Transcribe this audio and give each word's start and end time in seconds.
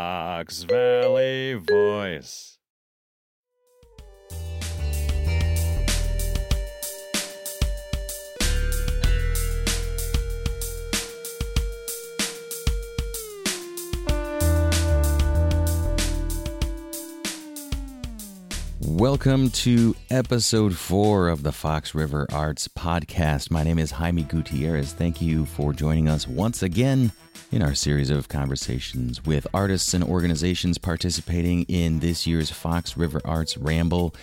Fox 0.00 0.62
Valley 0.62 1.52
Voice. 1.52 2.56
Welcome 18.80 19.50
to 19.50 19.94
episode 20.08 20.74
four 20.74 21.28
of 21.28 21.42
the 21.42 21.52
Fox 21.52 21.94
River 21.94 22.26
Arts 22.32 22.68
Podcast. 22.68 23.50
My 23.50 23.62
name 23.64 23.78
is 23.78 23.90
Jaime 23.90 24.22
Gutierrez. 24.22 24.94
Thank 24.94 25.20
you 25.20 25.44
for 25.44 25.74
joining 25.74 26.08
us 26.08 26.26
once 26.26 26.62
again 26.62 27.12
in 27.52 27.62
our 27.62 27.74
series 27.74 28.10
of 28.10 28.28
conversations 28.28 29.24
with 29.24 29.46
artists 29.52 29.92
and 29.92 30.04
organizations 30.04 30.78
participating 30.78 31.64
in 31.64 31.98
this 31.98 32.26
year's 32.26 32.50
Fox 32.50 32.96
River 32.96 33.20
Arts 33.24 33.56
Ramble. 33.56 34.14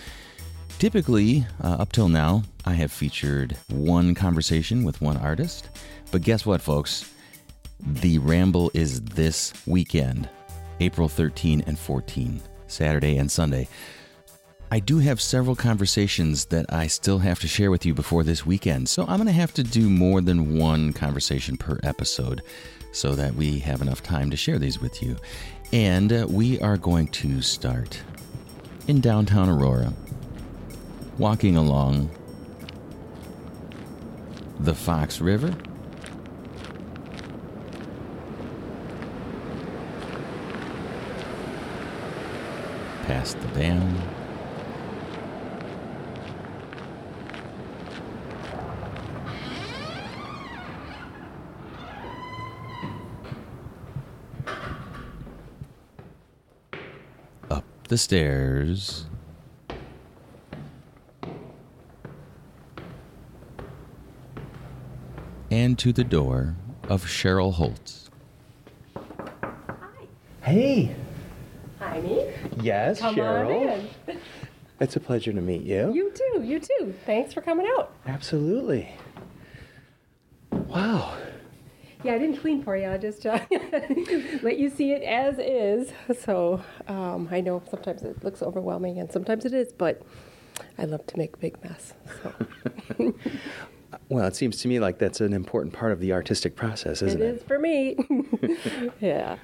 Typically, 0.80 1.46
uh, 1.62 1.78
up 1.80 1.92
till 1.92 2.08
now, 2.08 2.44
I 2.66 2.74
have 2.74 2.92
featured 2.92 3.58
one 3.68 4.16
conversation 4.16 4.84
with 4.84 5.02
one 5.02 5.18
artist. 5.18 5.70
But 6.12 6.22
guess 6.22 6.46
what, 6.46 6.62
folks? 6.62 7.12
The 7.80 8.18
Ramble 8.20 8.72
is 8.74 9.02
this 9.02 9.54
weekend, 9.66 10.30
April 10.80 11.10
13 11.10 11.64
and 11.68 11.78
14, 11.78 12.42
Saturday 12.68 13.18
and 13.18 13.30
Sunday. 13.30 13.68
I 14.72 14.80
do 14.80 15.00
have 15.00 15.22
several 15.22 15.56
conversations 15.56 16.46
that 16.46 16.72
I 16.74 16.88
still 16.88 17.20
have 17.20 17.40
to 17.40 17.48
share 17.48 17.72
with 17.72 17.86
you 17.86 17.94
before 17.94 18.24
this 18.24 18.46
weekend, 18.46 18.90
so 18.90 19.04
I'm 19.04 19.18
going 19.18 19.28
to 19.28 19.32
have 19.32 19.54
to 19.56 19.64
do 19.64 19.90
more 19.90 20.20
than 20.22 20.58
one 20.58 20.92
conversation 20.92 21.56
per 21.56 21.80
episode 21.84 22.42
so 22.92 23.16
that 23.16 23.36
we 23.36 23.60
have 23.60 23.82
enough 23.82 24.02
time 24.02 24.30
to 24.32 24.38
share 24.38 24.60
these 24.60 24.82
with 24.82 25.02
you. 25.02 25.18
And 25.72 26.12
uh, 26.12 26.28
we 26.30 26.60
are 26.62 26.78
going 26.78 27.08
to 27.10 27.42
start 27.42 28.02
in 28.88 29.02
downtown 29.02 29.50
Aurora, 29.50 29.94
walking 31.18 31.58
along 31.58 32.10
the 34.60 34.74
Fox 34.74 35.22
River. 35.22 35.56
Past 43.04 43.40
the 43.42 43.48
dam. 43.60 44.17
Up 57.88 57.92
the 57.92 57.98
stairs. 57.98 59.06
And 65.50 65.80
to 65.80 65.94
the 65.94 66.04
door 66.04 66.58
of 66.90 67.06
Cheryl 67.06 67.54
Holz. 67.54 68.10
Hi. 68.94 69.80
Hey. 70.42 70.96
Hi, 71.80 72.02
me. 72.02 72.30
Yes, 72.60 73.00
come 73.00 73.16
Cheryl. 73.16 73.46
on 73.46 73.80
in. 74.10 74.20
It's 74.82 74.98
a 74.98 75.00
pleasure 75.00 75.32
to 75.32 75.40
meet 75.40 75.62
you. 75.62 75.94
You 75.94 76.12
too, 76.12 76.44
you 76.44 76.60
too. 76.60 76.94
Thanks 77.06 77.34
for 77.34 77.40
coming 77.40 77.68
out. 77.78 77.94
Absolutely. 78.06 78.92
Wow. 80.52 81.18
Yeah, 82.08 82.14
I 82.14 82.18
didn't 82.20 82.38
clean 82.38 82.64
for 82.64 82.78
you. 82.78 82.90
I 82.90 82.98
just 82.98 83.26
uh, 83.26 83.40
let 84.42 84.58
you 84.58 84.70
see 84.70 84.94
it 84.94 85.04
as 85.04 85.38
is. 85.40 85.92
So 86.24 86.62
um, 86.88 87.28
I 87.32 87.42
know 87.42 87.62
sometimes 87.70 88.02
it 88.04 88.24
looks 88.24 88.42
overwhelming 88.42 89.00
and 89.00 89.12
sometimes 89.12 89.44
it 89.46 89.54
is, 89.54 89.74
but 89.74 90.02
I 90.78 90.86
love 90.86 91.06
to 91.08 91.18
make 91.18 91.36
a 91.36 91.38
big 91.38 91.62
mess. 91.64 91.94
So 92.24 92.34
Well, 94.10 94.26
it 94.26 94.36
seems 94.36 94.62
to 94.62 94.68
me 94.68 94.80
like 94.80 95.00
that's 95.00 95.22
an 95.22 95.34
important 95.34 95.74
part 95.74 95.92
of 95.92 96.00
the 96.00 96.14
artistic 96.14 96.56
process, 96.56 97.02
isn't 97.02 97.22
it 97.22 97.26
it? 97.26 97.36
is 97.36 97.44
for 97.44 97.60
me. 97.60 97.98
yeah. 99.02 99.38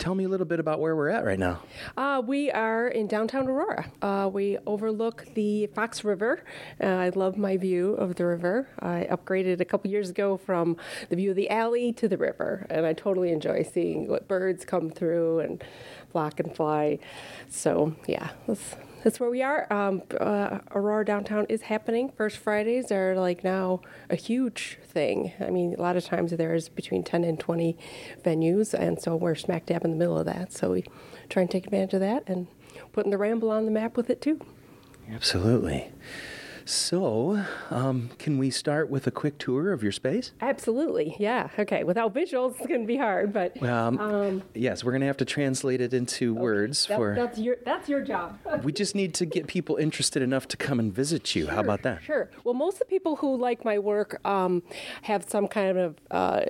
Tell 0.00 0.14
me 0.14 0.24
a 0.24 0.28
little 0.30 0.46
bit 0.46 0.60
about 0.60 0.80
where 0.80 0.96
we're 0.96 1.10
at 1.10 1.26
right 1.26 1.38
now. 1.38 1.60
Uh, 1.94 2.22
we 2.26 2.50
are 2.50 2.88
in 2.88 3.06
downtown 3.06 3.46
Aurora. 3.46 3.92
Uh, 4.00 4.30
we 4.32 4.56
overlook 4.66 5.26
the 5.34 5.66
Fox 5.66 6.04
River. 6.04 6.42
Uh, 6.82 6.86
I 6.86 7.10
love 7.10 7.36
my 7.36 7.58
view 7.58 7.92
of 7.96 8.14
the 8.14 8.24
river. 8.24 8.66
I 8.78 9.06
upgraded 9.10 9.60
a 9.60 9.64
couple 9.66 9.90
years 9.90 10.08
ago 10.08 10.38
from 10.38 10.78
the 11.10 11.16
view 11.16 11.28
of 11.30 11.36
the 11.36 11.50
alley 11.50 11.92
to 11.92 12.08
the 12.08 12.16
river, 12.16 12.66
and 12.70 12.86
I 12.86 12.94
totally 12.94 13.30
enjoy 13.30 13.62
seeing 13.62 14.08
what 14.08 14.26
birds 14.26 14.64
come 14.64 14.88
through 14.88 15.40
and 15.40 15.62
flock 16.10 16.40
and 16.40 16.56
fly. 16.56 16.98
So, 17.50 17.94
yeah, 18.08 18.30
that's, 18.46 18.76
that's 19.02 19.18
where 19.18 19.30
we 19.30 19.42
are. 19.42 19.70
Um, 19.72 20.02
uh, 20.18 20.58
Aurora 20.72 21.04
downtown 21.04 21.46
is 21.48 21.62
happening. 21.62 22.10
First 22.16 22.38
Fridays 22.38 22.92
are 22.92 23.16
like 23.16 23.42
now 23.44 23.80
a 24.08 24.16
huge 24.16 24.78
thing. 24.84 25.32
I 25.40 25.50
mean, 25.50 25.74
a 25.74 25.82
lot 25.82 25.96
of 25.96 26.04
times 26.04 26.32
there's 26.32 26.68
between 26.68 27.02
10 27.02 27.24
and 27.24 27.38
20 27.38 27.76
venues, 28.24 28.74
and 28.74 29.00
so 29.00 29.16
we're 29.16 29.34
smack 29.34 29.66
dab 29.66 29.84
in 29.84 29.90
the 29.90 29.96
middle 29.96 30.18
of 30.18 30.26
that. 30.26 30.52
So 30.52 30.72
we 30.72 30.84
try 31.28 31.42
and 31.42 31.50
take 31.50 31.64
advantage 31.64 31.94
of 31.94 32.00
that 32.00 32.24
and 32.26 32.46
putting 32.92 33.10
the 33.10 33.18
Ramble 33.18 33.50
on 33.50 33.64
the 33.64 33.70
map 33.70 33.96
with 33.96 34.10
it 34.10 34.20
too. 34.20 34.40
Absolutely. 35.12 35.90
So, 36.64 37.44
um, 37.70 38.10
can 38.18 38.38
we 38.38 38.50
start 38.50 38.90
with 38.90 39.06
a 39.06 39.10
quick 39.10 39.38
tour 39.38 39.72
of 39.72 39.82
your 39.82 39.92
space? 39.92 40.32
Absolutely, 40.40 41.16
yeah. 41.18 41.48
Okay, 41.58 41.84
without 41.84 42.14
visuals, 42.14 42.56
it's 42.58 42.66
going 42.66 42.82
to 42.82 42.86
be 42.86 42.96
hard, 42.96 43.32
but 43.32 43.60
um, 43.62 43.98
um, 43.98 44.42
yes, 44.54 44.84
we're 44.84 44.92
going 44.92 45.00
to 45.00 45.06
have 45.06 45.16
to 45.18 45.24
translate 45.24 45.80
it 45.80 45.92
into 45.94 46.34
words 46.34 46.86
that- 46.86 46.96
for. 46.96 47.14
that's 47.14 47.38
your 47.38 47.56
that's 47.64 47.88
your 47.88 48.00
job. 48.02 48.38
We 48.62 48.72
just 48.72 48.94
need 48.94 49.14
to 49.14 49.26
get 49.26 49.46
people 49.46 49.76
interested 49.76 50.22
enough 50.22 50.46
to 50.48 50.56
come 50.56 50.78
and 50.78 50.92
visit 50.92 51.34
you. 51.34 51.46
How 51.46 51.60
about 51.60 51.82
that? 51.82 52.02
Sure. 52.02 52.30
Well, 52.44 52.54
most 52.54 52.74
of 52.74 52.80
the 52.80 52.84
people 52.86 53.16
who 53.16 53.36
like 53.36 53.64
my 53.64 53.78
work 53.78 54.20
um, 54.26 54.62
have 55.02 55.24
some 55.28 55.48
kind 55.48 55.78
of 55.78 55.96
uh, 56.10 56.42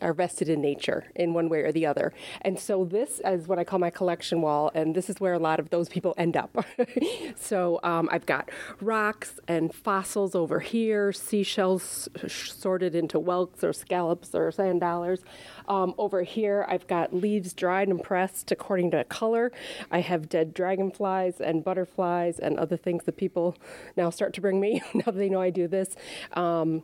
are 0.00 0.12
vested 0.12 0.48
in 0.48 0.60
nature 0.60 1.04
in 1.16 1.34
one 1.34 1.48
way 1.48 1.60
or 1.62 1.72
the 1.72 1.86
other, 1.86 2.12
and 2.42 2.58
so 2.58 2.84
this 2.84 3.20
is 3.24 3.48
what 3.48 3.58
I 3.58 3.64
call 3.64 3.78
my 3.78 3.90
collection 3.90 4.42
wall, 4.42 4.70
and 4.74 4.94
this 4.94 5.10
is 5.10 5.18
where 5.20 5.32
a 5.32 5.38
lot 5.38 5.58
of 5.58 5.70
those 5.70 5.88
people 5.88 6.14
end 6.16 6.36
up. 6.36 6.56
so 7.36 7.80
um, 7.82 8.08
I've 8.12 8.26
got 8.26 8.50
rocks 8.80 9.40
and 9.48 9.55
fossils 9.70 10.34
over 10.34 10.60
here, 10.60 11.12
seashells 11.12 12.08
sh- 12.26 12.50
sorted 12.50 12.94
into 12.94 13.18
whelks 13.18 13.62
or 13.64 13.72
scallops 13.72 14.34
or 14.34 14.50
sand 14.50 14.80
dollars. 14.80 15.22
Um, 15.68 15.94
over 15.98 16.22
here, 16.22 16.64
I've 16.68 16.86
got 16.86 17.12
leaves 17.12 17.52
dried 17.52 17.88
and 17.88 18.02
pressed 18.02 18.52
according 18.52 18.92
to 18.92 19.04
color. 19.04 19.52
I 19.90 20.00
have 20.00 20.28
dead 20.28 20.54
dragonflies 20.54 21.40
and 21.40 21.64
butterflies 21.64 22.38
and 22.38 22.58
other 22.58 22.76
things 22.76 23.04
that 23.04 23.16
people 23.16 23.56
now 23.96 24.10
start 24.10 24.32
to 24.34 24.40
bring 24.40 24.60
me 24.60 24.82
now 24.94 25.12
they 25.12 25.28
know 25.28 25.40
I 25.40 25.50
do 25.50 25.66
this. 25.66 25.96
Um, 26.34 26.82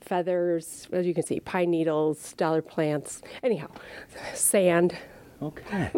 feathers, 0.00 0.88
as 0.92 1.06
you 1.06 1.14
can 1.14 1.24
see, 1.24 1.40
pine 1.40 1.70
needles, 1.70 2.32
dollar 2.34 2.62
plants. 2.62 3.22
Anyhow, 3.42 3.68
sand. 4.34 4.96
Okay. 5.42 5.90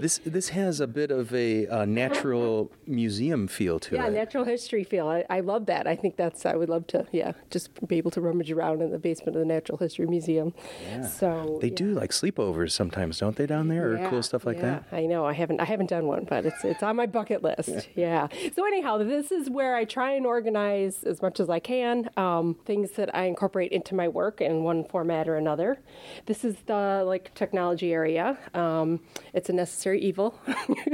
this 0.00 0.20
this 0.24 0.48
has 0.50 0.80
a 0.80 0.86
bit 0.86 1.10
of 1.10 1.34
a 1.34 1.66
uh, 1.66 1.84
natural 1.84 2.70
museum 2.86 3.46
feel 3.48 3.78
to 3.80 3.94
Yeah, 3.96 4.06
it. 4.06 4.12
Yeah, 4.12 4.18
natural 4.20 4.44
history 4.44 4.84
feel. 4.84 5.06
I, 5.08 5.24
I 5.28 5.40
love 5.40 5.66
that. 5.66 5.86
I 5.86 5.96
think 5.96 6.16
that's, 6.16 6.46
I 6.46 6.54
would 6.54 6.68
love 6.68 6.86
to, 6.88 7.06
yeah, 7.12 7.32
just 7.50 7.68
be 7.86 7.96
able 7.96 8.10
to 8.12 8.20
rummage 8.20 8.50
around 8.50 8.82
in 8.82 8.90
the 8.90 8.98
basement 8.98 9.36
of 9.36 9.40
the 9.40 9.46
Natural 9.46 9.78
History 9.78 10.06
Museum. 10.06 10.54
Yeah. 10.82 11.06
So 11.06 11.58
They 11.60 11.68
yeah. 11.68 11.74
do 11.74 11.86
like 11.94 12.10
sleepovers 12.10 12.72
sometimes, 12.72 13.18
don't 13.18 13.36
they, 13.36 13.46
down 13.46 13.68
there, 13.68 13.84
or 13.92 13.96
Yeah, 13.98 14.10
cool 14.10 14.22
stuff 14.22 14.44
like 14.46 14.58
yeah, 14.58 14.80
that? 14.90 14.96
I 15.00 15.06
know. 15.06 15.24
I 15.26 15.32
haven't. 15.32 15.60
I 15.60 15.64
haven't 15.64 15.90
done 15.90 16.06
one, 16.06 16.24
but 16.32 16.46
it's 16.46 16.62
it's 16.64 16.82
on 16.82 16.96
my 16.96 17.06
bucket 17.06 17.42
list. 17.42 17.88
yeah. 17.94 18.28
So 18.54 18.64
anyhow, 18.66 18.98
this 18.98 19.30
is 19.32 19.50
where 19.50 19.74
I 19.76 19.84
try 19.84 20.10
and 20.18 20.24
organize 20.26 21.02
as 21.04 21.20
much 21.22 21.40
as 21.40 21.48
I 21.50 21.60
can 21.60 22.08
um, 22.16 22.56
things 22.64 22.92
that 22.92 23.14
I 23.14 23.24
incorporate 23.32 23.72
into 23.72 23.94
my 23.94 24.08
work 24.08 24.40
in 24.40 24.62
one 24.70 24.84
format 24.84 25.28
or 25.28 25.36
another. 25.36 25.78
This 26.26 26.44
is 26.44 26.56
the 26.66 27.02
like 27.06 27.34
technology 27.34 27.92
area. 27.92 28.26
Um, 28.54 28.85
it's 29.32 29.48
a 29.48 29.52
necessary 29.52 30.00
evil. 30.00 30.38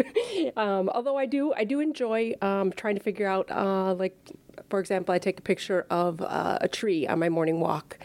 um, 0.56 0.89
although 0.89 1.17
I 1.17 1.27
do 1.27 1.53
I 1.55 1.65
do 1.65 1.81
enjoy 1.81 2.35
um, 2.43 2.73
trying 2.73 2.97
to 2.97 3.03
figure 3.03 3.27
out 3.27 3.50
uh, 3.50 3.94
like 3.94 4.17
for 4.69 4.81
example, 4.81 5.15
I 5.15 5.19
take 5.19 5.39
a 5.39 5.43
picture 5.43 5.87
of 5.91 6.21
uh, 6.21 6.59
a 6.61 6.69
tree 6.69 7.06
on 7.06 7.19
my 7.19 7.29
morning 7.29 7.61
walk 7.61 7.99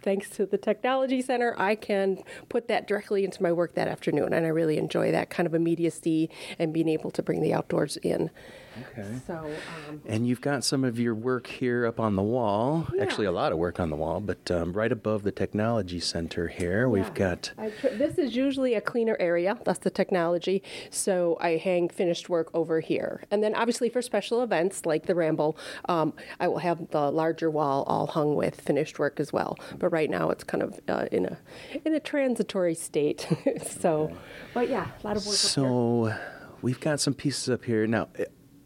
thanks 0.00 0.30
to 0.30 0.46
the 0.46 0.58
technology 0.58 1.20
center, 1.20 1.54
I 1.58 1.74
can 1.74 2.22
put 2.48 2.68
that 2.68 2.86
directly 2.86 3.24
into 3.24 3.42
my 3.42 3.52
work 3.52 3.74
that 3.74 3.88
afternoon, 3.88 4.32
and 4.32 4.46
I 4.46 4.48
really 4.48 4.78
enjoy 4.78 5.12
that 5.12 5.30
kind 5.30 5.46
of 5.46 5.54
immediacy 5.54 6.30
and 6.58 6.72
being 6.72 6.88
able 6.88 7.10
to 7.12 7.22
bring 7.22 7.40
the 7.42 7.52
outdoors 7.52 7.96
in. 7.98 8.30
Okay. 8.92 9.18
So, 9.26 9.50
um, 9.88 10.00
And 10.06 10.26
you've 10.26 10.40
got 10.40 10.64
some 10.64 10.84
of 10.84 10.98
your 10.98 11.14
work 11.14 11.46
here 11.46 11.86
up 11.86 12.00
on 12.00 12.16
the 12.16 12.22
wall. 12.22 12.86
Actually, 13.00 13.26
a 13.26 13.32
lot 13.32 13.52
of 13.52 13.58
work 13.58 13.80
on 13.80 13.90
the 13.90 13.96
wall, 13.96 14.20
but 14.20 14.50
um, 14.50 14.72
right 14.72 14.92
above 14.92 15.22
the 15.22 15.32
technology 15.32 16.00
center 16.00 16.48
here, 16.48 16.88
we've 16.88 17.12
got. 17.14 17.52
Tr- 17.80 17.88
this 17.88 18.18
is 18.18 18.36
usually 18.36 18.74
a 18.74 18.80
cleaner 18.80 19.16
area. 19.20 19.58
That's 19.64 19.80
the 19.80 19.90
technology. 19.90 20.62
So 20.90 21.36
I 21.40 21.56
hang 21.56 21.88
finished 21.88 22.28
work 22.28 22.50
over 22.54 22.80
here. 22.80 23.22
And 23.30 23.42
then 23.42 23.54
obviously 23.54 23.88
for 23.88 24.02
special 24.02 24.42
events 24.42 24.86
like 24.86 25.06
the 25.06 25.14
Ramble, 25.14 25.56
um, 25.88 26.12
I 26.40 26.48
will 26.48 26.58
have 26.58 26.90
the 26.90 27.10
larger 27.10 27.50
wall 27.50 27.84
all 27.86 28.06
hung 28.06 28.34
with 28.34 28.60
finished 28.60 28.98
work 28.98 29.20
as 29.20 29.32
well. 29.32 29.56
But 29.78 29.90
right 29.90 30.10
now 30.10 30.30
it's 30.30 30.44
kind 30.44 30.62
of 30.62 30.80
uh, 30.88 31.06
in 31.12 31.26
a 31.26 31.38
in 31.84 31.94
a 31.94 32.00
transitory 32.00 32.74
state. 32.74 33.26
so, 33.80 34.12
but 34.54 34.68
yeah, 34.68 34.88
a 35.02 35.06
lot 35.06 35.16
of 35.16 35.24
work. 35.26 35.34
up 35.34 35.40
here. 35.40 35.48
So 35.48 36.14
we've 36.62 36.80
got 36.80 37.00
some 37.00 37.14
pieces 37.14 37.48
up 37.48 37.64
here 37.64 37.86
now. 37.86 38.08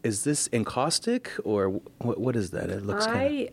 Is 0.03 0.23
this 0.23 0.49
encaustic 0.51 1.31
or 1.43 1.81
what? 1.99 2.19
What 2.19 2.35
is 2.35 2.51
that? 2.51 2.69
It 2.69 2.85
looks 2.85 3.05
kind 3.05 3.17
I 3.17 3.49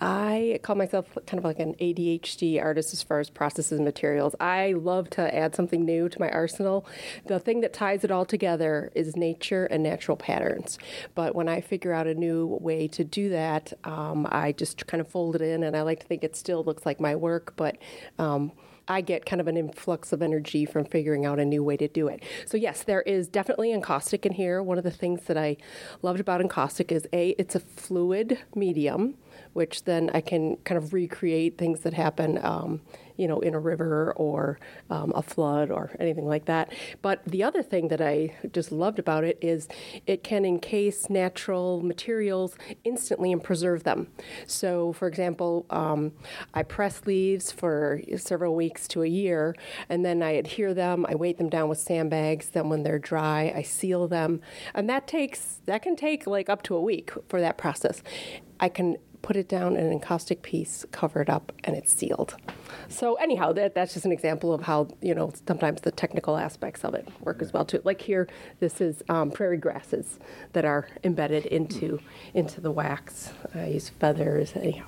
I 0.00 0.60
call 0.62 0.76
myself 0.76 1.06
kind 1.26 1.38
of 1.38 1.44
like 1.44 1.58
an 1.58 1.74
ADHD 1.74 2.62
artist 2.62 2.92
as 2.92 3.02
far 3.02 3.18
as 3.18 3.30
processes 3.30 3.72
and 3.72 3.84
materials. 3.84 4.34
I 4.38 4.74
love 4.74 5.10
to 5.10 5.34
add 5.34 5.56
something 5.56 5.84
new 5.84 6.08
to 6.08 6.20
my 6.20 6.30
arsenal. 6.30 6.86
The 7.26 7.40
thing 7.40 7.62
that 7.62 7.72
ties 7.72 8.04
it 8.04 8.10
all 8.12 8.24
together 8.24 8.92
is 8.94 9.16
nature 9.16 9.66
and 9.66 9.82
natural 9.82 10.16
patterns. 10.16 10.78
But 11.16 11.34
when 11.34 11.48
I 11.48 11.60
figure 11.60 11.92
out 11.92 12.06
a 12.06 12.14
new 12.14 12.58
way 12.60 12.86
to 12.88 13.02
do 13.02 13.30
that, 13.30 13.72
um, 13.82 14.28
I 14.30 14.52
just 14.52 14.86
kind 14.86 15.00
of 15.00 15.08
fold 15.08 15.34
it 15.34 15.42
in, 15.42 15.64
and 15.64 15.76
I 15.76 15.82
like 15.82 16.00
to 16.00 16.06
think 16.06 16.22
it 16.22 16.36
still 16.36 16.62
looks 16.62 16.86
like 16.86 17.00
my 17.00 17.16
work, 17.16 17.54
but. 17.56 17.76
Um, 18.18 18.52
I 18.88 19.00
get 19.00 19.26
kind 19.26 19.40
of 19.40 19.48
an 19.48 19.56
influx 19.56 20.12
of 20.12 20.22
energy 20.22 20.64
from 20.64 20.84
figuring 20.84 21.26
out 21.26 21.38
a 21.38 21.44
new 21.44 21.62
way 21.62 21.76
to 21.76 21.88
do 21.88 22.08
it. 22.08 22.22
So 22.46 22.56
yes, 22.56 22.82
there 22.82 23.02
is 23.02 23.28
definitely 23.28 23.72
encaustic 23.72 24.24
in 24.24 24.32
here. 24.32 24.62
One 24.62 24.78
of 24.78 24.84
the 24.84 24.90
things 24.90 25.24
that 25.24 25.36
I 25.36 25.56
loved 26.02 26.20
about 26.20 26.40
encaustic 26.40 26.90
is 26.90 27.06
a 27.12 27.30
it's 27.38 27.54
a 27.54 27.60
fluid 27.60 28.38
medium, 28.54 29.14
which 29.58 29.82
then 29.82 30.08
I 30.14 30.20
can 30.20 30.56
kind 30.58 30.78
of 30.78 30.92
recreate 30.92 31.58
things 31.58 31.80
that 31.80 31.92
happen, 31.92 32.38
um, 32.44 32.80
you 33.16 33.26
know, 33.26 33.40
in 33.40 33.54
a 33.54 33.58
river 33.58 34.12
or 34.14 34.60
um, 34.88 35.12
a 35.16 35.20
flood 35.20 35.68
or 35.72 35.90
anything 35.98 36.28
like 36.28 36.44
that. 36.44 36.72
But 37.02 37.24
the 37.24 37.42
other 37.42 37.64
thing 37.64 37.88
that 37.88 38.00
I 38.00 38.36
just 38.52 38.70
loved 38.70 39.00
about 39.00 39.24
it 39.24 39.36
is 39.40 39.66
it 40.06 40.22
can 40.22 40.44
encase 40.44 41.10
natural 41.10 41.82
materials 41.82 42.56
instantly 42.84 43.32
and 43.32 43.42
preserve 43.42 43.82
them. 43.82 44.12
So, 44.46 44.92
for 44.92 45.08
example, 45.08 45.66
um, 45.70 46.12
I 46.54 46.62
press 46.62 47.04
leaves 47.04 47.50
for 47.50 48.00
several 48.16 48.54
weeks 48.54 48.86
to 48.88 49.02
a 49.02 49.08
year, 49.08 49.56
and 49.88 50.04
then 50.04 50.22
I 50.22 50.30
adhere 50.42 50.72
them. 50.72 51.04
I 51.08 51.16
weight 51.16 51.38
them 51.38 51.48
down 51.48 51.68
with 51.68 51.78
sandbags. 51.78 52.50
Then, 52.50 52.68
when 52.68 52.84
they're 52.84 53.00
dry, 53.00 53.52
I 53.56 53.62
seal 53.62 54.06
them, 54.06 54.40
and 54.72 54.88
that 54.88 55.08
takes 55.08 55.58
that 55.66 55.82
can 55.82 55.96
take 55.96 56.28
like 56.28 56.48
up 56.48 56.62
to 56.62 56.76
a 56.76 56.80
week 56.80 57.10
for 57.28 57.40
that 57.40 57.58
process. 57.58 58.04
I 58.60 58.68
can 58.68 58.96
put 59.22 59.36
it 59.36 59.48
down 59.48 59.76
in 59.76 59.86
an 59.86 59.92
encaustic 59.92 60.42
piece, 60.42 60.84
cover 60.92 61.20
it 61.20 61.28
up, 61.28 61.52
and 61.64 61.76
it's 61.76 61.92
sealed. 61.92 62.36
So 62.88 63.14
anyhow, 63.14 63.52
that, 63.52 63.74
that's 63.74 63.94
just 63.94 64.04
an 64.04 64.12
example 64.12 64.52
of 64.52 64.62
how 64.62 64.88
you 65.00 65.14
know 65.14 65.32
sometimes 65.46 65.82
the 65.82 65.90
technical 65.90 66.36
aspects 66.36 66.84
of 66.84 66.94
it 66.94 67.08
work 67.20 67.42
as 67.42 67.52
well 67.52 67.64
too. 67.64 67.80
Like 67.84 68.00
here, 68.00 68.28
this 68.60 68.80
is 68.80 69.02
um, 69.08 69.30
prairie 69.30 69.58
grasses 69.58 70.18
that 70.52 70.64
are 70.64 70.88
embedded 71.04 71.46
into 71.46 72.00
into 72.34 72.60
the 72.60 72.70
wax. 72.70 73.32
I 73.54 73.66
use 73.66 73.88
feathers. 73.88 74.52
Anyhow. 74.54 74.86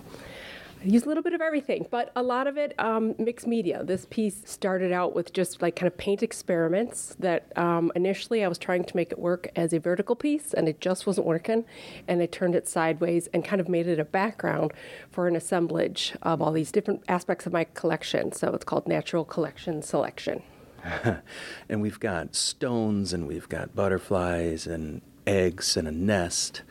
I 0.82 0.86
use 0.86 1.04
a 1.04 1.08
little 1.08 1.22
bit 1.22 1.34
of 1.34 1.42
everything, 1.42 1.86
but 1.90 2.10
a 2.16 2.22
lot 2.22 2.46
of 2.46 2.56
it 2.56 2.74
um, 2.78 3.14
mixed 3.18 3.46
media. 3.46 3.84
This 3.84 4.06
piece 4.08 4.40
started 4.46 4.92
out 4.92 5.14
with 5.14 5.34
just 5.34 5.60
like 5.60 5.76
kind 5.76 5.86
of 5.86 5.98
paint 5.98 6.22
experiments 6.22 7.14
that 7.18 7.52
um, 7.58 7.92
initially 7.94 8.42
I 8.42 8.48
was 8.48 8.56
trying 8.56 8.84
to 8.84 8.96
make 8.96 9.12
it 9.12 9.18
work 9.18 9.50
as 9.54 9.74
a 9.74 9.78
vertical 9.78 10.16
piece 10.16 10.54
and 10.54 10.68
it 10.68 10.80
just 10.80 11.06
wasn't 11.06 11.26
working. 11.26 11.66
And 12.08 12.22
I 12.22 12.26
turned 12.26 12.54
it 12.54 12.66
sideways 12.66 13.28
and 13.34 13.44
kind 13.44 13.60
of 13.60 13.68
made 13.68 13.88
it 13.88 13.98
a 13.98 14.06
background 14.06 14.72
for 15.10 15.28
an 15.28 15.36
assemblage 15.36 16.14
of 16.22 16.40
all 16.40 16.52
these 16.52 16.72
different 16.72 17.02
aspects 17.08 17.44
of 17.44 17.52
my 17.52 17.64
collection. 17.64 18.32
So 18.32 18.54
it's 18.54 18.64
called 18.64 18.88
Natural 18.88 19.24
Collection 19.24 19.82
Selection. 19.82 20.42
And 21.68 21.82
we've 21.82 22.00
got 22.00 22.34
stones, 22.34 23.12
and 23.12 23.28
we've 23.28 23.48
got 23.48 23.76
butterflies, 23.76 24.66
and 24.66 25.02
eggs, 25.26 25.76
and 25.76 25.86
a 25.86 25.92
nest, 25.92 26.62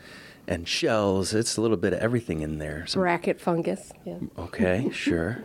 and 0.46 0.66
shells. 0.68 1.34
It's 1.34 1.56
a 1.56 1.60
little 1.60 1.76
bit 1.76 1.92
of 1.92 2.00
everything 2.00 2.40
in 2.42 2.58
there. 2.58 2.86
Some 2.86 3.00
Bracket 3.02 3.40
fungus. 3.40 3.92
Yeah. 4.04 4.18
Okay, 4.38 4.90
sure. 4.92 5.44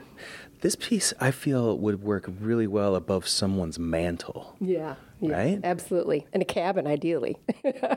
This 0.62 0.76
piece 0.76 1.14
I 1.20 1.32
feel 1.32 1.78
would 1.78 2.02
work 2.02 2.30
really 2.40 2.66
well 2.66 2.96
above 2.96 3.28
someone's 3.28 3.78
mantle. 3.78 4.56
Yeah, 4.60 4.96
yeah, 5.22 5.32
Right? 5.36 5.60
absolutely. 5.64 6.26
In 6.34 6.42
a 6.42 6.46
cabin, 6.46 6.88
ideally, 6.88 7.38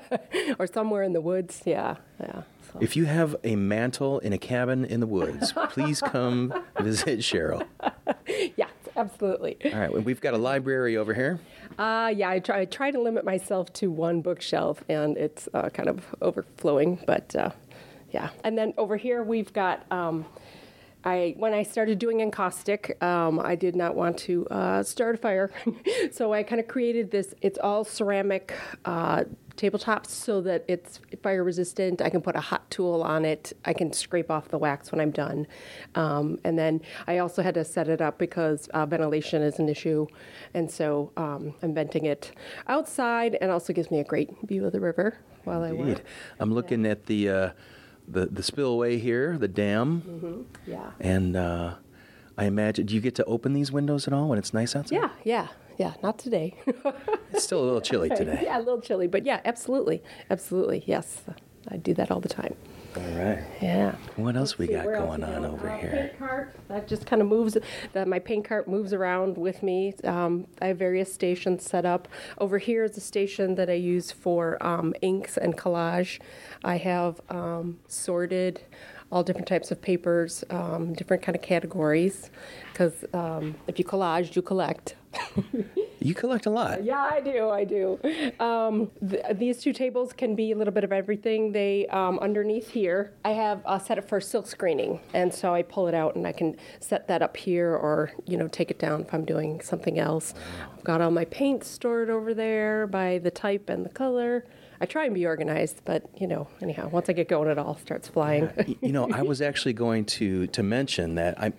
or 0.58 0.66
somewhere 0.66 1.02
in 1.02 1.12
the 1.14 1.20
woods. 1.20 1.62
Yeah, 1.64 1.96
yeah. 2.20 2.42
So. 2.72 2.78
If 2.80 2.96
you 2.96 3.06
have 3.06 3.34
a 3.44 3.56
mantle 3.56 4.18
in 4.18 4.34
a 4.34 4.38
cabin 4.38 4.84
in 4.84 5.00
the 5.00 5.06
woods, 5.06 5.54
please 5.70 6.02
come 6.02 6.52
visit 6.80 7.20
Cheryl. 7.20 7.64
Yeah, 8.56 8.66
absolutely. 8.94 9.56
All 9.72 9.78
right, 9.80 9.90
we've 10.04 10.20
got 10.20 10.34
a 10.34 10.38
library 10.38 10.98
over 10.98 11.14
here. 11.14 11.40
Uh, 11.78 12.12
yeah, 12.14 12.30
I 12.30 12.38
try, 12.38 12.60
I 12.60 12.64
try 12.64 12.90
to 12.90 13.00
limit 13.00 13.24
myself 13.24 13.72
to 13.74 13.90
one 13.90 14.20
bookshelf, 14.20 14.82
and 14.88 15.16
it's 15.16 15.48
uh, 15.54 15.68
kind 15.70 15.88
of 15.88 16.04
overflowing. 16.20 17.00
But 17.06 17.34
uh, 17.36 17.50
yeah, 18.10 18.30
and 18.44 18.56
then 18.56 18.74
over 18.76 18.96
here 18.96 19.22
we've 19.22 19.52
got. 19.52 19.84
Um, 19.90 20.26
I 21.04 21.34
when 21.38 21.54
I 21.54 21.62
started 21.62 21.98
doing 21.98 22.20
encaustic, 22.20 23.00
um, 23.02 23.38
I 23.38 23.54
did 23.54 23.76
not 23.76 23.94
want 23.94 24.18
to 24.18 24.46
uh, 24.48 24.82
start 24.82 25.14
a 25.14 25.18
fire, 25.18 25.50
so 26.10 26.32
I 26.32 26.42
kind 26.42 26.60
of 26.60 26.66
created 26.66 27.10
this. 27.10 27.34
It's 27.40 27.58
all 27.58 27.84
ceramic. 27.84 28.52
Uh, 28.84 29.24
tabletops 29.58 30.06
so 30.06 30.40
that 30.42 30.64
it's 30.68 31.00
fire 31.22 31.44
resistant. 31.44 32.00
I 32.00 32.08
can 32.08 32.22
put 32.22 32.36
a 32.36 32.40
hot 32.40 32.70
tool 32.70 33.02
on 33.02 33.24
it. 33.24 33.52
I 33.64 33.72
can 33.74 33.92
scrape 33.92 34.30
off 34.30 34.48
the 34.48 34.58
wax 34.58 34.90
when 34.92 35.00
I'm 35.00 35.10
done. 35.10 35.46
Um, 35.94 36.38
and 36.44 36.58
then 36.58 36.80
I 37.06 37.18
also 37.18 37.42
had 37.42 37.54
to 37.54 37.64
set 37.64 37.88
it 37.88 38.00
up 38.00 38.16
because 38.18 38.68
uh, 38.68 38.86
ventilation 38.86 39.42
is 39.42 39.58
an 39.58 39.68
issue. 39.68 40.06
And 40.54 40.70
so 40.70 41.12
um, 41.16 41.54
I'm 41.62 41.74
venting 41.74 42.06
it 42.06 42.32
outside 42.68 43.36
and 43.40 43.50
also 43.50 43.72
gives 43.72 43.90
me 43.90 43.98
a 44.00 44.04
great 44.04 44.30
view 44.44 44.64
of 44.64 44.72
the 44.72 44.80
river 44.80 45.18
while 45.44 45.62
I 45.62 45.70
Indeed. 45.70 45.86
work. 45.86 46.04
I'm 46.38 46.54
looking 46.54 46.86
at 46.86 47.06
the, 47.06 47.28
uh, 47.28 47.50
the 48.06 48.24
the 48.26 48.42
spillway 48.42 48.96
here, 48.98 49.36
the 49.36 49.48
dam, 49.48 50.46
Yeah. 50.66 50.92
and 50.98 51.36
uh, 51.36 51.74
I 52.38 52.44
imagine. 52.46 52.86
Do 52.86 52.94
you 52.94 53.00
get 53.02 53.14
to 53.16 53.24
open 53.26 53.52
these 53.52 53.70
windows 53.70 54.06
at 54.06 54.14
all 54.14 54.28
when 54.30 54.38
it's 54.38 54.54
nice 54.54 54.74
outside? 54.74 54.94
Yeah, 54.96 55.10
yeah, 55.24 55.48
yeah. 55.78 55.94
Not 56.02 56.18
today. 56.18 56.54
It's 57.30 57.44
still 57.44 57.62
a 57.62 57.66
little 57.66 57.80
chilly 57.82 58.08
today. 58.08 58.40
yeah, 58.42 58.56
a 58.58 58.60
little 58.60 58.80
chilly, 58.80 59.06
but 59.06 59.24
yeah, 59.26 59.40
absolutely. 59.44 60.02
Absolutely. 60.30 60.82
Yes. 60.86 61.22
I 61.70 61.76
do 61.76 61.92
that 61.94 62.10
all 62.10 62.20
the 62.20 62.28
time. 62.28 62.54
All 62.96 63.02
right. 63.18 63.44
Yeah. 63.60 63.94
What 64.16 64.34
else 64.34 64.56
we 64.56 64.66
See, 64.66 64.72
got 64.72 64.86
going 64.86 65.22
on 65.22 65.42
go? 65.42 65.50
over 65.52 65.68
Uh, 65.68 65.76
here? 65.78 65.90
Paint 65.90 66.18
cart 66.18 66.54
that 66.68 66.88
just 66.88 67.04
kind 67.06 67.20
of 67.20 67.28
moves. 67.28 67.58
That 67.92 68.08
my 68.08 68.18
paint 68.18 68.46
cart 68.46 68.66
moves 68.66 68.94
around 68.94 69.36
with 69.36 69.62
me. 69.62 69.92
Um, 70.04 70.46
I 70.62 70.68
have 70.68 70.78
various 70.78 71.12
stations 71.12 71.64
set 71.64 71.84
up. 71.84 72.08
Over 72.38 72.56
here 72.56 72.82
is 72.84 72.96
a 72.96 73.00
station 73.00 73.54
that 73.56 73.68
I 73.68 73.74
use 73.74 74.10
for 74.10 74.56
um, 74.66 74.94
inks 75.02 75.36
and 75.36 75.56
collage. 75.56 76.18
I 76.64 76.78
have 76.78 77.20
um, 77.28 77.78
sorted 77.88 78.62
all 79.10 79.22
different 79.22 79.48
types 79.48 79.70
of 79.70 79.80
papers, 79.80 80.44
um, 80.50 80.92
different 80.94 81.22
kind 81.22 81.34
of 81.34 81.42
categories. 81.42 82.30
Because 82.72 83.04
um, 83.12 83.54
if 83.66 83.78
you 83.78 83.84
collage, 83.84 84.36
you 84.36 84.42
collect. 84.42 84.96
You 86.00 86.14
collect 86.14 86.46
a 86.46 86.50
lot. 86.50 86.84
Yeah, 86.84 87.08
I 87.10 87.20
do. 87.20 87.48
I 87.48 87.64
do. 87.64 87.98
Um, 88.38 88.90
th- 89.08 89.24
these 89.34 89.60
two 89.60 89.72
tables 89.72 90.12
can 90.12 90.36
be 90.36 90.52
a 90.52 90.56
little 90.56 90.72
bit 90.72 90.84
of 90.84 90.92
everything. 90.92 91.52
They 91.52 91.86
um, 91.88 92.18
underneath 92.20 92.70
here, 92.70 93.12
I 93.24 93.30
have 93.32 93.62
uh, 93.66 93.78
set 93.78 93.98
it 93.98 94.08
for 94.08 94.20
silk 94.20 94.46
screening, 94.46 95.00
and 95.12 95.34
so 95.34 95.52
I 95.52 95.62
pull 95.62 95.88
it 95.88 95.94
out 95.94 96.14
and 96.14 96.26
I 96.26 96.32
can 96.32 96.56
set 96.78 97.08
that 97.08 97.20
up 97.20 97.36
here, 97.36 97.74
or 97.74 98.12
you 98.26 98.36
know, 98.36 98.46
take 98.46 98.70
it 98.70 98.78
down 98.78 99.00
if 99.00 99.12
I'm 99.12 99.24
doing 99.24 99.60
something 99.60 99.98
else. 99.98 100.34
I've 100.76 100.84
got 100.84 101.00
all 101.00 101.10
my 101.10 101.24
paint 101.24 101.64
stored 101.64 102.10
over 102.10 102.32
there 102.32 102.86
by 102.86 103.18
the 103.18 103.30
type 103.30 103.68
and 103.68 103.84
the 103.84 103.90
color. 103.90 104.46
I 104.80 104.86
try 104.86 105.04
and 105.06 105.14
be 105.14 105.26
organized, 105.26 105.82
but 105.84 106.08
you 106.16 106.26
know, 106.26 106.48
anyhow, 106.62 106.88
once 106.88 107.08
I 107.08 107.12
get 107.12 107.28
going, 107.28 107.48
it 107.48 107.58
all 107.58 107.76
starts 107.76 108.08
flying. 108.08 108.50
You 108.80 108.92
know, 108.92 109.08
I 109.12 109.22
was 109.22 109.42
actually 109.42 109.72
going 109.72 110.04
to 110.06 110.46
to 110.48 110.62
mention 110.62 111.16
that 111.16 111.40
I, 111.40 111.52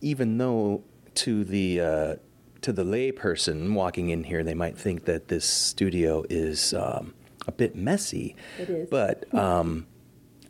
even 0.00 0.38
though 0.38 0.82
to 1.16 1.44
the 1.44 1.80
uh, 1.80 2.14
to 2.62 2.72
the 2.72 2.84
layperson 2.84 3.74
walking 3.74 4.10
in 4.10 4.24
here, 4.24 4.42
they 4.42 4.54
might 4.54 4.76
think 4.76 5.04
that 5.04 5.28
this 5.28 5.44
studio 5.44 6.24
is 6.28 6.74
um, 6.74 7.14
a 7.46 7.52
bit 7.52 7.76
messy. 7.76 8.34
It 8.58 8.68
is. 8.70 8.88
but 8.90 9.32
um, 9.34 9.86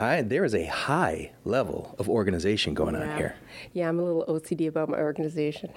I 0.00 0.22
there 0.22 0.44
is 0.44 0.54
a 0.54 0.64
high 0.64 1.32
level 1.44 1.94
of 1.98 2.08
organization 2.08 2.74
going 2.74 2.96
on 2.96 3.16
here. 3.16 3.36
Yeah, 3.72 3.88
I'm 3.88 3.98
a 3.98 4.02
little 4.02 4.24
OCD 4.26 4.68
about 4.68 4.88
my 4.88 4.98
organization. 4.98 5.70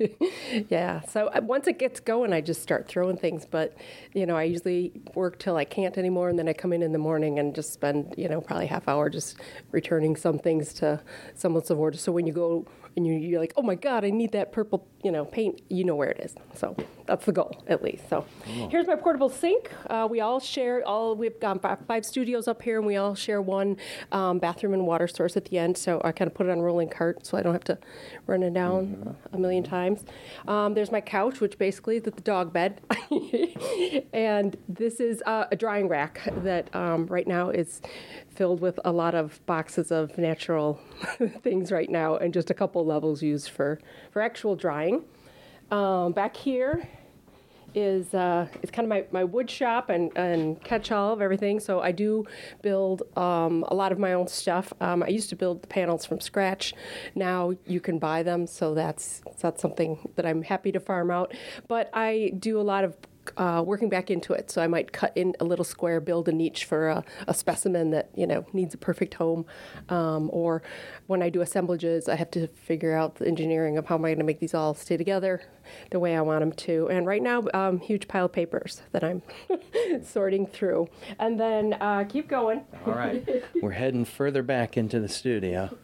yeah, 0.68 1.00
so 1.02 1.28
uh, 1.28 1.40
once 1.42 1.66
it 1.66 1.78
gets 1.78 2.00
going, 2.00 2.32
I 2.32 2.40
just 2.40 2.62
start 2.62 2.88
throwing 2.88 3.16
things. 3.16 3.46
But 3.46 3.76
you 4.12 4.26
know, 4.26 4.36
I 4.36 4.44
usually 4.44 4.92
work 5.14 5.38
till 5.38 5.56
I 5.56 5.64
can't 5.64 5.96
anymore, 5.98 6.28
and 6.28 6.38
then 6.38 6.48
I 6.48 6.52
come 6.52 6.72
in 6.72 6.82
in 6.82 6.92
the 6.92 6.98
morning 6.98 7.38
and 7.38 7.54
just 7.54 7.72
spend 7.72 8.14
you 8.16 8.28
know 8.28 8.40
probably 8.40 8.66
half 8.66 8.88
hour 8.88 9.08
just 9.10 9.36
returning 9.72 10.16
some 10.16 10.38
things 10.38 10.72
to 10.74 11.00
someone's 11.34 11.70
of 11.70 11.78
order. 11.78 11.96
So 11.96 12.12
when 12.12 12.26
you 12.26 12.32
go 12.32 12.66
and 12.96 13.06
you, 13.06 13.14
you're 13.14 13.40
like, 13.40 13.52
oh 13.56 13.62
my 13.62 13.74
god, 13.74 14.04
I 14.04 14.10
need 14.10 14.32
that 14.32 14.52
purple 14.52 14.86
you 15.02 15.10
know 15.10 15.24
paint, 15.24 15.60
you 15.68 15.84
know 15.84 15.94
where 15.94 16.10
it 16.10 16.20
is. 16.20 16.34
So 16.54 16.76
that's 17.06 17.26
the 17.26 17.32
goal 17.32 17.62
at 17.66 17.82
least. 17.82 18.08
So 18.08 18.24
here's 18.44 18.86
my 18.86 18.96
portable 18.96 19.28
sink. 19.28 19.70
Uh, 19.88 20.08
we 20.10 20.20
all 20.20 20.40
share 20.40 20.82
all 20.86 21.14
we've 21.14 21.38
got 21.40 21.60
five 21.86 22.04
studios 22.06 22.48
up 22.48 22.62
here, 22.62 22.78
and 22.78 22.86
we 22.86 22.96
all 22.96 23.14
share 23.14 23.42
one 23.42 23.76
um, 24.12 24.38
bathroom 24.38 24.72
and 24.72 24.86
water 24.86 25.06
source 25.06 25.36
at 25.36 25.46
the 25.46 25.58
end. 25.58 25.76
So 25.76 26.00
I 26.04 26.12
kind 26.12 26.30
of 26.30 26.34
put 26.34 26.46
it 26.46 26.50
on 26.50 26.60
rolling 26.60 26.88
cart, 26.88 27.03
so 27.22 27.36
I 27.36 27.42
don't 27.42 27.52
have 27.52 27.64
to 27.64 27.78
run 28.26 28.42
it 28.42 28.54
down 28.54 29.16
a 29.32 29.38
million 29.38 29.62
times. 29.62 30.04
Um, 30.48 30.74
there's 30.74 30.90
my 30.90 31.00
couch, 31.00 31.40
which 31.40 31.58
basically 31.58 31.96
is 31.96 32.02
the 32.02 32.10
dog 32.12 32.52
bed. 32.52 32.80
and 34.12 34.56
this 34.68 35.00
is 35.00 35.22
uh, 35.26 35.46
a 35.50 35.56
drying 35.56 35.88
rack 35.88 36.20
that 36.42 36.74
um, 36.74 37.06
right 37.06 37.26
now 37.26 37.50
is 37.50 37.82
filled 38.34 38.60
with 38.60 38.80
a 38.84 38.92
lot 38.92 39.14
of 39.14 39.44
boxes 39.46 39.90
of 39.90 40.16
natural 40.18 40.80
things 41.42 41.70
right 41.70 41.90
now, 41.90 42.16
and 42.16 42.32
just 42.32 42.50
a 42.50 42.54
couple 42.54 42.84
levels 42.84 43.22
used 43.22 43.50
for 43.50 43.78
for 44.10 44.22
actual 44.22 44.56
drying. 44.56 45.04
Um, 45.70 46.12
back 46.12 46.36
here 46.36 46.88
is 47.74 48.14
uh, 48.14 48.46
it's 48.62 48.70
kind 48.70 48.84
of 48.84 48.90
my, 48.90 49.04
my 49.10 49.24
wood 49.24 49.50
shop 49.50 49.90
and, 49.90 50.10
and 50.16 50.62
catch-all 50.62 51.12
of 51.12 51.20
everything. 51.20 51.60
So 51.60 51.80
I 51.80 51.92
do 51.92 52.24
build 52.62 53.02
um, 53.16 53.64
a 53.68 53.74
lot 53.74 53.92
of 53.92 53.98
my 53.98 54.12
own 54.12 54.28
stuff. 54.28 54.72
Um, 54.80 55.02
I 55.02 55.08
used 55.08 55.28
to 55.30 55.36
build 55.36 55.62
the 55.62 55.66
panels 55.68 56.04
from 56.04 56.20
scratch. 56.20 56.74
Now 57.14 57.52
you 57.66 57.80
can 57.80 57.98
buy 57.98 58.22
them, 58.22 58.46
so 58.46 58.74
that's 58.74 59.22
that's 59.40 59.60
something 59.60 60.10
that 60.16 60.26
I'm 60.26 60.42
happy 60.42 60.72
to 60.72 60.80
farm 60.80 61.10
out. 61.10 61.34
But 61.68 61.90
I 61.92 62.32
do 62.38 62.60
a 62.60 62.62
lot 62.62 62.84
of 62.84 62.96
uh, 63.36 63.62
working 63.64 63.88
back 63.88 64.10
into 64.10 64.32
it. 64.32 64.50
So 64.50 64.62
I 64.62 64.66
might 64.66 64.92
cut 64.92 65.12
in 65.16 65.34
a 65.40 65.44
little 65.44 65.64
square, 65.64 66.00
build 66.00 66.28
a 66.28 66.32
niche 66.32 66.64
for 66.64 66.88
a, 66.88 67.04
a 67.26 67.34
specimen 67.34 67.90
that 67.90 68.10
you 68.14 68.26
know 68.26 68.46
needs 68.52 68.74
a 68.74 68.78
perfect 68.78 69.14
home. 69.14 69.46
Um, 69.88 70.30
or 70.32 70.62
when 71.06 71.22
I 71.22 71.28
do 71.28 71.40
assemblages, 71.40 72.08
I 72.08 72.16
have 72.16 72.30
to 72.32 72.48
figure 72.48 72.94
out 72.96 73.16
the 73.16 73.26
engineering 73.26 73.78
of 73.78 73.86
how 73.86 73.96
am 73.96 74.04
I 74.04 74.08
going 74.08 74.18
to 74.18 74.24
make 74.24 74.40
these 74.40 74.54
all 74.54 74.74
stay 74.74 74.96
together 74.96 75.42
the 75.90 75.98
way 75.98 76.16
I 76.16 76.20
want 76.20 76.40
them 76.40 76.52
to. 76.52 76.88
And 76.88 77.06
right 77.06 77.22
now, 77.22 77.42
um, 77.54 77.80
huge 77.80 78.08
pile 78.08 78.26
of 78.26 78.32
papers 78.32 78.82
that 78.92 79.02
I'm 79.02 79.22
sorting 80.04 80.46
through. 80.46 80.88
And 81.18 81.38
then 81.38 81.74
uh, 81.74 82.04
keep 82.08 82.28
going. 82.28 82.64
All 82.86 82.94
right, 82.94 83.44
we're 83.62 83.72
heading 83.72 84.04
further 84.04 84.42
back 84.42 84.76
into 84.76 85.00
the 85.00 85.08
studio. 85.08 85.76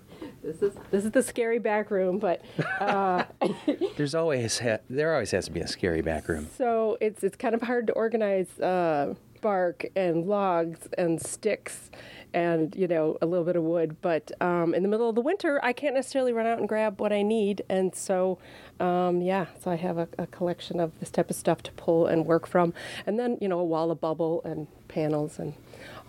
This 0.42 0.62
is 0.62 0.72
this 0.90 1.04
is 1.04 1.10
the 1.10 1.22
scary 1.22 1.58
back 1.58 1.90
room, 1.90 2.18
but 2.18 2.42
uh, 2.80 3.24
There's 3.96 4.14
always 4.14 4.58
ha- 4.58 4.78
there 4.88 5.12
always 5.12 5.30
has 5.32 5.44
to 5.46 5.50
be 5.50 5.60
a 5.60 5.68
scary 5.68 6.00
back 6.00 6.28
room. 6.28 6.48
so 6.56 6.96
it's 7.00 7.22
it's 7.22 7.36
kind 7.36 7.54
of 7.54 7.62
hard 7.62 7.86
to 7.88 7.92
organize 7.92 8.58
uh, 8.58 9.14
bark 9.42 9.84
and 9.96 10.26
logs 10.26 10.88
and 10.98 11.20
sticks 11.20 11.90
and 12.32 12.74
you 12.76 12.86
know 12.86 13.18
a 13.20 13.26
little 13.26 13.44
bit 13.44 13.56
of 13.56 13.64
wood. 13.64 13.96
But 14.00 14.32
um, 14.40 14.74
in 14.74 14.82
the 14.82 14.88
middle 14.88 15.08
of 15.10 15.14
the 15.14 15.20
winter, 15.20 15.60
I 15.62 15.74
can't 15.74 15.94
necessarily 15.94 16.32
run 16.32 16.46
out 16.46 16.58
and 16.58 16.68
grab 16.68 17.00
what 17.00 17.12
I 17.12 17.20
need, 17.22 17.62
and 17.68 17.94
so 17.94 18.38
um, 18.78 19.20
yeah, 19.20 19.46
so 19.62 19.70
I 19.70 19.76
have 19.76 19.98
a, 19.98 20.08
a 20.16 20.26
collection 20.26 20.80
of 20.80 20.98
this 21.00 21.10
type 21.10 21.28
of 21.28 21.36
stuff 21.36 21.62
to 21.64 21.72
pull 21.72 22.06
and 22.06 22.24
work 22.24 22.46
from, 22.46 22.72
and 23.06 23.18
then 23.18 23.36
you 23.42 23.48
know 23.48 23.58
a 23.58 23.64
wall 23.64 23.90
of 23.90 24.00
bubble 24.00 24.40
and 24.44 24.68
panels 24.88 25.38
and 25.38 25.52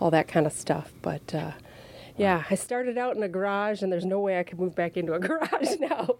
all 0.00 0.10
that 0.10 0.26
kind 0.26 0.46
of 0.46 0.52
stuff. 0.52 0.92
But 1.02 1.34
uh, 1.34 1.52
yeah, 2.16 2.44
I 2.50 2.54
started 2.54 2.98
out 2.98 3.16
in 3.16 3.22
a 3.22 3.28
garage, 3.28 3.82
and 3.82 3.92
there's 3.92 4.04
no 4.04 4.20
way 4.20 4.38
I 4.38 4.42
could 4.42 4.58
move 4.58 4.74
back 4.74 4.96
into 4.96 5.14
a 5.14 5.18
garage 5.28 5.78
now. 5.80 6.16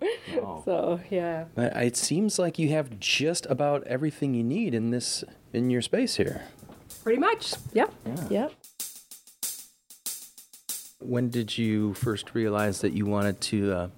So 0.64 1.00
yeah. 1.10 1.44
But 1.54 1.76
It 1.76 1.96
seems 1.96 2.38
like 2.38 2.58
you 2.58 2.70
have 2.70 2.98
just 2.98 3.46
about 3.46 3.84
everything 3.86 4.34
you 4.34 4.44
need 4.44 4.74
in 4.74 4.90
this 4.90 5.24
in 5.52 5.70
your 5.70 5.82
space 5.82 6.16
here. 6.16 6.42
Pretty 7.02 7.18
much. 7.20 7.54
Yep. 7.72 7.92
Yeah. 8.06 8.28
Yep. 8.30 8.52
When 11.00 11.30
did 11.30 11.58
you 11.58 11.94
first 11.94 12.34
realize 12.34 12.80
that 12.80 12.92
you 12.92 13.06
wanted 13.06 13.40
to 13.42 13.72
uh, 13.72 13.88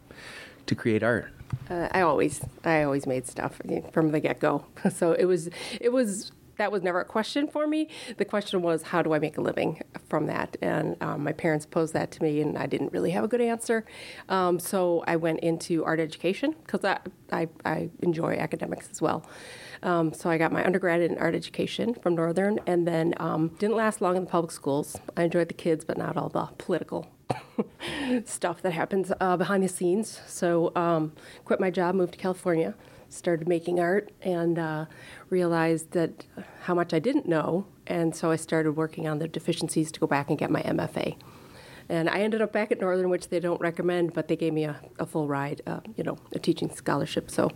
to 0.67 0.75
create 0.75 1.03
art? 1.03 1.31
Uh, 1.71 1.89
I 1.93 2.01
always, 2.01 2.41
I 2.65 2.83
always 2.83 3.07
made 3.07 3.27
stuff 3.27 3.61
from 3.93 4.11
the 4.11 4.21
get 4.21 4.41
go. 4.41 4.65
So 4.91 5.13
it 5.13 5.27
was, 5.27 5.49
it 5.81 5.93
was. 5.93 6.33
That 6.57 6.71
was 6.71 6.83
never 6.83 7.01
a 7.01 7.05
question 7.05 7.49
for 7.49 7.67
me. 7.67 7.89
The 8.17 8.25
question 8.25 8.63
was, 8.63 8.83
how 8.83 9.03
do 9.03 9.13
I 9.13 9.19
make 9.19 9.37
a 9.39 9.41
living 9.41 9.83
from 10.09 10.27
that? 10.27 10.57
And 10.63 10.97
um, 11.03 11.25
my 11.25 11.33
parents 11.33 11.67
posed 11.67 11.95
that 11.95 12.11
to 12.13 12.23
me, 12.23 12.41
and 12.41 12.57
I 12.57 12.67
didn't 12.67 12.93
really 12.93 13.11
have 13.11 13.25
a 13.25 13.29
good 13.29 13.41
answer. 13.41 13.85
Um, 14.29 14.59
so 14.59 15.03
I 15.07 15.17
went 15.17 15.41
into 15.41 15.85
art 15.85 16.01
education 16.01 16.55
because 16.65 16.85
I, 16.85 16.99
I, 17.33 17.49
I 17.65 17.91
enjoy 18.03 18.37
academics 18.37 18.89
as 18.91 19.03
well. 19.03 19.27
Um, 19.83 20.13
so 20.13 20.31
I 20.31 20.39
got 20.39 20.53
my 20.53 20.65
undergrad 20.65 21.01
in 21.01 21.19
art 21.19 21.35
education 21.35 21.95
from 21.95 22.15
Northern, 22.15 22.59
and 22.67 22.87
then 22.87 23.15
um, 23.19 23.49
didn't 23.59 23.77
last 23.77 24.01
long 24.01 24.17
in 24.17 24.25
the 24.25 24.31
public 24.31 24.51
schools. 24.51 24.97
I 25.17 25.25
enjoyed 25.25 25.49
the 25.49 25.55
kids, 25.55 25.85
but 25.85 25.99
not 25.99 26.17
all 26.17 26.29
the 26.29 26.47
political 26.59 27.07
stuff 28.25 28.63
that 28.63 28.73
happens 28.73 29.13
uh, 29.21 29.37
behind 29.37 29.63
the 29.63 29.69
scenes. 29.69 30.21
So 30.27 30.73
um, 30.75 31.13
quit 31.45 31.61
my 31.61 31.71
job, 31.71 31.95
moved 31.95 32.13
to 32.13 32.19
California, 32.19 32.75
started 33.09 33.49
making 33.49 33.81
art, 33.81 34.11
and 34.23 34.59
uh, 34.59 34.87
realized 35.31 35.93
that 35.93 36.27
how 36.63 36.75
much 36.75 36.95
I 36.95 36.99
didn't 36.99 37.27
know. 37.27 37.67
And 37.87 38.15
so 38.15 38.31
I 38.31 38.37
started 38.37 38.73
working 38.73 39.07
on 39.07 39.19
the 39.19 39.29
deficiencies 39.29 39.93
to 39.93 40.01
go 40.01 40.07
back 40.07 40.31
and 40.31 40.39
get 40.39 40.51
my 40.51 40.63
MFA. 40.63 41.17
And 41.89 42.09
I 42.09 42.21
ended 42.21 42.41
up 42.41 42.53
back 42.53 42.73
at 42.73 42.81
Northern, 42.81 43.11
which 43.11 43.29
they 43.29 43.41
don't 43.41 43.61
recommend, 43.61 44.15
but 44.15 44.29
they 44.29 44.37
gave 44.37 44.55
me 44.55 44.65
a, 44.65 44.81
a 44.99 45.05
full 45.05 45.29
ride, 45.29 45.61
uh, 45.67 45.81
you 45.97 46.05
know, 46.05 46.17
a 46.33 46.39
teaching 46.39 46.71
scholarship. 46.71 47.31
So 47.31 47.51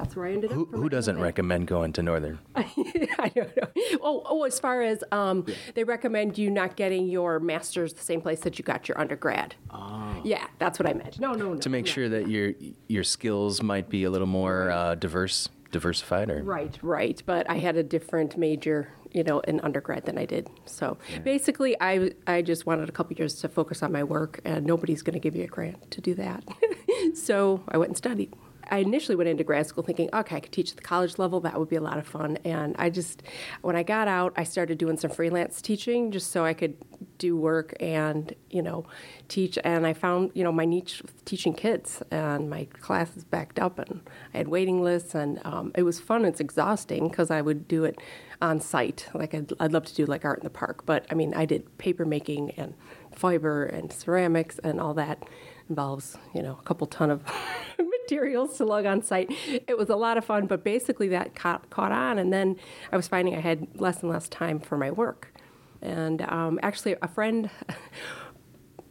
that's 0.00 0.16
where 0.16 0.26
I 0.26 0.32
ended 0.32 0.50
Who, 0.50 0.62
up. 0.62 0.72
who 0.72 0.88
doesn't 0.88 1.16
MFA. 1.16 1.22
recommend 1.22 1.66
going 1.66 1.92
to 1.92 2.02
Northern? 2.02 2.38
I 2.56 3.30
don't 3.34 3.56
know. 3.56 3.68
Oh, 4.02 4.22
oh 4.24 4.44
as 4.44 4.58
far 4.58 4.82
as 4.82 5.04
um, 5.12 5.44
they 5.74 5.84
recommend 5.84 6.38
you 6.38 6.50
not 6.50 6.76
getting 6.76 7.06
your 7.08 7.38
master's 7.38 7.92
the 7.92 8.02
same 8.02 8.20
place 8.20 8.40
that 8.40 8.58
you 8.58 8.64
got 8.64 8.88
your 8.88 8.98
undergrad. 8.98 9.56
Oh. 9.70 10.20
Yeah, 10.24 10.46
that's 10.58 10.78
what 10.78 10.88
I 10.88 10.94
meant. 10.94 11.20
No, 11.20 11.32
no, 11.32 11.52
no. 11.52 11.60
to 11.60 11.68
make 11.68 11.84
no. 11.84 11.90
sure 11.90 12.08
that 12.08 12.28
your 12.28 12.52
your 12.88 13.04
skills 13.04 13.62
might 13.62 13.88
be 13.88 14.04
a 14.04 14.10
little 14.10 14.26
more 14.26 14.70
uh, 14.70 14.94
diverse, 14.94 15.48
diversified, 15.70 16.30
or 16.30 16.42
Right, 16.42 16.78
right. 16.82 17.22
But 17.26 17.48
I 17.50 17.58
had 17.58 17.76
a 17.76 17.82
different 17.82 18.36
major, 18.36 18.92
you 19.12 19.22
know, 19.22 19.40
in 19.40 19.60
undergrad 19.60 20.06
than 20.06 20.18
I 20.18 20.24
did. 20.24 20.48
So 20.64 20.96
basically, 21.24 21.76
I 21.80 22.12
I 22.26 22.42
just 22.42 22.64
wanted 22.66 22.88
a 22.88 22.92
couple 22.92 23.16
years 23.16 23.34
to 23.40 23.48
focus 23.48 23.82
on 23.82 23.92
my 23.92 24.04
work, 24.04 24.40
and 24.44 24.64
nobody's 24.64 25.02
going 25.02 25.14
to 25.14 25.20
give 25.20 25.36
you 25.36 25.44
a 25.44 25.48
grant 25.48 25.90
to 25.90 26.00
do 26.00 26.14
that. 26.14 26.44
so 27.14 27.62
I 27.68 27.76
went 27.76 27.90
and 27.90 27.96
studied. 27.96 28.32
I 28.70 28.78
initially 28.78 29.16
went 29.16 29.28
into 29.28 29.44
grad 29.44 29.66
school 29.66 29.82
thinking, 29.82 30.08
okay, 30.12 30.36
I 30.36 30.40
could 30.40 30.52
teach 30.52 30.70
at 30.70 30.76
the 30.76 30.82
college 30.82 31.18
level. 31.18 31.40
That 31.40 31.58
would 31.58 31.68
be 31.68 31.76
a 31.76 31.80
lot 31.80 31.98
of 31.98 32.06
fun. 32.06 32.38
And 32.44 32.76
I 32.78 32.90
just, 32.90 33.22
when 33.62 33.76
I 33.76 33.82
got 33.82 34.08
out, 34.08 34.32
I 34.36 34.44
started 34.44 34.78
doing 34.78 34.96
some 34.96 35.10
freelance 35.10 35.60
teaching 35.60 36.10
just 36.10 36.30
so 36.30 36.44
I 36.44 36.54
could 36.54 36.76
do 37.18 37.36
work 37.36 37.74
and, 37.80 38.34
you 38.50 38.62
know, 38.62 38.86
teach. 39.28 39.58
And 39.64 39.86
I 39.86 39.92
found, 39.92 40.30
you 40.34 40.44
know, 40.44 40.52
my 40.52 40.64
niche 40.64 41.02
teaching 41.24 41.54
kids, 41.54 42.02
and 42.10 42.48
my 42.48 42.64
classes 42.80 43.24
backed 43.24 43.58
up, 43.58 43.78
and 43.78 44.00
I 44.34 44.38
had 44.38 44.48
waiting 44.48 44.82
lists, 44.82 45.14
and 45.14 45.40
um, 45.44 45.72
it 45.74 45.82
was 45.82 46.00
fun. 46.00 46.24
It's 46.24 46.40
exhausting 46.40 47.08
because 47.08 47.30
I 47.30 47.40
would 47.40 47.68
do 47.68 47.84
it 47.84 47.98
on 48.42 48.60
site. 48.60 49.08
Like 49.14 49.34
I'd, 49.34 49.52
I'd 49.60 49.72
love 49.72 49.84
to 49.86 49.94
do 49.94 50.06
like 50.06 50.24
art 50.24 50.38
in 50.38 50.44
the 50.44 50.50
park, 50.50 50.86
but 50.86 51.06
I 51.10 51.14
mean, 51.14 51.34
I 51.34 51.44
did 51.44 51.76
paper 51.78 52.04
making 52.04 52.52
and 52.52 52.74
fiber 53.12 53.64
and 53.64 53.92
ceramics 53.92 54.58
and 54.60 54.80
all 54.80 54.94
that 54.94 55.22
involves, 55.70 56.18
you 56.34 56.42
know, 56.42 56.58
a 56.60 56.62
couple 56.64 56.86
ton 56.86 57.10
of 57.10 57.22
materials 58.02 58.58
to 58.58 58.64
lug 58.64 58.84
on 58.84 59.02
site. 59.02 59.30
It 59.66 59.78
was 59.78 59.88
a 59.88 59.96
lot 59.96 60.18
of 60.18 60.24
fun, 60.24 60.46
but 60.46 60.64
basically 60.64 61.08
that 61.08 61.34
caught, 61.34 61.70
caught 61.70 61.92
on, 61.92 62.18
and 62.18 62.32
then 62.32 62.56
I 62.92 62.96
was 62.96 63.08
finding 63.08 63.34
I 63.36 63.40
had 63.40 63.68
less 63.80 64.02
and 64.02 64.10
less 64.10 64.28
time 64.28 64.60
for 64.60 64.76
my 64.76 64.90
work. 64.90 65.32
And 65.80 66.20
um, 66.22 66.60
actually, 66.62 66.96
a 67.00 67.08
friend 67.08 67.48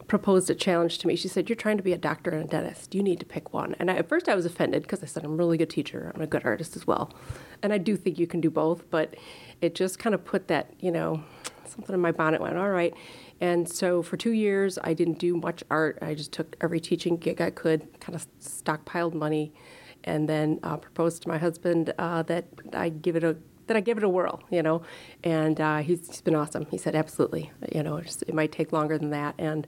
proposed 0.10 0.50
a 0.50 0.56
challenge 0.56 0.98
to 0.98 1.08
me. 1.08 1.16
She 1.16 1.30
said, 1.30 1.48
"You're 1.48 1.56
trying 1.56 1.78
to 1.78 1.84
be 1.84 1.94
a 1.94 1.98
doctor 1.98 2.32
and 2.32 2.44
a 2.44 2.48
dentist. 2.48 2.94
You 2.94 3.02
need 3.02 3.20
to 3.22 3.26
pick 3.26 3.54
one." 3.54 3.76
And 3.80 3.90
I, 3.90 3.96
at 3.96 4.10
first, 4.10 4.28
I 4.28 4.36
was 4.36 4.46
offended 4.46 4.82
because 4.82 5.02
I 5.02 5.06
said, 5.06 5.24
"I'm 5.24 5.34
a 5.34 5.36
really 5.36 5.58
good 5.58 5.70
teacher. 5.70 6.12
I'm 6.14 6.22
a 6.22 6.28
good 6.28 6.44
artist 6.44 6.76
as 6.76 6.86
well," 6.86 7.14
and 7.64 7.72
I 7.72 7.78
do 7.78 7.96
think 7.96 8.20
you 8.20 8.28
can 8.28 8.42
do 8.42 8.50
both. 8.50 8.90
But 8.90 9.16
it 9.62 9.76
just 9.76 10.00
kind 10.00 10.14
of 10.14 10.26
put 10.26 10.50
that, 10.50 10.74
you 10.80 10.92
know, 10.92 11.24
something 11.66 11.94
in 11.94 12.02
my 12.02 12.12
bonnet. 12.12 12.42
Went 12.42 12.58
all 12.58 12.70
right. 12.70 12.94
And 13.42 13.70
so 13.70 14.02
for 14.02 14.18
two 14.18 14.32
years, 14.32 14.78
I 14.84 14.94
didn't 14.94 15.20
do 15.20 15.38
much 15.38 15.64
art. 15.72 15.98
I 16.02 16.14
just 16.14 16.34
took 16.34 16.58
every 16.60 16.82
teaching 16.82 17.16
gig 17.16 17.40
I 17.40 17.52
could, 17.52 17.88
kind 18.02 18.16
of 18.16 18.28
stockpiled 18.42 19.14
money, 19.14 19.54
and 20.04 20.28
then 20.28 20.60
uh, 20.64 20.78
proposed 20.78 21.24
to 21.24 21.30
my 21.30 21.38
husband 21.38 21.94
uh, 21.98 22.24
that 22.24 22.46
I 22.74 22.90
give 22.90 23.16
it 23.16 23.24
a 23.24 23.38
that 23.70 23.78
I 23.78 23.80
give 23.80 23.98
it 23.98 24.04
a 24.04 24.10
whirl, 24.10 24.44
you 24.52 24.62
know. 24.62 24.82
And 25.24 25.60
uh, 25.62 25.78
he's, 25.78 26.06
he's 26.08 26.22
been 26.22 26.36
awesome. 26.36 26.66
He 26.70 26.78
said, 26.78 26.94
absolutely, 26.96 27.52
you 27.74 27.82
know, 27.82 27.98
it's, 27.98 28.22
it 28.24 28.34
might 28.34 28.52
take 28.52 28.74
longer 28.74 28.98
than 28.98 29.12
that. 29.12 29.36
And 29.38 29.66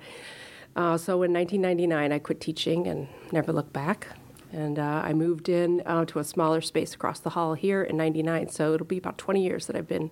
uh, 0.75 0.97
so 0.97 1.23
in 1.23 1.31
1999, 1.33 2.11
I 2.11 2.19
quit 2.19 2.41
teaching 2.41 2.87
and 2.87 3.07
never 3.31 3.53
looked 3.53 3.73
back. 3.73 4.07
And 4.53 4.77
uh, 4.77 5.01
I 5.05 5.13
moved 5.13 5.47
in 5.47 5.81
uh, 5.85 6.03
to 6.05 6.19
a 6.19 6.25
smaller 6.25 6.59
space 6.59 6.93
across 6.93 7.21
the 7.21 7.29
hall 7.29 7.53
here 7.53 7.83
in 7.83 7.95
'99. 7.95 8.49
So 8.49 8.73
it'll 8.73 8.85
be 8.85 8.97
about 8.97 9.17
20 9.17 9.41
years 9.41 9.67
that 9.67 9.77
I've 9.77 9.87
been 9.87 10.11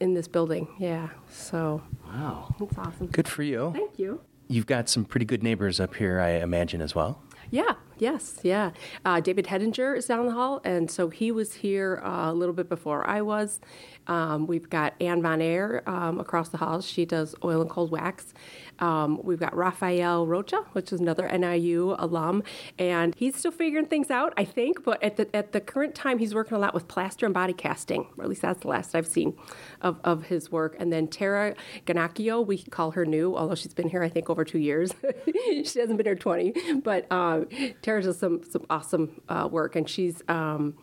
in 0.00 0.14
this 0.14 0.26
building. 0.26 0.66
Yeah. 0.80 1.10
So 1.30 1.82
wow, 2.04 2.52
That's 2.58 2.76
awesome. 2.76 3.06
good 3.06 3.28
for 3.28 3.44
you. 3.44 3.70
Thank 3.72 3.96
you. 4.00 4.20
You've 4.48 4.66
got 4.66 4.88
some 4.88 5.04
pretty 5.04 5.26
good 5.26 5.44
neighbors 5.44 5.78
up 5.78 5.94
here, 5.94 6.18
I 6.18 6.30
imagine, 6.42 6.80
as 6.80 6.96
well. 6.96 7.22
Yeah, 7.52 7.74
yes, 7.98 8.40
yeah. 8.42 8.70
Uh, 9.04 9.20
David 9.20 9.46
Hedinger 9.46 9.96
is 9.96 10.06
down 10.06 10.26
the 10.26 10.32
hall, 10.32 10.60
and 10.64 10.90
so 10.90 11.08
he 11.08 11.30
was 11.30 11.54
here 11.54 12.00
uh, 12.04 12.30
a 12.30 12.34
little 12.34 12.54
bit 12.54 12.68
before 12.68 13.06
I 13.08 13.22
was. 13.22 13.60
Um, 14.08 14.46
we've 14.46 14.68
got 14.68 14.94
Anne 15.00 15.22
Von 15.22 15.40
Air 15.40 15.82
um, 15.88 16.18
across 16.18 16.48
the 16.48 16.56
hall. 16.56 16.80
She 16.80 17.04
does 17.04 17.34
oil 17.44 17.60
and 17.60 17.70
cold 17.70 17.90
wax. 17.90 18.32
Um, 18.78 19.20
we've 19.22 19.40
got 19.40 19.56
Rafael 19.56 20.26
Rocha, 20.26 20.64
which 20.72 20.92
is 20.92 21.00
another 21.00 21.28
NIU 21.28 21.96
alum, 21.98 22.42
and 22.78 23.14
he's 23.16 23.36
still 23.36 23.50
figuring 23.50 23.86
things 23.86 24.10
out, 24.10 24.32
I 24.36 24.44
think. 24.44 24.84
But 24.84 25.02
at 25.02 25.16
the 25.16 25.34
at 25.34 25.52
the 25.52 25.60
current 25.60 25.94
time, 25.94 26.18
he's 26.18 26.34
working 26.34 26.56
a 26.56 26.60
lot 26.60 26.74
with 26.74 26.88
plaster 26.88 27.26
and 27.26 27.34
body 27.34 27.52
casting, 27.52 28.06
or 28.16 28.24
at 28.24 28.28
least 28.28 28.42
that's 28.42 28.60
the 28.60 28.68
last 28.68 28.94
I've 28.94 29.06
seen 29.06 29.36
of, 29.82 29.98
of 30.04 30.24
his 30.24 30.50
work. 30.50 30.76
And 30.78 30.92
then 30.92 31.08
Tara 31.08 31.54
Ganacchio, 31.86 32.46
we 32.46 32.58
call 32.58 32.92
her 32.92 33.04
new, 33.04 33.36
although 33.36 33.56
she's 33.56 33.74
been 33.74 33.88
here 33.88 34.02
I 34.02 34.08
think 34.08 34.30
over 34.30 34.44
two 34.44 34.58
years. 34.58 34.92
she 35.26 35.80
hasn't 35.80 35.96
been 35.96 36.06
here 36.06 36.14
twenty, 36.14 36.54
but 36.82 37.10
um, 37.10 37.48
Tara 37.88 38.02
does 38.02 38.18
some 38.18 38.42
some 38.42 38.66
awesome 38.68 39.22
uh, 39.30 39.48
work, 39.50 39.74
and 39.74 39.88
she's. 39.88 40.22
Um, 40.28 40.76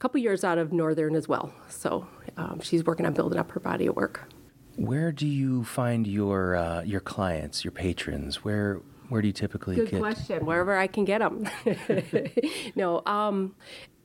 couple 0.00 0.18
years 0.18 0.44
out 0.44 0.56
of 0.56 0.72
Northern 0.72 1.14
as 1.14 1.28
well. 1.28 1.52
So 1.68 2.06
um, 2.38 2.58
she's 2.62 2.82
working 2.84 3.04
on 3.04 3.12
building 3.12 3.38
up 3.38 3.52
her 3.52 3.60
body 3.60 3.86
of 3.86 3.96
work. 3.96 4.32
Where 4.76 5.12
do 5.12 5.26
you 5.26 5.62
find 5.62 6.06
your 6.06 6.56
uh, 6.56 6.82
your 6.82 7.00
clients, 7.00 7.64
your 7.64 7.70
patrons? 7.70 8.42
Where 8.42 8.80
where 9.10 9.20
do 9.20 9.28
you 9.28 9.32
typically 9.32 9.76
Good 9.76 9.90
get? 9.90 10.00
question. 10.00 10.46
Wherever 10.46 10.76
I 10.76 10.86
can 10.86 11.04
get 11.04 11.18
them. 11.18 11.46
no, 12.74 13.02
um, 13.04 13.54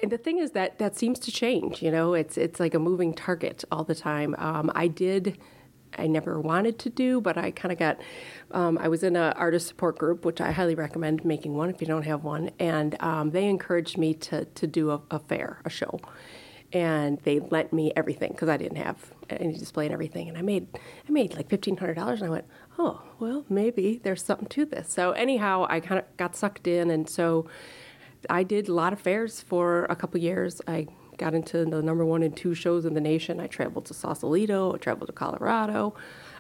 and 0.02 0.12
the 0.12 0.18
thing 0.18 0.40
is 0.40 0.52
that 0.52 0.80
that 0.80 0.98
seems 0.98 1.18
to 1.20 1.32
change. 1.32 1.82
You 1.82 1.92
know, 1.92 2.14
it's 2.14 2.38
it's 2.38 2.60
like 2.60 2.74
a 2.74 2.80
moving 2.80 3.14
target 3.14 3.64
all 3.72 3.86
the 3.86 3.96
time. 3.96 4.36
Um, 4.38 4.70
I 4.76 4.88
did. 4.88 5.38
I 5.98 6.08
never 6.08 6.40
wanted 6.40 6.80
to 6.80 6.90
do, 6.90 7.22
but 7.22 7.38
I 7.38 7.52
kind 7.52 7.72
of 7.72 7.78
got. 7.78 8.00
Um, 8.52 8.78
I 8.78 8.88
was 8.88 9.04
in 9.04 9.16
an 9.16 9.34
artist 9.34 9.68
support 9.68 9.98
group, 9.98 10.26
which 10.26 10.42
I 10.42 10.52
highly 10.52 10.76
recommend 10.76 11.26
making 11.26 11.56
one 11.56 11.70
if 11.70 11.82
you 11.82 11.88
don't 11.88 12.04
have 12.04 12.24
one, 12.24 12.52
and 12.60 13.02
um, 13.02 13.32
they 13.32 13.46
encouraged 13.48 13.98
me 13.98 14.14
to 14.16 14.46
to 14.46 14.68
do 14.68 14.92
a, 14.92 15.02
a 15.12 15.20
fair, 15.20 15.62
a 15.66 15.70
show, 15.70 16.00
and 16.74 17.20
they 17.24 17.40
lent 17.40 17.74
me 17.74 17.92
everything 17.96 18.32
because 18.32 18.50
I 18.50 18.58
didn't 18.58 18.78
have 18.78 19.12
any 19.30 19.58
display 19.58 19.86
and 19.86 19.94
everything, 19.94 20.30
and 20.30 20.38
I 20.38 20.42
made 20.42 20.68
I 21.08 21.12
made 21.12 21.34
like 21.36 21.50
fifteen 21.50 21.78
hundred 21.78 21.96
dollars, 21.96 22.22
and 22.22 22.28
I 22.28 22.32
went, 22.32 22.46
oh 22.78 23.02
well, 23.20 23.46
maybe 23.50 24.00
there's 24.04 24.24
something 24.24 24.48
to 24.50 24.66
this. 24.66 24.92
So 24.92 25.12
anyhow, 25.12 25.66
I 25.70 25.80
kind 25.80 26.00
of 26.00 26.06
got 26.18 26.36
sucked 26.36 26.68
in, 26.68 26.92
and 26.92 27.10
so 27.10 27.48
I 28.30 28.44
did 28.44 28.68
a 28.68 28.74
lot 28.74 28.94
of 28.94 29.00
fairs 29.00 29.42
for 29.42 29.86
a 29.86 29.96
couple 29.96 30.20
years. 30.20 30.62
I 30.68 30.88
got 31.18 31.34
into 31.34 31.66
the 31.66 31.82
number 31.82 32.06
one 32.06 32.24
and 32.24 32.36
two 32.36 32.54
shows 32.54 32.86
in 32.86 32.94
the 32.94 33.02
nation. 33.02 33.40
I 33.40 33.48
traveled 33.48 33.86
to 33.86 33.94
Sausalito, 33.94 34.74
I 34.74 34.78
traveled 34.78 35.08
to 35.08 35.14
Colorado, 35.14 35.96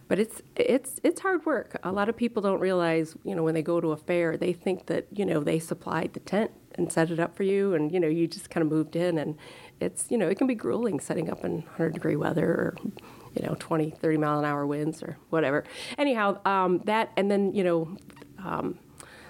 but 0.07 0.19
it's 0.19 0.41
it's 0.55 0.99
it's 1.03 1.21
hard 1.21 1.45
work. 1.45 1.77
A 1.83 1.91
lot 1.91 2.09
of 2.09 2.15
people 2.15 2.41
don't 2.41 2.59
realize, 2.59 3.15
you 3.23 3.35
know, 3.35 3.43
when 3.43 3.53
they 3.53 3.63
go 3.63 3.81
to 3.81 3.91
a 3.91 3.97
fair, 3.97 4.37
they 4.37 4.53
think 4.53 4.85
that 4.87 5.07
you 5.11 5.25
know 5.25 5.41
they 5.41 5.59
supplied 5.59 6.13
the 6.13 6.19
tent 6.19 6.51
and 6.75 6.91
set 6.91 7.09
it 7.09 7.19
up 7.19 7.35
for 7.35 7.43
you, 7.43 7.73
and 7.73 7.91
you 7.91 7.99
know 7.99 8.07
you 8.07 8.27
just 8.27 8.49
kind 8.49 8.61
of 8.61 8.71
moved 8.71 8.95
in, 8.95 9.17
and 9.17 9.37
it's 9.79 10.05
you 10.09 10.17
know 10.17 10.27
it 10.27 10.37
can 10.37 10.47
be 10.47 10.55
grueling 10.55 10.99
setting 10.99 11.29
up 11.29 11.43
in 11.43 11.61
100 11.61 11.93
degree 11.93 12.15
weather 12.15 12.47
or 12.47 12.77
you 13.35 13.45
know 13.45 13.55
20 13.59 13.91
30 13.91 14.17
mile 14.17 14.39
an 14.39 14.45
hour 14.45 14.65
winds 14.65 15.03
or 15.03 15.17
whatever 15.29 15.63
anyhow 15.97 16.39
um, 16.45 16.79
that 16.85 17.11
and 17.17 17.29
then 17.29 17.53
you 17.53 17.63
know 17.63 17.97
um, 18.39 18.79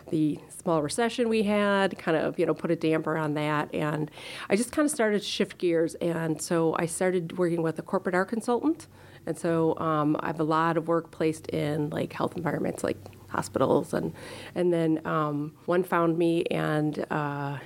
the 0.10 0.40
small 0.50 0.82
recession 0.82 1.30
we 1.30 1.44
had 1.44 1.98
kind 1.98 2.18
of 2.18 2.38
you 2.38 2.46
know 2.46 2.54
put 2.54 2.72
a 2.72 2.76
damper 2.76 3.18
on 3.18 3.34
that 3.34 3.74
and 3.74 4.12
i 4.50 4.56
just 4.56 4.72
kind 4.72 4.86
of 4.86 4.92
started 4.92 5.20
to 5.20 5.26
shift 5.26 5.58
gears 5.58 5.96
and 5.96 6.42
so 6.42 6.76
i 6.80 6.86
started 6.86 7.38
working 7.38 7.62
with 7.62 7.78
a 7.80 7.82
corporate 7.82 8.16
art 8.16 8.28
consultant 8.28 8.88
and 9.26 9.38
so 9.38 9.78
um, 9.80 10.16
i 10.20 10.28
have 10.28 10.40
a 10.40 10.44
lot 10.44 10.78
of 10.78 10.88
work 10.88 11.12
placed 11.12 11.48
in 11.48 11.90
like 11.90 12.14
health 12.14 12.36
environments 12.38 12.84
like 12.84 12.98
hospitals 13.30 13.94
and 13.94 14.14
and 14.54 14.72
then 14.72 15.02
um, 15.06 15.54
one 15.66 15.84
found 15.84 16.18
me 16.18 16.44
and 16.46 17.06
uh, 17.12 17.58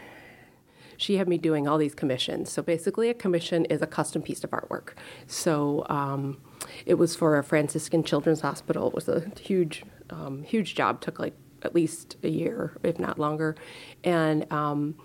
she 0.99 1.15
had 1.15 1.29
me 1.29 1.37
doing 1.37 1.65
all 1.65 1.77
these 1.77 1.95
commissions. 1.95 2.51
So 2.51 2.61
basically, 2.61 3.09
a 3.09 3.13
commission 3.13 3.63
is 3.65 3.81
a 3.81 3.87
custom 3.87 4.21
piece 4.21 4.43
of 4.43 4.49
artwork. 4.51 4.89
So 5.27 5.85
um, 5.87 6.41
it 6.85 6.95
was 6.95 7.15
for 7.15 7.37
a 7.37 7.43
Franciscan 7.43 8.03
Children's 8.03 8.41
Hospital. 8.41 8.89
It 8.89 8.93
was 8.93 9.07
a 9.07 9.31
huge, 9.39 9.85
um, 10.09 10.43
huge 10.43 10.75
job. 10.75 10.99
Took 10.99 11.17
like 11.17 11.35
at 11.63 11.75
least 11.75 12.17
a 12.23 12.29
year, 12.29 12.77
if 12.83 12.99
not 12.99 13.19
longer. 13.19 13.55
And 14.03 14.51
um, 14.51 14.95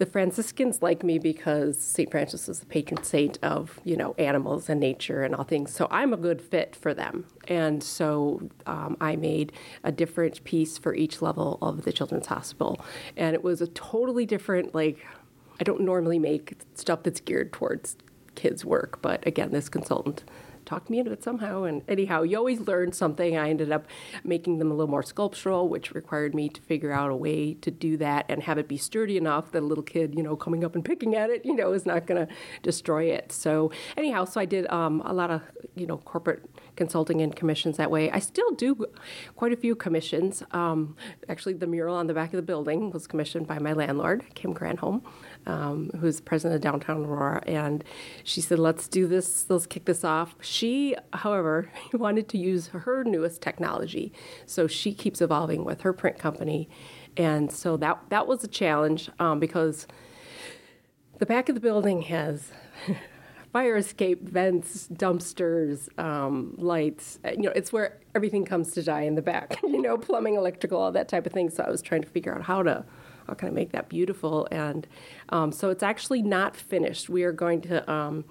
the 0.00 0.06
Franciscans 0.06 0.80
like 0.80 1.04
me 1.04 1.18
because 1.18 1.78
St. 1.78 2.10
Francis 2.10 2.48
is 2.48 2.60
the 2.60 2.66
patron 2.66 3.02
saint 3.02 3.38
of 3.42 3.78
you 3.84 3.96
know 3.96 4.14
animals 4.18 4.70
and 4.70 4.80
nature 4.80 5.22
and 5.22 5.34
all 5.34 5.44
things. 5.44 5.72
So 5.72 5.88
I'm 5.90 6.14
a 6.14 6.16
good 6.16 6.40
fit 6.40 6.74
for 6.74 6.94
them. 6.94 7.26
And 7.48 7.82
so 7.82 8.48
um, 8.64 8.96
I 8.98 9.16
made 9.16 9.52
a 9.84 9.92
different 9.92 10.42
piece 10.44 10.78
for 10.78 10.94
each 10.94 11.20
level 11.20 11.58
of 11.60 11.82
the 11.84 11.92
Children's 11.92 12.28
Hospital, 12.28 12.80
and 13.14 13.34
it 13.34 13.44
was 13.44 13.60
a 13.60 13.66
totally 13.68 14.24
different 14.24 14.74
like 14.74 15.06
I 15.60 15.64
don't 15.64 15.82
normally 15.82 16.18
make 16.18 16.54
stuff 16.74 17.02
that's 17.02 17.20
geared 17.20 17.52
towards 17.52 17.98
kids' 18.34 18.64
work, 18.64 19.02
but 19.02 19.26
again, 19.26 19.50
this 19.50 19.68
consultant 19.68 20.24
talked 20.70 20.88
me 20.88 21.00
into 21.00 21.10
it 21.10 21.24
somehow. 21.24 21.64
And 21.64 21.82
anyhow, 21.88 22.22
you 22.22 22.38
always 22.38 22.60
learn 22.60 22.92
something. 22.92 23.36
I 23.36 23.50
ended 23.50 23.72
up 23.72 23.86
making 24.22 24.58
them 24.58 24.70
a 24.70 24.74
little 24.74 24.90
more 24.90 25.02
sculptural, 25.02 25.68
which 25.68 25.92
required 25.92 26.32
me 26.32 26.48
to 26.48 26.60
figure 26.60 26.92
out 26.92 27.10
a 27.10 27.16
way 27.16 27.54
to 27.54 27.72
do 27.72 27.96
that 27.96 28.26
and 28.28 28.44
have 28.44 28.56
it 28.56 28.68
be 28.68 28.76
sturdy 28.76 29.16
enough 29.16 29.50
that 29.50 29.62
a 29.62 29.66
little 29.66 29.82
kid, 29.82 30.14
you 30.14 30.22
know, 30.22 30.36
coming 30.36 30.62
up 30.62 30.76
and 30.76 30.84
picking 30.84 31.16
at 31.16 31.28
it, 31.28 31.44
you 31.44 31.56
know, 31.56 31.72
is 31.72 31.84
not 31.84 32.06
going 32.06 32.24
to 32.24 32.32
destroy 32.62 33.04
it. 33.06 33.32
So 33.32 33.72
anyhow, 33.96 34.24
so 34.26 34.40
I 34.40 34.44
did 34.44 34.70
um, 34.70 35.02
a 35.04 35.12
lot 35.12 35.30
of, 35.32 35.42
you 35.74 35.88
know, 35.88 35.98
corporate 35.98 36.44
consulting 36.76 37.20
and 37.20 37.34
commissions 37.34 37.76
that 37.76 37.90
way. 37.90 38.08
I 38.12 38.20
still 38.20 38.52
do 38.52 38.86
quite 39.34 39.52
a 39.52 39.56
few 39.56 39.74
commissions. 39.74 40.44
Um, 40.52 40.96
actually, 41.28 41.54
the 41.54 41.66
mural 41.66 41.96
on 41.96 42.06
the 42.06 42.14
back 42.14 42.32
of 42.32 42.36
the 42.36 42.42
building 42.42 42.90
was 42.90 43.08
commissioned 43.08 43.48
by 43.48 43.58
my 43.58 43.72
landlord, 43.72 44.24
Kim 44.34 44.54
Granholm 44.54 45.02
um, 45.46 45.90
who's 46.00 46.20
president 46.20 46.56
of 46.56 46.60
Downtown 46.60 47.04
Aurora, 47.04 47.42
and 47.46 47.84
she 48.24 48.40
said, 48.40 48.58
"Let's 48.58 48.88
do 48.88 49.06
this. 49.06 49.46
Let's 49.48 49.66
kick 49.66 49.84
this 49.84 50.04
off." 50.04 50.34
She, 50.40 50.96
however, 51.12 51.70
wanted 51.92 52.28
to 52.30 52.38
use 52.38 52.68
her 52.68 53.04
newest 53.04 53.42
technology, 53.42 54.12
so 54.46 54.66
she 54.66 54.92
keeps 54.92 55.20
evolving 55.20 55.64
with 55.64 55.82
her 55.82 55.92
print 55.92 56.18
company, 56.18 56.68
and 57.16 57.50
so 57.52 57.76
that 57.78 57.98
that 58.10 58.26
was 58.26 58.44
a 58.44 58.48
challenge 58.48 59.10
um, 59.18 59.40
because 59.40 59.86
the 61.18 61.26
back 61.26 61.48
of 61.48 61.54
the 61.54 61.60
building 61.60 62.02
has. 62.02 62.52
fire 63.52 63.76
escape 63.76 64.22
vents, 64.22 64.88
dumpsters, 64.92 65.88
um, 65.98 66.54
lights. 66.56 67.18
You 67.24 67.42
know, 67.42 67.52
it's 67.54 67.72
where 67.72 67.98
everything 68.14 68.44
comes 68.44 68.72
to 68.72 68.82
die 68.82 69.02
in 69.02 69.14
the 69.14 69.22
back. 69.22 69.58
You 69.70 69.86
know, 69.86 69.96
plumbing, 69.96 70.34
electrical, 70.34 70.78
all 70.78 70.92
that 70.92 71.08
type 71.08 71.24
of 71.26 71.32
thing. 71.32 71.48
So 71.48 71.62
I 71.62 71.70
was 71.70 71.80
trying 71.80 72.02
to 72.02 72.08
figure 72.08 72.34
out 72.34 72.42
how 72.42 72.62
to 72.62 72.84
how 73.30 73.34
can 73.34 73.46
I 73.48 73.52
make 73.52 73.70
that 73.72 73.88
beautiful? 73.88 74.48
And 74.50 74.86
um, 75.28 75.52
so 75.52 75.70
it's 75.70 75.84
actually 75.84 76.20
not 76.20 76.56
finished. 76.56 77.08
We 77.08 77.22
are 77.22 77.32
going 77.32 77.60
to. 77.62 77.90
Um, 77.90 78.24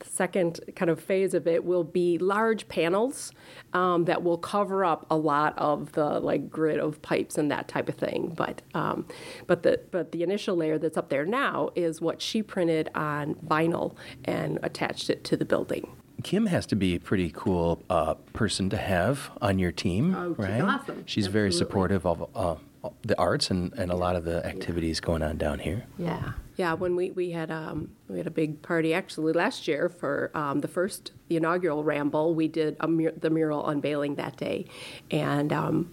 the 0.00 0.06
second 0.08 0.60
kind 0.76 0.90
of 0.90 0.98
phase 0.98 1.34
of 1.34 1.46
it 1.46 1.62
will 1.62 1.84
be 1.84 2.16
large 2.16 2.68
panels 2.68 3.32
um, 3.74 4.06
that 4.06 4.22
will 4.22 4.38
cover 4.38 4.82
up 4.82 5.04
a 5.10 5.16
lot 5.16 5.52
of 5.58 5.92
the 5.92 6.18
like 6.20 6.48
grid 6.48 6.80
of 6.80 7.02
pipes 7.02 7.36
and 7.36 7.50
that 7.50 7.68
type 7.68 7.86
of 7.86 7.96
thing. 7.96 8.32
But 8.34 8.62
um, 8.72 9.06
but 9.46 9.62
the 9.62 9.78
but 9.90 10.12
the 10.12 10.22
initial 10.22 10.56
layer 10.56 10.78
that's 10.78 10.96
up 10.96 11.10
there 11.10 11.26
now 11.26 11.68
is 11.76 12.00
what 12.00 12.22
she 12.22 12.42
printed 12.42 12.88
on 12.94 13.34
vinyl 13.46 13.94
and 14.24 14.58
attached 14.62 15.10
it 15.10 15.22
to 15.24 15.36
the 15.36 15.44
building. 15.44 15.90
Kim 16.24 16.46
has 16.46 16.64
to 16.66 16.76
be 16.76 16.94
a 16.94 16.98
pretty 17.00 17.30
cool 17.34 17.82
uh, 17.90 18.14
person 18.32 18.70
to 18.70 18.78
have 18.78 19.30
on 19.42 19.58
your 19.58 19.72
team, 19.72 20.14
Oh, 20.14 20.30
she's 20.34 20.38
right? 20.38 20.62
awesome. 20.62 21.02
She's 21.06 21.26
very 21.26 21.52
supportive 21.52 22.06
of 22.06 22.26
uh, 22.34 22.54
the 23.02 23.18
arts 23.18 23.50
and, 23.50 23.72
and 23.74 23.90
a 23.90 23.96
lot 23.96 24.16
of 24.16 24.24
the 24.24 24.44
activities 24.46 25.00
going 25.00 25.22
on 25.22 25.36
down 25.36 25.58
here. 25.58 25.84
Yeah, 25.98 26.32
yeah. 26.56 26.72
When 26.74 26.96
we 26.96 27.10
we 27.10 27.30
had 27.30 27.50
um, 27.50 27.90
we 28.08 28.18
had 28.18 28.26
a 28.26 28.30
big 28.30 28.62
party 28.62 28.94
actually 28.94 29.32
last 29.32 29.68
year 29.68 29.88
for 29.88 30.30
um, 30.34 30.60
the 30.60 30.68
first 30.68 31.12
the 31.28 31.36
inaugural 31.36 31.84
Ramble. 31.84 32.34
We 32.34 32.48
did 32.48 32.76
a 32.80 32.88
mur- 32.88 33.12
the 33.16 33.30
mural 33.30 33.68
unveiling 33.68 34.14
that 34.16 34.36
day, 34.36 34.66
and 35.10 35.52
um, 35.52 35.92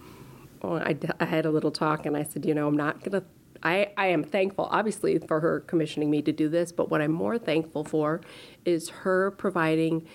well, 0.62 0.82
I, 0.84 0.92
d- 0.94 1.08
I 1.20 1.24
had 1.24 1.46
a 1.46 1.50
little 1.50 1.70
talk 1.70 2.06
and 2.06 2.16
I 2.16 2.22
said, 2.22 2.44
you 2.44 2.54
know, 2.54 2.66
I'm 2.68 2.76
not 2.76 3.02
gonna. 3.02 3.24
I, 3.60 3.90
I 3.96 4.06
am 4.06 4.22
thankful, 4.22 4.68
obviously, 4.70 5.18
for 5.18 5.40
her 5.40 5.60
commissioning 5.60 6.10
me 6.10 6.22
to 6.22 6.30
do 6.30 6.48
this, 6.48 6.70
but 6.70 6.90
what 6.90 7.00
I'm 7.00 7.10
more 7.10 7.38
thankful 7.38 7.82
for 7.82 8.20
is 8.64 8.88
her 8.88 9.32
providing 9.32 10.06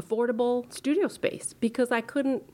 affordable 0.00 0.72
studio 0.72 1.08
space 1.08 1.52
because 1.52 1.90
I 1.90 2.00
couldn't 2.00 2.44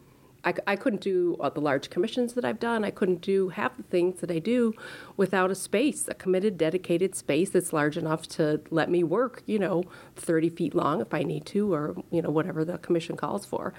I, 0.44 0.54
I 0.66 0.76
couldn't 0.76 1.02
do 1.02 1.36
uh, 1.40 1.50
the 1.50 1.60
large 1.60 1.90
commissions 1.90 2.34
that 2.34 2.44
I've 2.44 2.60
done. 2.60 2.84
I 2.84 2.90
couldn't 2.90 3.20
do 3.20 3.48
half 3.48 3.76
the 3.76 3.82
things 3.82 4.20
that 4.20 4.30
I 4.30 4.38
do 4.38 4.74
without 5.16 5.50
a 5.50 5.54
space, 5.54 6.06
a 6.08 6.14
committed, 6.14 6.56
dedicated 6.56 7.14
space 7.14 7.50
that's 7.50 7.72
large 7.72 7.96
enough 7.96 8.26
to 8.28 8.60
let 8.70 8.90
me 8.90 9.02
work, 9.02 9.42
you 9.46 9.58
know, 9.58 9.84
30 10.16 10.50
feet 10.50 10.74
long 10.74 11.00
if 11.00 11.12
I 11.12 11.22
need 11.22 11.44
to, 11.46 11.72
or, 11.72 11.96
you 12.10 12.22
know, 12.22 12.30
whatever 12.30 12.64
the 12.64 12.78
commission 12.78 13.16
calls 13.16 13.44
for. 13.44 13.74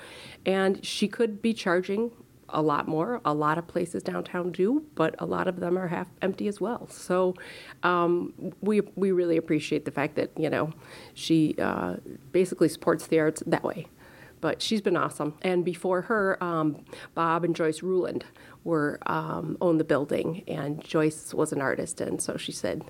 And 0.45 0.86
she 0.86 1.08
could 1.08 1.41
be 1.41 1.54
charging 1.54 2.12
a 2.52 2.62
lot 2.62 2.88
more. 2.88 3.22
A 3.26 3.34
lot 3.34 3.58
of 3.58 3.67
places 3.67 4.04
downtown 4.04 4.52
do, 4.52 4.86
but 4.95 5.15
a 5.19 5.26
lot 5.26 5.48
of 5.48 5.60
them 5.60 5.78
are 5.78 5.88
half 5.88 6.08
empty 6.22 6.48
as 6.48 6.60
well. 6.60 6.88
So 6.89 7.36
um, 7.84 8.34
we 8.62 8.82
we 8.95 9.12
really 9.12 9.38
appreciate 9.38 9.86
the 9.86 9.91
fact 9.91 10.15
that 10.15 10.32
you 10.38 10.50
know 10.50 10.72
she 11.13 11.56
uh, 11.60 11.98
basically 12.32 12.69
supports 12.69 13.08
the 13.08 13.19
arts 13.19 13.43
that 13.45 13.63
way. 13.63 13.88
But 14.41 14.62
she's 14.62 14.82
been 14.82 14.97
awesome. 14.97 15.36
And 15.41 15.65
before 15.65 16.02
her, 16.04 16.41
um, 16.43 16.86
Bob 17.13 17.43
and 17.43 17.56
Joyce 17.56 17.84
Ruland 17.84 18.25
were 18.63 18.99
um, 19.06 19.58
owned 19.62 19.80
the 19.80 19.86
building, 19.86 20.43
and 20.47 20.84
Joyce 20.84 21.34
was 21.34 21.52
an 21.52 21.62
artist, 21.62 22.02
and 22.02 22.21
so 22.21 22.38
she 22.38 22.52
said 22.52 22.84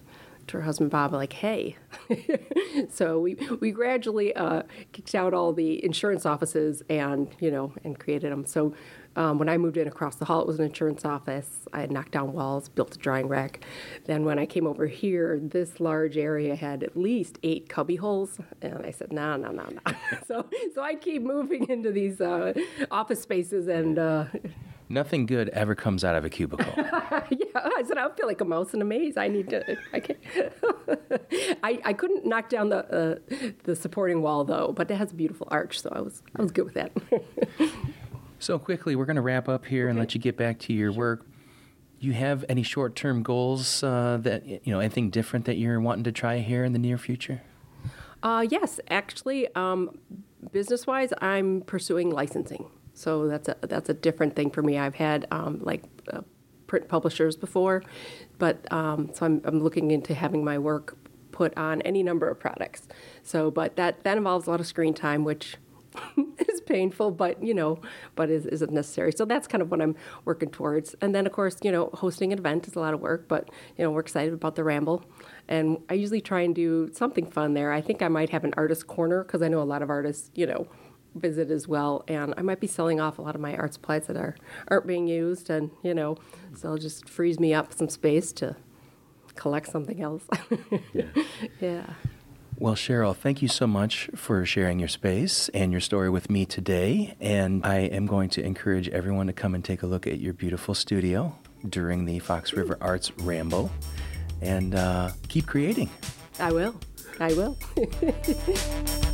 to 0.48 0.58
her 0.58 0.64
husband 0.64 0.92
Bob, 0.92 1.14
like, 1.14 1.34
"Hey." 1.34 1.78
so 2.90 3.20
we 3.20 3.36
we 3.60 3.72
gradually 3.72 4.36
uh, 4.36 4.64
kicked 4.92 5.16
out 5.16 5.34
all 5.34 5.54
the 5.54 5.84
insurance 5.84 6.26
offices, 6.26 6.84
and 6.90 7.30
you 7.40 7.52
know, 7.52 7.74
and 7.84 8.00
created 8.00 8.32
them. 8.32 8.46
So 8.46 8.74
um, 9.16 9.40
when 9.40 9.50
I 9.50 9.58
moved 9.58 9.78
in 9.78 9.88
across 9.88 10.16
the 10.16 10.26
hall, 10.26 10.42
it 10.42 10.48
was 10.48 10.60
an 10.60 10.66
insurance 10.66 11.04
office. 11.06 11.68
I 11.74 11.82
had 11.82 11.92
knocked 11.92 12.12
down 12.12 12.34
walls, 12.34 12.70
built 12.70 12.96
a 12.96 12.98
drying 12.98 13.28
rack. 13.28 13.66
Then 14.06 14.26
when 14.26 14.40
I 14.40 14.46
came 14.46 14.68
over 14.68 14.88
here, 14.88 15.40
this 15.42 15.80
large 15.80 16.18
area 16.18 16.56
had 16.56 16.84
at 16.84 16.96
least 16.96 17.40
eight 17.44 17.70
cubby 17.70 17.96
holes, 17.96 18.40
and 18.62 18.86
I 18.86 18.92
said, 18.92 19.12
"No, 19.12 19.36
no, 19.36 19.52
no, 19.52 19.68
no." 19.70 19.94
so 20.28 20.46
so 20.74 20.82
I 20.82 20.96
keep 20.96 21.24
moving 21.24 21.70
into 21.70 21.92
these 21.92 22.22
uh, 22.22 22.54
office 22.92 23.22
spaces 23.22 23.68
and. 23.68 24.00
Uh, 24.00 24.26
Nothing 24.92 25.28
good 25.28 25.50
ever 25.50 25.76
comes 25.76 26.04
out 26.04 26.16
of 26.16 26.26
a 26.26 26.32
cubicle. 26.32 26.74
yeah, 26.76 27.22
I 27.54 27.84
said 27.86 28.00
I 28.00 28.10
feel 28.10 28.26
like 28.26 28.42
a 28.42 28.46
mouse 28.46 28.74
in 28.74 28.82
a 28.82 28.86
maze. 28.86 29.18
I 29.18 29.28
need 29.28 29.48
to. 29.52 29.78
I 29.94 30.00
can't. 30.00 30.20
I, 31.64 31.80
I 31.86 31.94
couldn't 31.94 32.26
knock 32.26 32.50
down 32.50 32.70
the 32.70 33.20
uh, 33.32 33.46
the 33.66 33.76
supporting 33.76 34.24
wall 34.24 34.44
though, 34.46 34.74
but 34.76 34.90
it 34.90 34.96
has 34.96 35.12
a 35.12 35.16
beautiful 35.16 35.48
arch, 35.52 35.80
so 35.80 35.92
I 35.92 36.02
was 36.02 36.24
I 36.36 36.42
was 36.42 36.52
good 36.52 36.66
with 36.66 36.74
that. 36.74 36.92
so 38.40 38.58
quickly, 38.58 38.96
we're 38.96 39.06
going 39.06 39.18
to 39.18 39.22
wrap 39.22 39.48
up 39.48 39.66
here 39.66 39.88
and 39.88 40.00
let 40.00 40.16
you 40.16 40.22
get 40.22 40.38
back 40.38 40.60
to 40.60 40.74
your 40.74 40.92
work. 40.92 41.26
You 42.00 42.14
have 42.14 42.46
any 42.48 42.64
short 42.64 42.96
term 42.96 43.24
goals 43.24 43.84
uh, 43.84 44.18
that 44.22 44.46
you 44.46 44.62
know 44.74 44.80
anything 44.80 45.10
different 45.10 45.46
that 45.46 45.58
you're 45.58 45.80
wanting 45.82 46.06
to 46.06 46.12
try 46.12 46.40
here 46.40 46.64
in 46.64 46.72
the 46.74 46.80
near 46.80 46.98
future? 46.98 47.42
Uh, 48.24 48.46
yes, 48.50 48.80
actually, 48.90 49.54
um, 49.56 49.98
business 50.52 50.88
wise, 50.88 51.12
I'm 51.22 51.62
pursuing 51.62 52.10
licensing. 52.10 52.70
So 52.94 53.28
that's 53.28 53.50
a 53.50 53.56
that's 53.62 53.90
a 53.90 53.94
different 53.94 54.36
thing 54.36 54.50
for 54.50 54.62
me. 54.62 54.78
I've 54.78 54.96
had 54.96 55.28
um, 55.32 55.60
like 55.62 55.84
uh, 56.12 56.22
print 56.68 56.88
publishers 56.88 57.36
before, 57.36 57.84
but 58.38 58.72
um, 58.72 59.12
so 59.14 59.26
I'm, 59.26 59.42
I'm 59.44 59.60
looking 59.60 59.92
into 59.92 60.14
having 60.14 60.44
my 60.44 60.58
work 60.58 60.98
put 61.32 61.58
on 61.58 61.82
any 61.84 62.04
number 62.04 62.30
of 62.30 62.40
products. 62.40 62.88
So, 63.24 63.52
but 63.52 63.76
that 63.78 64.04
that 64.04 64.18
involves 64.18 64.48
a 64.48 64.52
lot 64.52 64.60
of 64.60 64.68
screen 64.68 64.94
time, 64.94 65.24
which 65.24 65.58
painful, 66.70 67.12
but 67.12 67.42
you 67.44 67.54
know, 67.54 67.82
but 68.16 68.30
is 68.30 68.46
isn't 68.46 68.72
necessary. 68.72 69.12
So 69.12 69.26
that's 69.26 69.48
kind 69.48 69.62
of 69.62 69.72
what 69.72 69.82
I'm 69.82 69.96
working 70.26 70.50
towards. 70.50 70.96
And 71.02 71.14
then, 71.14 71.26
of 71.26 71.34
course, 71.34 71.58
you 71.62 71.72
know, 71.72 71.90
hosting 71.94 72.32
an 72.32 72.40
event 72.40 72.68
is 72.68 72.76
a 72.76 72.80
lot 72.80 72.94
of 72.94 73.02
work, 73.02 73.28
but 73.28 73.50
you 73.78 73.84
know, 73.84 73.92
we're 73.92 74.02
excited 74.02 74.34
about 74.34 74.56
the 74.56 74.64
Ramble, 74.64 75.04
and 75.48 75.78
I 75.90 75.96
usually 75.96 76.22
try 76.22 76.42
and 76.42 76.56
do 76.56 76.90
something 76.94 77.26
fun 77.30 77.54
there. 77.54 77.72
I 77.72 77.82
think 77.82 78.02
I 78.02 78.08
might 78.08 78.30
have 78.30 78.44
an 78.44 78.54
artist 78.56 78.88
corner 78.88 79.24
because 79.24 79.42
I 79.42 79.48
know 79.48 79.62
a 79.62 79.64
lot 79.64 79.82
of 79.82 79.90
artists, 79.90 80.32
you 80.36 80.46
know 80.46 80.68
visit 81.16 81.50
as 81.52 81.68
well. 81.68 82.04
And 82.08 82.34
I 82.38 82.42
might 82.42 82.60
be 82.60 82.68
selling 82.68 83.00
off 83.00 83.18
a 83.18 83.22
lot 83.22 83.36
of 83.36 83.42
my 83.42 83.56
art 83.56 83.74
supplies 83.74 84.08
that 84.08 84.16
are 84.16 84.36
aren't 84.68 84.88
being 84.88 85.08
used, 85.08 85.50
and 85.50 85.72
you 85.84 85.94
know, 85.94 86.18
so 86.54 86.74
it 86.74 86.80
just 86.80 87.10
frees 87.10 87.40
me 87.40 87.54
up 87.54 87.74
some 87.74 87.90
space 87.90 88.32
to 88.34 88.56
collect 89.36 89.68
something 89.72 90.02
else. 90.02 90.24
yeah. 90.94 91.04
yeah. 91.60 91.86
Well, 92.62 92.76
Cheryl, 92.76 93.16
thank 93.16 93.42
you 93.42 93.48
so 93.48 93.66
much 93.66 94.10
for 94.16 94.46
sharing 94.46 94.80
your 94.80 94.90
space 94.90 95.48
and 95.54 95.72
your 95.72 95.80
story 95.80 96.10
with 96.10 96.30
me 96.30 96.46
today. 96.46 97.16
And 97.22 97.66
I 97.66 97.78
am 97.78 98.06
going 98.06 98.28
to 98.32 98.44
encourage 98.44 98.90
everyone 98.90 99.28
to 99.28 99.34
come 99.34 99.56
and 99.56 99.64
take 99.64 99.82
a 99.82 99.88
look 99.88 100.06
at 100.06 100.20
your 100.20 100.34
beautiful 100.34 100.76
studio 100.76 101.34
during 101.70 102.04
the 102.04 102.20
Fox 102.20 102.52
River 102.52 102.78
Arts 102.82 103.18
Ramble 103.20 103.72
and 104.42 104.76
uh, 104.76 105.12
keep 105.30 105.48
creating. 105.48 105.90
I 106.38 106.52
will. 106.52 106.76
I 107.22 107.34
will. 107.34 107.58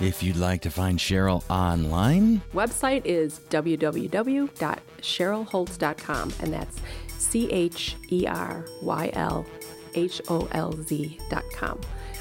If 0.00 0.22
you'd 0.22 0.36
like 0.36 0.62
to 0.62 0.70
find 0.70 0.96
Cheryl 0.96 1.42
online, 1.50 2.40
website 2.54 3.02
is 3.04 3.40
www.cherylholz.com, 3.50 6.32
and 6.40 6.52
that's 6.52 6.80
C 7.08 7.50
H 7.50 7.96
E 8.12 8.24
R 8.28 8.64
Y 8.80 9.10
L 9.14 9.44
H 9.94 10.22
O 10.28 10.46
L 10.52 10.72
Z.com. 10.84 11.80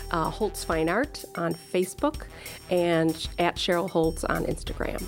Uh, 0.10 0.30
Holz 0.32 0.64
Fine 0.64 0.90
Art 0.90 1.24
on 1.36 1.54
Facebook 1.54 2.24
and 2.72 3.28
at 3.38 3.58
Cheryl 3.58 3.88
Holz 3.90 4.24
on 4.24 4.46
Instagram. 4.46 5.04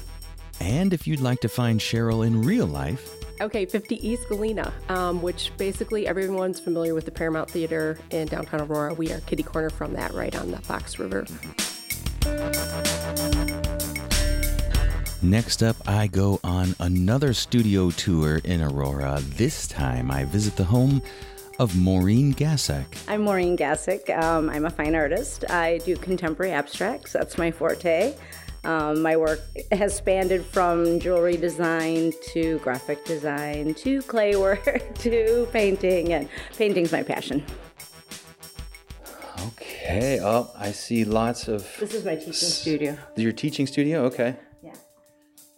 And 0.59 0.93
if 0.93 1.07
you'd 1.07 1.21
like 1.21 1.39
to 1.39 1.49
find 1.49 1.79
Cheryl 1.79 2.27
in 2.27 2.43
real 2.43 2.67
life, 2.67 3.15
Okay, 3.41 3.65
50 3.65 4.05
East 4.05 4.27
Galena, 4.27 4.73
um, 4.89 5.21
which 5.21 5.53
basically 5.57 6.05
everyone's 6.05 6.59
familiar 6.59 6.93
with 6.93 7.05
the 7.05 7.11
Paramount 7.11 7.49
Theater 7.49 7.97
in 8.11 8.27
downtown 8.27 8.59
Aurora. 8.59 8.93
We 8.93 9.13
are 9.13 9.21
kitty 9.21 9.43
corner 9.43 9.69
from 9.69 9.93
that 9.93 10.13
right 10.13 10.35
on 10.35 10.51
the 10.51 10.57
Fox 10.57 10.99
River. 10.99 11.25
Next 15.21 15.61
up, 15.61 15.75
I 15.85 16.07
go 16.07 16.39
on 16.43 16.75
another 16.79 17.33
studio 17.33 17.91
tour 17.91 18.39
in 18.45 18.61
Aurora. 18.61 19.19
This 19.21 19.67
time, 19.67 20.09
I 20.09 20.23
visit 20.23 20.55
the 20.55 20.63
home 20.63 21.01
of 21.59 21.75
Maureen 21.75 22.33
Gasek. 22.33 22.85
I'm 23.07 23.21
Maureen 23.21 23.57
Gasek. 23.57 24.09
Um, 24.17 24.49
I'm 24.49 24.65
a 24.65 24.69
fine 24.69 24.95
artist. 24.95 25.43
I 25.51 25.79
do 25.79 25.97
contemporary 25.97 26.53
abstracts. 26.53 27.11
That's 27.11 27.37
my 27.37 27.51
forte. 27.51 28.15
Um, 28.63 29.01
my 29.01 29.17
work 29.17 29.41
has 29.71 29.95
spanned 29.95 30.45
from 30.45 30.99
jewelry 30.99 31.37
design 31.37 32.13
to 32.31 32.59
graphic 32.59 33.05
design 33.05 33.73
to 33.75 34.01
clay 34.03 34.35
work 34.35 34.63
to 34.95 35.47
painting, 35.51 36.13
and 36.13 36.29
painting's 36.57 36.91
my 36.91 37.03
passion. 37.03 37.43
Okay. 39.89 40.19
Oh, 40.21 40.51
I 40.55 40.71
see 40.71 41.03
lots 41.03 41.47
of. 41.47 41.67
This 41.79 41.95
is 41.95 42.05
my 42.05 42.15
teaching 42.15 42.33
studio. 42.33 42.97
Your 43.15 43.31
teaching 43.31 43.65
studio? 43.65 44.03
Okay. 44.03 44.35
Yeah. 44.63 44.75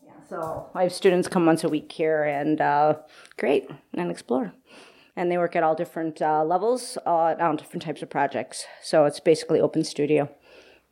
Yeah. 0.05 0.13
So 0.29 0.69
I 0.73 0.83
have 0.83 0.93
students 0.93 1.27
come 1.27 1.45
once 1.45 1.65
a 1.65 1.69
week 1.69 1.91
here 1.91 2.23
and 2.23 2.61
uh, 2.61 2.99
great 3.37 3.69
and 3.93 4.09
explore. 4.09 4.53
And 5.17 5.29
they 5.29 5.37
work 5.37 5.57
at 5.57 5.63
all 5.63 5.75
different 5.75 6.21
uh, 6.21 6.45
levels 6.45 6.97
uh, 7.05 7.35
on 7.41 7.57
different 7.57 7.83
types 7.83 8.01
of 8.01 8.09
projects. 8.09 8.65
So 8.81 9.03
it's 9.03 9.19
basically 9.19 9.59
open 9.59 9.83
studio. 9.83 10.29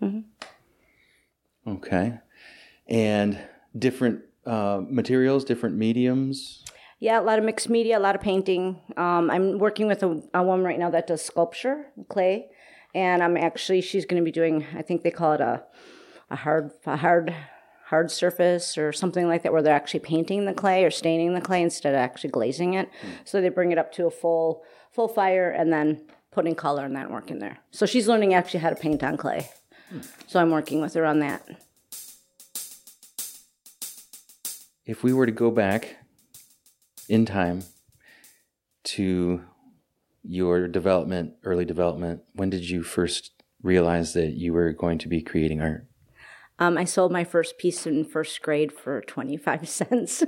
Mm-hmm. 0.02 1.70
Okay. 1.72 2.20
And 2.90 3.40
different 3.78 4.24
uh, 4.46 4.82
materials, 4.86 5.46
different 5.46 5.78
mediums? 5.78 6.66
Yeah, 7.00 7.22
a 7.22 7.24
lot 7.24 7.40
of 7.40 7.46
mixed 7.46 7.70
media, 7.70 7.98
a 7.98 8.02
lot 8.02 8.16
of 8.16 8.22
painting. 8.22 8.82
Um, 8.98 9.32
I'm 9.32 9.60
working 9.60 9.88
with 9.88 10.04
a, 10.04 10.22
a 10.34 10.44
woman 10.44 10.66
right 10.66 10.78
now 10.78 10.90
that 10.90 11.08
does 11.08 11.22
sculpture, 11.22 11.86
clay 12.10 12.50
and 12.94 13.24
I'm 13.24 13.38
actually 13.38 13.82
she's 13.82 14.06
going 14.06 14.22
to 14.22 14.26
be 14.26 14.32
doing 14.32 14.66
I 14.76 14.82
think 14.82 15.04
they 15.04 15.12
call 15.12 15.34
it 15.34 15.42
a 15.42 15.64
a 16.30 16.36
hard 16.36 16.72
a 16.86 16.98
hard 16.98 17.36
hard 17.90 18.12
surface 18.12 18.78
or 18.78 18.94
something 18.94 19.28
like 19.28 19.42
that 19.44 19.52
where 19.52 19.64
they're 19.64 19.76
actually 19.76 20.02
painting 20.02 20.46
the 20.46 20.54
clay 20.54 20.84
or 20.84 20.92
staining 20.92 21.34
the 21.34 21.42
clay 21.42 21.64
instead 21.64 21.96
of 21.96 22.00
actually 22.00 22.30
glazing 22.30 22.76
it. 22.76 22.88
Mm. 22.88 23.10
So 23.26 23.42
they 23.42 23.50
bring 23.50 23.72
it 23.72 23.80
up 23.80 23.92
to 23.94 24.06
a 24.06 24.12
full 24.12 24.64
full 24.92 25.08
fire 25.08 25.50
and 25.50 25.74
then 25.74 26.02
putting 26.32 26.56
color 26.56 26.86
and 26.86 26.96
that 26.96 27.06
and 27.06 27.14
working 27.14 27.40
there. 27.40 27.58
So 27.72 27.86
she's 27.86 28.08
learning 28.08 28.34
actually 28.34 28.60
how 28.60 28.70
to 28.70 28.76
paint 28.76 29.04
on 29.04 29.18
clay. 29.18 29.50
Mm. 29.92 30.08
So 30.28 30.40
I'm 30.40 30.52
working 30.52 30.82
with 30.82 30.94
her 30.94 31.06
on 31.06 31.20
that. 31.20 31.48
If 34.86 35.04
we 35.04 35.14
were 35.14 35.26
to 35.26 35.32
go 35.32 35.52
back 35.52 35.98
in 37.08 37.26
time 37.26 37.64
to 38.84 39.44
your 40.30 40.68
development, 40.68 41.34
early 41.44 41.66
development, 41.66 42.22
when 42.34 42.52
did 42.52 42.70
you 42.70 42.84
first 42.84 43.32
realize 43.64 44.14
that 44.14 44.34
you 44.34 44.54
were 44.54 44.72
going 44.72 45.00
to 45.00 45.08
be 45.08 45.24
creating 45.24 45.60
art? 45.60 45.88
Um, 46.60 46.78
I 46.78 46.84
sold 46.84 47.12
my 47.12 47.24
first 47.24 47.58
piece 47.58 47.88
in 47.88 48.06
first 48.06 48.42
grade 48.44 48.72
for 48.72 49.02
25 49.02 49.68
cents. 49.70 50.24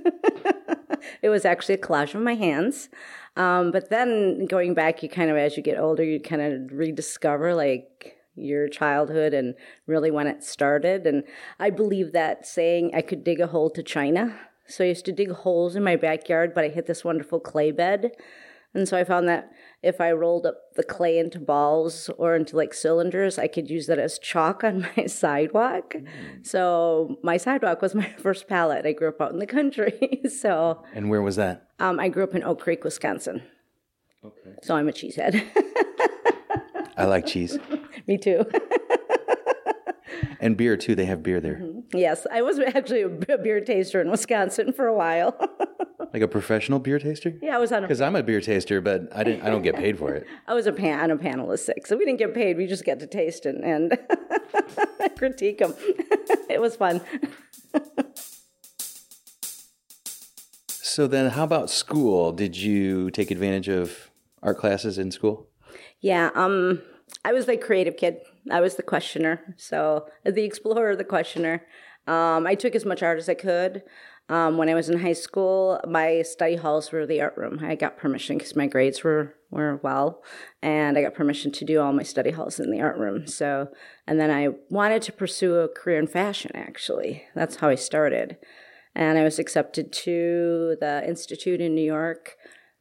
it 1.22 1.30
was 1.30 1.46
actually 1.46 1.76
a 1.76 1.78
collage 1.78 2.16
of 2.16 2.22
my 2.22 2.34
hands. 2.34 2.90
Um, 3.38 3.70
but 3.72 3.92
then 3.92 4.48
going 4.48 4.74
back, 4.74 5.04
you 5.04 5.10
kind 5.10 5.30
of, 5.30 5.38
as 5.38 5.56
you 5.56 5.62
get 5.62 5.80
older, 5.80 6.04
you 6.04 6.20
kind 6.20 6.42
of 6.42 6.76
rediscover 6.76 7.54
like 7.54 8.18
your 8.34 8.70
childhood 8.70 9.36
and 9.36 9.54
really 9.86 10.10
when 10.10 10.26
it 10.26 10.44
started. 10.44 11.06
And 11.06 11.24
I 11.60 11.70
believe 11.70 12.12
that 12.14 12.48
saying, 12.48 12.92
I 12.96 13.02
could 13.02 13.24
dig 13.24 13.40
a 13.40 13.48
hole 13.48 13.70
to 13.70 13.84
China. 13.84 14.36
So 14.68 14.84
I 14.84 14.88
used 14.88 15.06
to 15.06 15.12
dig 15.12 15.32
holes 15.32 15.76
in 15.76 15.84
my 15.84 15.96
backyard, 15.96 16.54
but 16.56 16.64
I 16.64 16.70
hit 16.70 16.88
this 16.88 17.06
wonderful 17.06 17.40
clay 17.40 17.72
bed. 17.72 18.14
And 18.74 18.88
so 18.88 18.98
I 18.98 19.04
found 19.04 19.28
that 19.28 19.52
if 19.84 20.00
I 20.00 20.12
rolled 20.12 20.46
up 20.46 20.58
the 20.76 20.84
clay 20.84 21.17
into 21.17 21.39
balls 21.39 22.10
or 22.17 22.36
into 22.36 22.56
like 22.56 22.74
cylinders, 22.74 23.39
I 23.39 23.48
could 23.48 23.70
use 23.70 23.88
that 23.88 23.98
as 23.98 24.20
chalk 24.20 24.63
on 24.63 24.82
my 24.98 25.06
sidewalk. 25.08 25.96
Mm. 25.96 26.46
So 26.46 27.17
my 27.24 27.38
sidewalk 27.38 27.82
was 27.82 27.96
my 27.96 28.10
first 28.20 28.48
palette. 28.48 28.86
I 28.86 28.94
grew 28.94 29.10
up 29.10 29.22
out 29.22 29.32
in 29.32 29.39
the 29.39 29.48
country. 29.48 30.22
so 30.30 30.84
And 30.94 31.10
where 31.10 31.22
was 31.22 31.36
that? 31.38 31.67
Um, 31.80 32.00
I 32.00 32.10
grew 32.10 32.24
up 32.24 32.36
in 32.36 32.44
Oak 32.44 32.62
Creek, 32.62 32.84
Wisconsin. 32.84 33.41
Okay. 34.24 34.56
So 34.62 34.76
I'm 34.76 34.88
a 34.88 34.91
cheesehead. 34.91 35.44
I 36.96 37.06
like 37.06 37.26
cheese. 37.26 37.58
Me 38.08 38.17
too. 38.20 38.46
and 40.39 40.56
beer 40.56 40.78
too. 40.78 40.94
They 40.94 41.06
have 41.06 41.24
beer 41.24 41.39
there. 41.39 41.56
Mm-hmm. 41.56 41.98
Yes, 41.98 42.28
I 42.32 42.44
was 42.44 42.60
actually 42.60 43.02
a 43.02 43.10
beer 43.10 43.62
taster 43.62 44.00
in 44.00 44.12
Wisconsin 44.12 44.74
for 44.74 44.86
a 44.86 44.94
while. 44.96 45.36
Like 46.13 46.24
a 46.24 46.28
professional 46.28 46.80
beer 46.80 47.00
taster? 47.00 47.34
Yeah, 47.41 47.56
I 47.56 47.60
was 47.60 47.71
on. 47.71 47.84
A 47.84 47.88
because 47.88 48.02
I'm 48.02 48.15
a 48.15 48.24
beer 48.24 48.41
taster, 48.41 48.82
but 48.82 49.08
I 49.15 49.24
didn't. 49.24 49.43
I 49.43 49.50
don't 49.50 49.62
get 49.62 49.76
paid 49.76 49.97
for 49.97 50.13
it. 50.13 50.28
I 50.47 50.54
was 50.54 50.67
a 50.67 50.74
pan 50.74 51.00
on 51.00 51.12
a 51.12 51.17
panel 51.17 51.52
of 51.52 51.60
six, 51.60 51.89
so 51.89 51.95
we 51.95 52.06
didn't 52.06 52.19
get 52.19 52.34
paid. 52.34 52.58
We 52.58 52.67
just 52.67 52.84
get 52.84 53.00
to 53.00 53.08
taste 53.08 53.45
and, 53.45 53.63
and 53.63 53.97
critique 55.17 55.60
them. 55.60 55.74
it 56.50 56.60
was 56.60 56.76
fun. 56.76 57.02
so 60.67 61.08
then, 61.08 61.30
how 61.32 61.45
about 61.45 61.69
school? 61.69 62.34
Did 62.34 62.58
you 62.58 63.10
take 63.12 63.32
advantage 63.32 63.69
of 63.69 64.12
art 64.43 64.58
classes 64.58 64.97
in 64.97 65.12
school? 65.12 65.47
Yeah, 66.02 66.32
um, 66.36 66.82
I 67.24 67.32
was 67.32 67.45
the 67.45 67.56
creative 67.56 67.95
kid. 67.95 68.17
I 68.52 68.60
was 68.60 68.76
the 68.76 68.84
questioner. 68.84 69.56
So 69.56 70.08
the 70.26 70.43
explorer, 70.43 70.95
the 70.95 71.04
questioner. 71.06 71.65
Um, 72.08 72.47
I 72.47 72.56
took 72.56 72.76
as 72.76 72.86
much 72.86 73.04
art 73.04 73.19
as 73.19 73.30
I 73.30 73.36
could. 73.36 73.84
Um, 74.30 74.58
when 74.58 74.70
I 74.70 74.76
was 74.76 74.90
in 74.90 75.00
high 75.00 75.14
school, 75.14 75.82
my 75.88 76.22
study 76.22 76.56
halls 76.56 76.92
were 76.92 77.06
the 77.06 77.22
art 77.22 77.36
room. 77.36 77.60
I 77.62 77.76
got 77.76 77.98
permission 77.98 78.38
because 78.38 78.56
my 78.56 78.68
grades 78.68 79.04
were 79.04 79.36
were 79.50 79.82
well, 79.84 80.24
and 80.62 80.98
I 80.98 81.02
got 81.02 81.14
permission 81.14 81.52
to 81.52 81.66
do 81.66 81.82
all 81.82 81.92
my 81.92 82.04
study 82.04 82.32
halls 82.32 82.58
in 82.58 82.72
the 82.72 82.80
art 82.80 82.98
room. 82.98 83.28
So, 83.28 83.68
and 84.08 84.20
then 84.20 84.32
I 84.32 84.50
wanted 84.70 85.02
to 85.04 85.12
pursue 85.12 85.56
a 85.56 85.68
career 85.68 86.00
in 86.00 86.08
fashion. 86.08 86.52
Actually, 86.56 87.24
that's 87.36 87.58
how 87.58 87.68
I 87.68 87.76
started, 87.76 88.38
and 88.96 89.18
I 89.18 89.24
was 89.24 89.40
accepted 89.40 89.92
to 89.92 90.78
the 90.80 91.06
Institute 91.06 91.60
in 91.60 91.76
New 91.76 91.84
York 91.84 92.38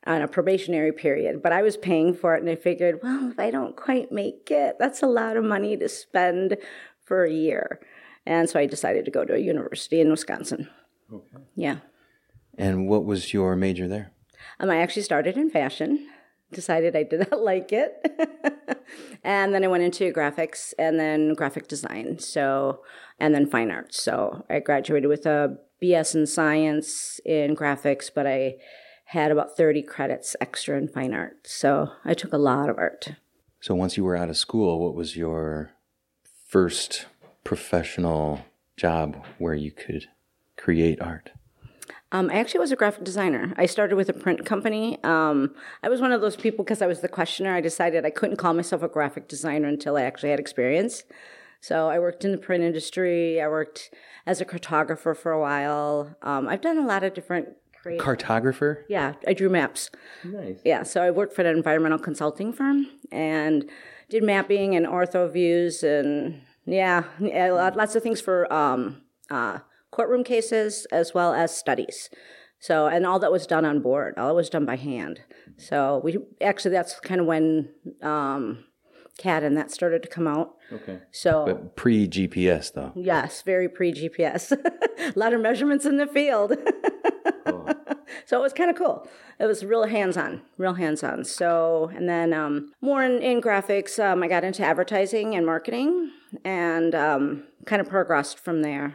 on 0.07 0.23
a 0.23 0.29
probationary 0.29 0.93
period, 0.93 1.43
but 1.43 1.53
I 1.53 1.63
was 1.63 1.77
paying 1.77 2.15
for 2.15 2.35
it, 2.35 2.41
and 2.41 2.49
I 2.49 2.55
figured, 2.55 3.01
well, 3.03 3.31
if 3.31 3.39
I 3.39 3.51
don't 3.51 3.77
quite 3.77 4.11
make 4.11 4.51
it, 4.51 4.77
that's 4.79 5.03
a 5.03 5.07
lot 5.07 5.37
of 5.37 5.45
money 5.45 5.77
to 5.77 5.89
spend 5.89 6.57
for 7.05 7.25
a 7.25 7.33
year. 7.33 7.81
And 8.25 8.49
so 8.49 8.59
I 8.59 8.67
decided 8.67 9.05
to 9.05 9.11
go 9.11 9.25
to 9.25 9.35
a 9.35 9.39
university 9.39 10.01
in 10.01 10.11
Wisconsin. 10.11 10.69
Okay. 11.13 11.45
Yeah. 11.55 11.79
And 12.57 12.89
what 12.89 13.05
was 13.05 13.33
your 13.33 13.57
major 13.57 13.89
there? 13.89 14.13
Um, 14.59 14.71
I 14.71 14.79
actually 14.79 15.03
started 15.03 15.37
in 15.37 15.51
fashion. 15.51 16.09
Decided 16.53 16.97
I 16.97 17.05
did 17.05 17.21
not 17.31 17.43
like 17.43 17.73
it, 17.73 17.95
and 19.25 19.55
then 19.55 19.65
I 19.65 19.69
went 19.69 19.85
into 19.85 20.13
graphics 20.13 20.75
and 20.79 20.99
then 20.99 21.35
graphic 21.35 21.69
design. 21.69 22.19
So, 22.19 22.81
and 23.21 23.35
then 23.35 23.47
fine 23.47 23.71
arts. 23.71 24.03
So 24.03 24.45
I 24.51 24.59
graduated 24.59 25.09
with 25.09 25.27
a 25.27 25.57
BS 25.81 26.15
in 26.15 26.27
science 26.27 27.21
in 27.25 27.55
graphics, 27.55 28.11
but 28.13 28.27
I 28.27 28.57
had 29.05 29.31
about 29.31 29.57
30 29.57 29.83
credits 29.83 30.37
extra 30.41 30.77
in 30.77 30.89
fine 30.89 31.15
art. 31.15 31.47
So 31.47 31.91
I 32.05 32.15
took 32.15 32.33
a 32.33 32.39
lot 32.39 32.69
of 32.69 32.79
art. 32.79 33.13
So 33.61 33.75
once 33.75 33.97
you 33.97 34.05
were 34.05 34.17
out 34.17 34.29
of 34.29 34.37
school, 34.37 34.81
what 34.81 34.95
was 34.95 35.17
your 35.17 35.73
first 36.47 37.07
professional 37.45 38.45
job 38.77 39.25
where 39.39 39.55
you 39.55 39.71
could 39.71 40.09
create 40.61 41.01
art? 41.01 41.31
Um, 42.13 42.29
I 42.31 42.35
actually 42.35 42.61
was 42.61 42.73
a 42.73 42.77
graphic 42.77 43.05
designer. 43.05 43.55
I 43.57 43.67
started 43.67 43.97
with 43.97 44.09
a 44.09 44.13
print 44.13 44.45
company. 44.45 44.99
Um, 45.05 45.55
I 45.83 45.89
was 45.89 46.01
one 46.01 46.13
of 46.13 46.21
those 46.21 46.37
people 46.37 46.65
because 46.65 46.83
I 46.83 46.87
was 46.87 47.01
the 47.01 47.09
questioner. 47.09 47.55
I 47.55 47.61
decided 47.61 48.05
I 48.05 48.11
couldn't 48.11 48.37
call 48.37 48.53
myself 48.53 48.83
a 48.83 48.89
graphic 48.89 49.29
designer 49.29 49.69
until 49.69 49.97
I 49.97 50.03
actually 50.03 50.31
had 50.31 50.41
experience. 50.41 51.05
So 51.61 51.89
I 51.89 51.99
worked 51.99 52.25
in 52.25 52.33
the 52.33 52.39
print 52.39 52.65
industry. 52.65 53.41
I 53.41 53.47
worked 53.49 53.95
as 54.27 54.41
a 54.41 54.45
cartographer 54.45 55.17
for 55.17 55.31
a 55.31 55.41
while. 55.41 56.17
Um, 56.23 56.49
I've 56.49 56.63
done 56.63 56.79
a 56.79 56.87
lot 56.87 57.05
of 57.05 57.15
different 57.15 57.49
creative. 57.81 58.05
Cartographer? 58.05 58.83
Yeah, 58.89 59.15
I 59.27 59.33
drew 59.35 59.49
maps. 59.49 59.91
Nice. 60.25 60.59
Yeah, 60.65 60.83
so 60.83 61.03
I 61.03 61.11
worked 61.11 61.35
for 61.35 61.43
an 61.43 61.57
environmental 61.57 61.99
consulting 61.99 62.53
firm 62.53 62.87
and 63.13 63.69
did 64.09 64.25
mapping 64.25 64.75
and 64.75 64.87
ortho 64.87 65.31
views 65.33 65.85
and 65.85 66.43
yeah, 66.67 67.05
lots 67.21 67.95
of 67.95 68.03
things 68.03 68.21
for 68.21 68.53
um, 68.53 69.03
uh, 69.31 69.61
courtroom 70.01 70.25
cases 70.25 70.87
as 70.91 71.13
well 71.13 71.35
as 71.35 71.55
studies. 71.55 72.09
So, 72.59 72.87
and 72.87 73.05
all 73.05 73.19
that 73.19 73.31
was 73.31 73.47
done 73.47 73.67
on 73.67 73.81
board, 73.81 74.15
all 74.17 74.31
it 74.31 74.35
was 74.35 74.49
done 74.49 74.65
by 74.65 74.77
hand. 74.77 75.21
So, 75.59 76.01
we 76.03 76.17
actually, 76.41 76.71
that's 76.71 76.99
kind 77.01 77.21
of 77.21 77.27
when 77.27 77.69
um, 78.01 78.65
CAD 79.19 79.43
and 79.43 79.59
that 79.59 79.71
started 79.71 80.03
to 80.03 80.09
come 80.09 80.27
out. 80.27 80.55
Okay. 80.73 81.01
So, 81.11 81.45
but 81.45 81.77
pre 81.77 82.09
GPS, 82.09 82.73
though. 82.73 82.93
Yes, 82.95 83.43
very 83.43 83.69
pre 83.69 83.93
GPS. 83.93 84.53
A 84.53 85.13
lot 85.19 85.35
of 85.35 85.43
measurements 85.43 85.85
in 85.85 85.99
the 85.99 86.07
field. 86.07 86.55
oh. 87.47 87.69
So, 88.27 88.39
it 88.39 88.43
was 88.43 88.53
kind 88.53 88.71
of 88.71 88.77
cool. 88.77 89.07
It 89.39 89.47
was 89.47 89.65
real 89.65 89.85
hands 89.85 90.17
on, 90.17 90.43
real 90.59 90.75
hands 90.75 91.05
on. 91.05 91.25
So, 91.25 91.91
and 91.95 92.09
then 92.09 92.33
um, 92.33 92.73
more 92.81 93.05
in, 93.05 93.23
in 93.23 93.41
graphics, 93.41 94.03
um, 94.03 94.23
I 94.23 94.29
got 94.29 94.45
into 94.45 94.65
advertising 94.65 95.37
and 95.37 95.47
marketing 95.47 96.11
and 96.45 96.95
um, 96.95 97.45
kind 97.67 97.81
of 97.81 97.89
progressed 97.89 98.39
from 98.39 98.63
there. 98.63 98.95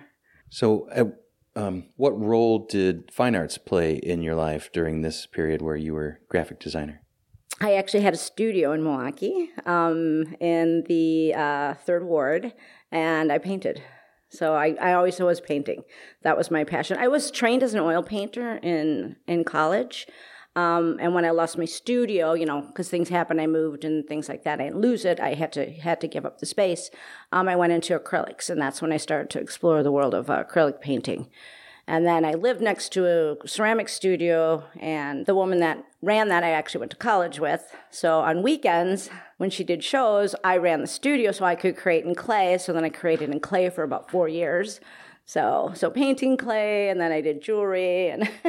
So, 0.56 0.88
uh, 0.89 1.60
um, 1.60 1.88
what 1.98 2.18
role 2.18 2.60
did 2.60 3.12
fine 3.12 3.36
arts 3.36 3.58
play 3.58 3.96
in 3.96 4.22
your 4.22 4.36
life 4.36 4.72
during 4.72 5.02
this 5.02 5.26
period 5.26 5.62
where 5.62 5.76
you 5.76 5.94
were 5.94 6.22
graphic 6.30 6.62
designer? 6.62 7.02
I 7.60 7.74
actually 7.74 8.04
had 8.04 8.13
a 8.13 8.18
studio 8.18 8.72
in 8.72 8.82
Milwaukee 8.82 9.50
um, 9.65 10.34
in 10.39 10.86
the 10.88 11.34
uh, 11.36 11.74
third 11.74 12.06
ward, 12.06 12.54
and 12.89 13.34
I 13.34 13.38
painted. 13.38 13.84
So 14.30 14.56
I, 14.56 14.78
I 14.82 14.94
always 14.94 15.20
was 15.20 15.41
painting. 15.41 15.84
That 16.24 16.38
was 16.38 16.50
my 16.50 16.63
passion. 16.63 17.00
I 17.00 17.10
was 17.10 17.32
trained 17.32 17.62
as 17.62 17.74
an 17.74 17.82
oil 17.82 18.02
painter 18.02 18.56
in 18.63 19.18
in 19.28 19.44
college, 19.44 20.08
um, 20.56 20.98
and 21.02 21.13
when 21.13 21.26
I 21.26 21.32
lost 21.32 21.58
my 21.58 21.65
studio, 21.65 22.34
you 22.34 22.46
know, 22.46 22.62
because 22.62 22.89
things 22.89 23.10
happened, 23.10 23.41
I 23.41 23.48
moved 23.48 23.84
and 23.84 24.08
things 24.08 24.30
like 24.30 24.44
that. 24.44 24.62
I 24.62 24.65
didn't 24.65 24.80
lose 24.80 25.04
it. 25.04 25.20
I 25.20 25.34
had 25.34 25.52
to 25.54 25.70
had 25.72 26.00
to 26.02 26.08
give 26.08 26.26
up 26.26 26.39
the 26.39 26.46
space. 26.46 26.89
Um, 27.32 27.50
I 27.50 27.56
went 27.58 27.74
into 27.74 27.98
acrylics, 27.98 28.50
and 28.50 28.62
that's 28.62 28.82
when 28.82 28.94
I 28.94 28.98
started 28.98 29.30
to 29.32 29.39
explore 29.39 29.84
the 29.84 29.91
world 29.91 30.13
of 30.13 30.30
uh, 30.30 30.44
acrylic 30.44 30.80
painting. 30.80 31.28
And 31.88 32.08
then 32.08 32.26
I 32.26 32.32
lived 32.32 32.62
next 32.62 32.94
to 32.94 33.06
a 33.06 33.48
ceramic 33.48 33.89
studio, 33.89 34.63
and 34.80 35.26
the 35.26 35.36
woman 35.36 35.60
that 35.60 35.84
ran 36.02 36.30
that 36.30 36.44
I 36.44 36.52
actually 36.52 36.80
went 36.80 36.91
to 36.91 36.98
college 36.98 37.39
with. 37.39 37.76
So 37.91 38.22
on 38.22 38.41
weekends, 38.41 39.10
when 39.38 39.50
she 39.50 39.63
did 39.65 39.84
shows, 39.84 40.36
I 40.44 40.58
ran 40.58 40.80
the 40.80 40.88
studio 40.88 41.32
so 41.32 41.44
I 41.46 41.56
could 41.56 41.76
create 41.76 42.06
in 42.06 42.15
clay. 42.15 42.58
So 42.58 42.72
then 42.72 42.86
I 42.86 42.89
created 42.89 43.30
in 43.30 43.39
clay 43.41 43.70
for 43.70 43.84
about 43.84 44.10
four 44.10 44.30
years. 44.30 44.80
So 45.26 45.72
so 45.74 45.90
painting 45.90 46.38
clay, 46.38 46.90
and 46.90 47.02
then 47.02 47.12
I 47.12 47.22
did 47.22 47.42
jewelry, 47.42 48.10
and 48.10 48.30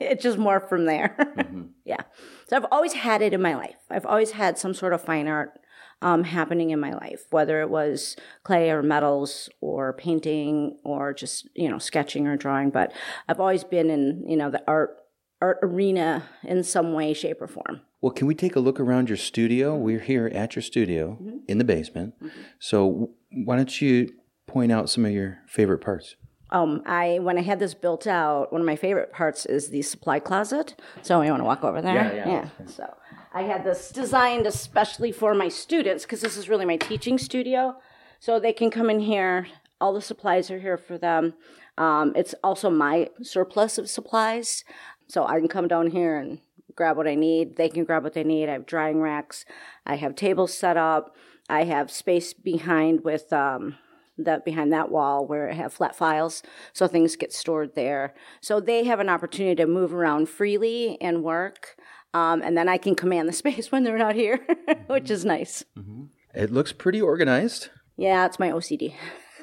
it 0.00 0.20
just 0.20 0.38
morphed 0.38 0.68
from 0.68 0.84
there. 0.84 1.14
Mm-hmm. 1.18 1.62
yeah. 1.84 2.02
So 2.48 2.56
I've 2.56 2.66
always 2.70 2.94
had 2.94 3.22
it 3.22 3.32
in 3.32 3.40
my 3.40 3.54
life. 3.54 3.76
I've 3.90 4.06
always 4.06 4.32
had 4.32 4.58
some 4.58 4.74
sort 4.74 4.92
of 4.92 5.02
fine 5.02 5.28
art 5.28 5.60
um, 6.02 6.24
happening 6.24 6.70
in 6.70 6.80
my 6.80 6.92
life, 6.92 7.26
whether 7.30 7.60
it 7.60 7.70
was 7.70 8.16
clay 8.42 8.70
or 8.70 8.82
metals 8.82 9.48
or 9.60 9.92
painting 9.92 10.78
or 10.84 11.12
just 11.12 11.48
you 11.54 11.68
know 11.68 11.78
sketching 11.78 12.26
or 12.26 12.36
drawing. 12.36 12.70
But 12.70 12.92
I've 13.28 13.40
always 13.40 13.62
been 13.64 13.88
in 13.88 14.24
you 14.26 14.36
know 14.36 14.50
the 14.50 14.62
art 14.66 14.96
art 15.40 15.58
arena 15.62 16.24
in 16.42 16.64
some 16.64 16.92
way, 16.92 17.14
shape, 17.14 17.40
or 17.40 17.46
form. 17.46 17.82
Well, 18.00 18.12
can 18.12 18.26
we 18.26 18.34
take 18.34 18.56
a 18.56 18.60
look 18.60 18.78
around 18.78 19.08
your 19.08 19.16
studio? 19.16 19.74
We're 19.74 20.00
here 20.00 20.30
at 20.34 20.56
your 20.56 20.62
studio 20.62 21.18
mm-hmm. 21.20 21.38
in 21.48 21.58
the 21.58 21.64
basement. 21.64 22.14
Mm-hmm. 22.22 22.40
So 22.58 23.10
why 23.32 23.56
don't 23.56 23.80
you 23.80 24.12
point 24.56 24.72
out 24.72 24.88
some 24.88 25.04
of 25.04 25.12
your 25.12 25.36
favorite 25.46 25.80
parts? 25.80 26.16
Um, 26.50 26.82
I 26.86 27.18
when 27.20 27.36
I 27.36 27.42
had 27.42 27.58
this 27.58 27.74
built 27.74 28.06
out, 28.06 28.52
one 28.52 28.62
of 28.62 28.66
my 28.66 28.76
favorite 28.76 29.12
parts 29.12 29.44
is 29.44 29.68
the 29.68 29.82
supply 29.82 30.18
closet. 30.18 30.80
So 31.02 31.20
you 31.20 31.30
want 31.30 31.40
to 31.40 31.44
walk 31.44 31.62
over 31.62 31.82
there? 31.82 31.94
Yeah, 31.94 32.14
yeah. 32.14 32.28
yeah. 32.28 32.66
So 32.66 32.94
I 33.34 33.42
had 33.42 33.64
this 33.64 33.90
designed 33.90 34.46
especially 34.46 35.12
for 35.12 35.34
my 35.34 35.50
students 35.50 36.04
because 36.04 36.22
this 36.22 36.38
is 36.38 36.48
really 36.48 36.64
my 36.64 36.78
teaching 36.78 37.18
studio. 37.18 37.76
So 38.18 38.40
they 38.40 38.54
can 38.54 38.70
come 38.70 38.88
in 38.88 39.00
here. 39.00 39.46
All 39.78 39.92
the 39.92 40.00
supplies 40.00 40.50
are 40.50 40.58
here 40.58 40.78
for 40.78 40.96
them. 40.96 41.34
Um, 41.76 42.14
it's 42.16 42.34
also 42.42 42.70
my 42.70 43.10
surplus 43.20 43.76
of 43.76 43.90
supplies. 43.90 44.64
So 45.06 45.26
I 45.26 45.38
can 45.38 45.48
come 45.48 45.68
down 45.68 45.90
here 45.90 46.16
and 46.16 46.38
grab 46.74 46.96
what 46.96 47.06
I 47.06 47.14
need. 47.14 47.56
They 47.56 47.68
can 47.68 47.84
grab 47.84 48.04
what 48.04 48.14
they 48.14 48.24
need. 48.24 48.48
I 48.48 48.52
have 48.52 48.64
drying 48.64 49.02
racks. 49.02 49.44
I 49.84 49.96
have 49.96 50.14
tables 50.14 50.54
set 50.54 50.78
up. 50.78 51.14
I 51.46 51.64
have 51.64 51.90
space 51.90 52.32
behind 52.32 53.04
with 53.04 53.30
um, 53.34 53.76
that 54.18 54.44
behind 54.44 54.72
that 54.72 54.90
wall 54.90 55.26
where 55.26 55.50
I 55.50 55.54
have 55.54 55.72
flat 55.72 55.94
files, 55.94 56.42
so 56.72 56.86
things 56.86 57.16
get 57.16 57.32
stored 57.32 57.74
there. 57.74 58.14
So 58.40 58.60
they 58.60 58.84
have 58.84 59.00
an 59.00 59.08
opportunity 59.08 59.56
to 59.56 59.66
move 59.66 59.92
around 59.94 60.28
freely 60.28 60.98
and 61.00 61.22
work, 61.22 61.76
um, 62.14 62.42
and 62.42 62.56
then 62.56 62.68
I 62.68 62.78
can 62.78 62.94
command 62.94 63.28
the 63.28 63.32
space 63.42 63.70
when 63.70 63.84
they're 63.84 63.98
not 63.98 64.14
here, 64.14 64.46
which 64.86 65.10
is 65.10 65.24
nice. 65.24 65.64
Mm-hmm. 65.78 66.04
It 66.34 66.50
looks 66.50 66.72
pretty 66.72 67.00
organized. 67.00 67.68
Yeah, 67.96 68.26
it's 68.26 68.38
my 68.38 68.50
OCD. 68.50 68.94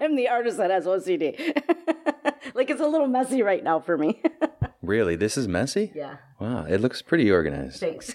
I'm 0.00 0.16
the 0.16 0.28
artist 0.28 0.58
that 0.58 0.70
has 0.70 0.86
OCD. 0.86 1.38
like 2.54 2.70
it's 2.70 2.80
a 2.80 2.86
little 2.86 3.06
messy 3.06 3.42
right 3.42 3.62
now 3.62 3.80
for 3.80 3.96
me. 3.98 4.22
really? 4.82 5.16
This 5.16 5.36
is 5.36 5.46
messy? 5.48 5.92
Yeah. 5.94 6.16
Wow, 6.40 6.64
it 6.64 6.80
looks 6.80 7.02
pretty 7.02 7.30
organized. 7.30 7.80
Thanks. 7.80 8.14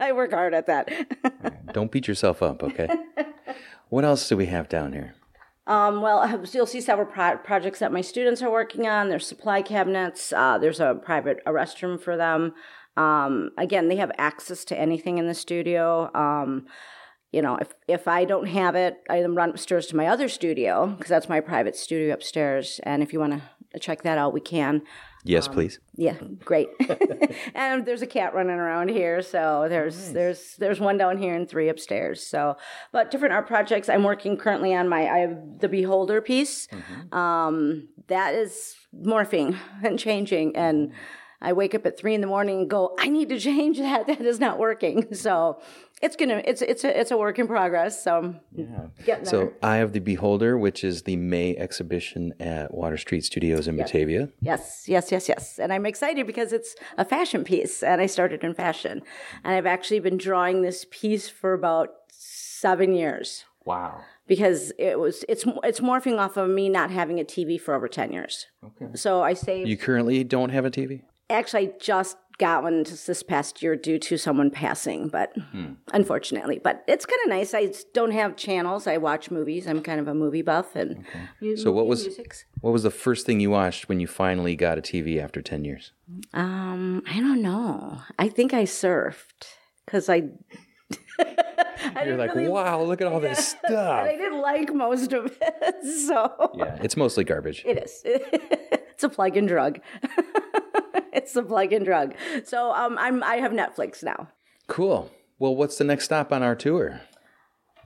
I 0.00 0.12
work 0.12 0.32
hard 0.32 0.54
at 0.54 0.66
that. 0.66 1.72
Don't 1.72 1.90
beat 1.90 2.06
yourself 2.06 2.42
up, 2.42 2.62
okay? 2.62 2.88
What 3.94 4.04
else 4.04 4.28
do 4.28 4.36
we 4.36 4.46
have 4.46 4.68
down 4.68 4.92
here? 4.92 5.14
Um, 5.68 6.02
well, 6.02 6.44
you'll 6.52 6.66
see 6.66 6.80
several 6.80 7.06
pro- 7.06 7.36
projects 7.36 7.78
that 7.78 7.92
my 7.92 8.00
students 8.00 8.42
are 8.42 8.50
working 8.50 8.88
on. 8.88 9.08
There's 9.08 9.24
supply 9.24 9.62
cabinets. 9.62 10.32
Uh, 10.32 10.58
there's 10.58 10.80
a 10.80 11.00
private 11.00 11.38
a 11.46 11.52
restroom 11.52 12.02
for 12.02 12.16
them. 12.16 12.54
Um, 12.96 13.50
again, 13.56 13.86
they 13.86 13.94
have 13.94 14.10
access 14.18 14.64
to 14.64 14.76
anything 14.76 15.18
in 15.18 15.28
the 15.28 15.34
studio. 15.34 16.10
Um, 16.12 16.66
you 17.30 17.40
know, 17.40 17.54
if 17.54 17.72
if 17.86 18.08
I 18.08 18.24
don't 18.24 18.48
have 18.48 18.74
it, 18.74 18.96
I 19.08 19.20
then 19.20 19.36
run 19.36 19.50
upstairs 19.50 19.86
to 19.86 19.96
my 19.96 20.08
other 20.08 20.28
studio 20.28 20.88
because 20.88 21.10
that's 21.10 21.28
my 21.28 21.38
private 21.38 21.76
studio 21.76 22.12
upstairs. 22.12 22.80
And 22.82 23.00
if 23.00 23.12
you 23.12 23.20
want 23.20 23.40
to 23.72 23.78
check 23.78 24.02
that 24.02 24.18
out, 24.18 24.32
we 24.32 24.40
can. 24.40 24.82
Yes, 25.24 25.48
um, 25.48 25.54
please. 25.54 25.80
Yeah, 25.96 26.16
great. 26.44 26.68
and 27.54 27.86
there's 27.86 28.02
a 28.02 28.06
cat 28.06 28.34
running 28.34 28.56
around 28.56 28.90
here, 28.90 29.22
so 29.22 29.66
there's 29.68 29.96
nice. 29.96 30.12
there's 30.12 30.56
there's 30.56 30.80
one 30.80 30.98
down 30.98 31.16
here 31.16 31.34
and 31.34 31.48
three 31.48 31.70
upstairs. 31.70 32.24
So, 32.24 32.58
but 32.92 33.10
different 33.10 33.32
art 33.32 33.46
projects. 33.46 33.88
I'm 33.88 34.04
working 34.04 34.36
currently 34.36 34.74
on 34.74 34.88
my 34.88 35.08
I 35.08 35.18
have 35.20 35.60
the 35.60 35.68
Beholder 35.68 36.20
piece. 36.20 36.66
Mm-hmm. 36.68 37.14
Um, 37.14 37.88
that 38.08 38.34
is 38.34 38.76
morphing 38.94 39.56
and 39.82 39.98
changing, 39.98 40.56
and 40.56 40.92
I 41.40 41.52
wake 41.52 41.74
up 41.74 41.86
at 41.86 41.98
three 41.98 42.14
in 42.14 42.20
the 42.20 42.26
morning 42.26 42.60
and 42.60 42.70
go, 42.70 42.94
I 42.98 43.08
need 43.08 43.28
to 43.28 43.38
change 43.38 43.78
that. 43.78 44.06
That 44.14 44.20
is 44.20 44.40
not 44.40 44.58
working. 44.58 45.14
So 45.14 45.60
it's 46.04 46.16
gonna 46.16 46.40
it's 46.50 46.62
it's 46.72 46.84
a 46.84 47.00
it's 47.00 47.10
a 47.10 47.16
work 47.16 47.38
in 47.38 47.46
progress. 47.46 47.92
So 48.06 48.34
Yeah. 48.52 48.66
getting 49.04 49.24
So, 49.24 49.38
there. 49.38 49.52
Eye 49.62 49.78
of 49.86 49.90
the 49.92 50.00
Beholder, 50.00 50.52
which 50.66 50.84
is 50.90 51.02
the 51.02 51.16
May 51.16 51.56
exhibition 51.66 52.22
at 52.38 52.66
Water 52.80 52.98
Street 53.04 53.24
Studios 53.24 53.66
in 53.68 53.76
Batavia. 53.76 54.28
Yes, 54.40 54.84
yes, 54.86 55.10
yes, 55.14 55.28
yes. 55.28 55.58
And 55.58 55.72
I'm 55.72 55.86
excited 55.86 56.26
because 56.26 56.52
it's 56.52 56.76
a 56.98 57.04
fashion 57.04 57.42
piece 57.44 57.82
and 57.82 58.00
I 58.00 58.06
started 58.06 58.44
in 58.44 58.54
fashion. 58.54 59.02
And 59.44 59.54
I've 59.56 59.66
actually 59.76 60.00
been 60.00 60.18
drawing 60.18 60.62
this 60.62 60.86
piece 60.90 61.28
for 61.28 61.52
about 61.54 61.88
seven 62.10 62.94
years 62.94 63.44
Wow. 63.64 64.00
because 64.26 64.72
it 64.78 64.98
was 64.98 65.24
it's 65.28 65.44
it's 65.70 65.80
morphing 65.80 66.18
off 66.18 66.36
of 66.36 66.48
me 66.50 66.68
not 66.68 66.90
having 66.90 67.18
a 67.20 67.24
TV 67.24 67.58
for 67.60 67.74
over 67.74 67.88
10 67.88 68.12
years. 68.12 68.46
Okay. 68.68 68.88
So 68.94 69.22
I 69.22 69.34
saved 69.34 69.68
You 69.68 69.76
currently 69.76 70.22
don't 70.24 70.50
have 70.50 70.64
a 70.66 70.70
TV? 70.70 71.02
actually 71.30 71.68
I 71.68 71.72
just 71.80 72.16
got 72.38 72.62
one 72.64 72.84
just 72.84 73.06
this 73.06 73.22
past 73.22 73.62
year 73.62 73.76
due 73.76 73.98
to 73.98 74.16
someone 74.16 74.50
passing, 74.50 75.08
but 75.08 75.32
unfortunately. 75.92 76.60
But 76.62 76.82
it's 76.88 77.06
kind 77.06 77.20
of 77.24 77.30
nice. 77.30 77.54
I 77.54 77.72
don't 77.92 78.10
have 78.10 78.36
channels. 78.36 78.86
I 78.86 78.96
watch 78.96 79.30
movies. 79.30 79.66
I'm 79.68 79.80
kind 79.82 80.00
of 80.00 80.08
a 80.08 80.14
movie 80.14 80.42
buff 80.42 80.74
and 80.74 81.04
mu- 81.40 81.56
So 81.56 81.70
what 81.72 81.86
was- 81.86 82.04
musics. 82.06 82.44
What 82.60 82.72
was 82.72 82.82
the 82.82 82.90
first 82.90 83.26
thing 83.26 83.40
you 83.40 83.50
watched 83.50 83.88
when 83.88 84.00
you 84.00 84.06
finally 84.06 84.56
got 84.56 84.78
a 84.78 84.82
TV 84.82 85.22
after 85.22 85.42
10 85.42 85.64
years? 85.64 85.92
Um, 86.32 87.02
I 87.08 87.20
don't 87.20 87.42
know. 87.42 88.00
I 88.18 88.28
think 88.28 88.52
I 88.54 88.64
surfed 88.64 89.44
because 89.86 90.08
I. 90.08 90.24
I 91.96 92.04
You're 92.06 92.16
like, 92.16 92.34
really- 92.34 92.48
wow, 92.48 92.82
look 92.82 93.00
at 93.00 93.06
all 93.06 93.20
this 93.20 93.48
stuff. 93.64 94.04
I 94.04 94.16
didn't 94.16 94.40
like 94.40 94.72
most 94.74 95.12
of 95.12 95.36
it, 95.40 95.74
so 96.06 96.50
Yeah, 96.54 96.78
it's 96.82 96.96
mostly 96.96 97.24
garbage. 97.24 97.62
it 97.66 97.78
is. 97.84 98.00
it's 98.04 99.04
a 99.04 99.08
plug 99.08 99.36
and 99.36 99.46
drug. 99.46 99.80
it's 101.24 101.34
a 101.36 101.42
plug 101.42 101.72
and 101.72 101.84
drug. 101.84 102.14
So 102.44 102.72
um, 102.74 102.98
I'm 102.98 103.22
I 103.22 103.36
have 103.36 103.52
Netflix 103.52 104.02
now. 104.02 104.28
Cool. 104.66 105.10
Well, 105.38 105.54
what's 105.54 105.78
the 105.78 105.84
next 105.84 106.04
stop 106.04 106.32
on 106.32 106.42
our 106.42 106.54
tour? 106.54 107.00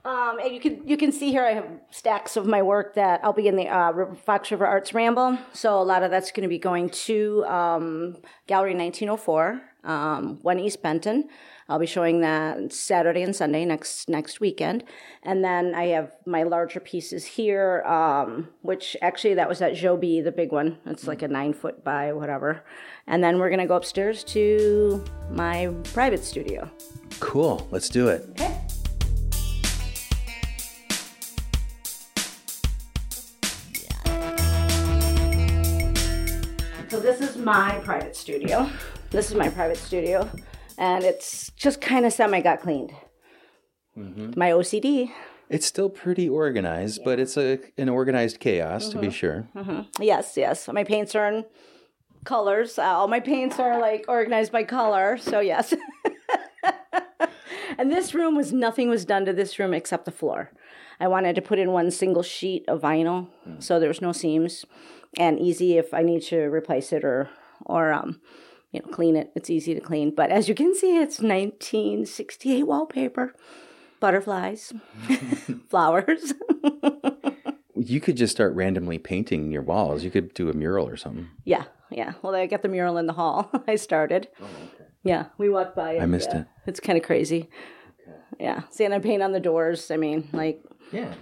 Um, 0.05 0.39
and 0.41 0.53
you 0.53 0.59
can 0.61 0.87
you 0.87 0.97
can 0.97 1.11
see 1.11 1.29
here 1.29 1.43
I 1.43 1.53
have 1.53 1.67
stacks 1.91 2.37
of 2.37 2.45
my 2.45 2.61
work 2.61 2.95
that 2.95 3.19
I'll 3.23 3.33
be 3.33 3.47
in 3.47 3.55
the 3.57 3.67
uh, 3.67 3.91
River, 3.91 4.15
Fox 4.15 4.49
River 4.49 4.65
Arts 4.65 4.93
Ramble. 4.93 5.37
So 5.53 5.79
a 5.79 5.83
lot 5.83 6.03
of 6.03 6.11
that's 6.11 6.31
going 6.31 6.43
to 6.43 6.49
be 6.49 6.57
going 6.57 6.89
to 6.89 7.45
um, 7.45 8.17
Gallery 8.47 8.75
1904, 8.75 9.61
um, 9.83 10.39
One 10.41 10.59
East 10.59 10.81
Benton. 10.81 11.29
I'll 11.67 11.79
be 11.79 11.85
showing 11.85 12.21
that 12.21 12.73
Saturday 12.73 13.21
and 13.21 13.35
Sunday 13.35 13.63
next 13.63 14.09
next 14.09 14.39
weekend, 14.39 14.83
and 15.21 15.43
then 15.43 15.75
I 15.75 15.87
have 15.87 16.11
my 16.25 16.43
larger 16.43 16.79
pieces 16.79 17.25
here, 17.25 17.83
um, 17.83 18.49
which 18.61 18.97
actually 19.01 19.35
that 19.35 19.47
was 19.47 19.61
at 19.61 19.75
Joby, 19.75 20.19
the 20.21 20.31
big 20.31 20.51
one. 20.51 20.79
It's 20.87 21.05
like 21.05 21.21
a 21.21 21.27
nine 21.27 21.53
foot 21.53 21.83
by 21.83 22.11
whatever, 22.11 22.63
and 23.05 23.23
then 23.23 23.37
we're 23.37 23.51
gonna 23.51 23.67
go 23.67 23.75
upstairs 23.75 24.23
to 24.25 25.03
my 25.29 25.71
private 25.93 26.23
studio. 26.23 26.69
Cool. 27.19 27.67
Let's 27.69 27.89
do 27.89 28.07
it. 28.07 28.25
Okay. 28.31 28.59
So 36.89 36.99
this 36.99 37.21
is 37.21 37.37
my 37.37 37.79
private 37.83 38.15
studio. 38.15 38.67
This 39.11 39.31
is 39.31 39.35
my 39.35 39.49
private 39.49 39.77
studio, 39.77 40.29
and 40.77 41.03
it's 41.03 41.49
just 41.55 41.81
kind 41.81 42.05
of 42.05 42.13
semi 42.13 42.41
got 42.41 42.61
cleaned. 42.61 42.93
My 44.37 44.51
OCD. 44.51 45.11
It's 45.49 45.65
still 45.65 45.89
pretty 45.89 46.29
organized, 46.29 47.01
but 47.03 47.19
it's 47.19 47.35
a 47.35 47.59
an 47.77 47.89
organized 47.89 48.39
chaos 48.39 48.89
to 48.89 48.99
be 48.99 49.09
sure. 49.09 49.47
Yes, 49.99 50.37
yes. 50.37 50.67
My 50.67 50.83
paints 50.83 51.15
are 51.15 51.27
in 51.27 51.45
colors. 52.23 52.77
Uh, 52.77 52.83
all 52.83 53.07
my 53.07 53.19
paints 53.19 53.57
are 53.57 53.79
like 53.79 54.05
organized 54.07 54.51
by 54.51 54.63
color. 54.63 55.17
So 55.17 55.39
yes. 55.39 55.73
and 57.79 57.91
this 57.91 58.13
room 58.13 58.35
was 58.35 58.53
nothing 58.53 58.89
was 58.89 59.05
done 59.05 59.25
to 59.25 59.33
this 59.33 59.57
room 59.57 59.73
except 59.73 60.05
the 60.05 60.11
floor. 60.11 60.51
I 60.99 61.07
wanted 61.07 61.33
to 61.35 61.41
put 61.41 61.57
in 61.57 61.71
one 61.71 61.89
single 61.89 62.23
sheet 62.23 62.63
of 62.67 62.81
vinyl, 62.81 63.29
so 63.57 63.79
there 63.79 63.87
was 63.89 64.01
no 64.01 64.11
seams, 64.11 64.65
and 65.17 65.39
easy 65.39 65.77
if 65.77 65.93
I 65.95 66.03
need 66.03 66.21
to 66.23 66.41
replace 66.41 66.93
it 66.93 67.03
or 67.03 67.29
or 67.65 67.91
um, 67.91 68.21
you 68.71 68.81
know, 68.81 68.87
clean 68.91 69.15
it. 69.15 69.31
It's 69.35 69.49
easy 69.49 69.73
to 69.73 69.81
clean. 69.81 70.13
But 70.13 70.31
as 70.31 70.47
you 70.47 70.55
can 70.55 70.75
see, 70.75 70.97
it's 70.97 71.19
1968 71.19 72.63
wallpaper, 72.63 73.33
butterflies, 73.99 74.73
flowers. 75.69 76.33
You 77.81 78.01
could 78.01 78.17
just 78.17 78.35
start 78.35 78.53
randomly 78.55 78.97
painting 78.97 79.51
your 79.51 79.61
walls. 79.61 80.03
You 80.03 80.11
could 80.11 80.33
do 80.33 80.49
a 80.49 80.53
mural 80.53 80.87
or 80.87 80.97
something. 80.97 81.29
Yeah, 81.45 81.63
yeah. 81.89 82.13
Well, 82.21 82.35
I 82.35 82.45
got 82.45 82.61
the 82.61 82.67
mural 82.67 82.97
in 82.97 83.07
the 83.07 83.13
hall. 83.13 83.49
I 83.67 83.75
started. 83.75 84.27
Oh, 84.41 84.47
yeah, 85.03 85.27
we 85.37 85.49
walked 85.49 85.77
by. 85.77 85.93
It. 85.93 86.01
I 86.01 86.05
missed 86.05 86.29
yeah. 86.33 86.41
it. 86.41 86.47
It's 86.67 86.81
kind 86.81 86.97
of 86.97 87.05
crazy. 87.05 87.49
Yeah, 88.37 88.63
see, 88.69 88.83
and 88.83 88.93
I 88.93 88.99
paint 88.99 89.23
on 89.23 89.31
the 89.31 89.39
doors. 89.39 89.91
I 89.91 89.97
mean, 89.97 90.27
like 90.33 90.61
Yeah. 90.91 91.13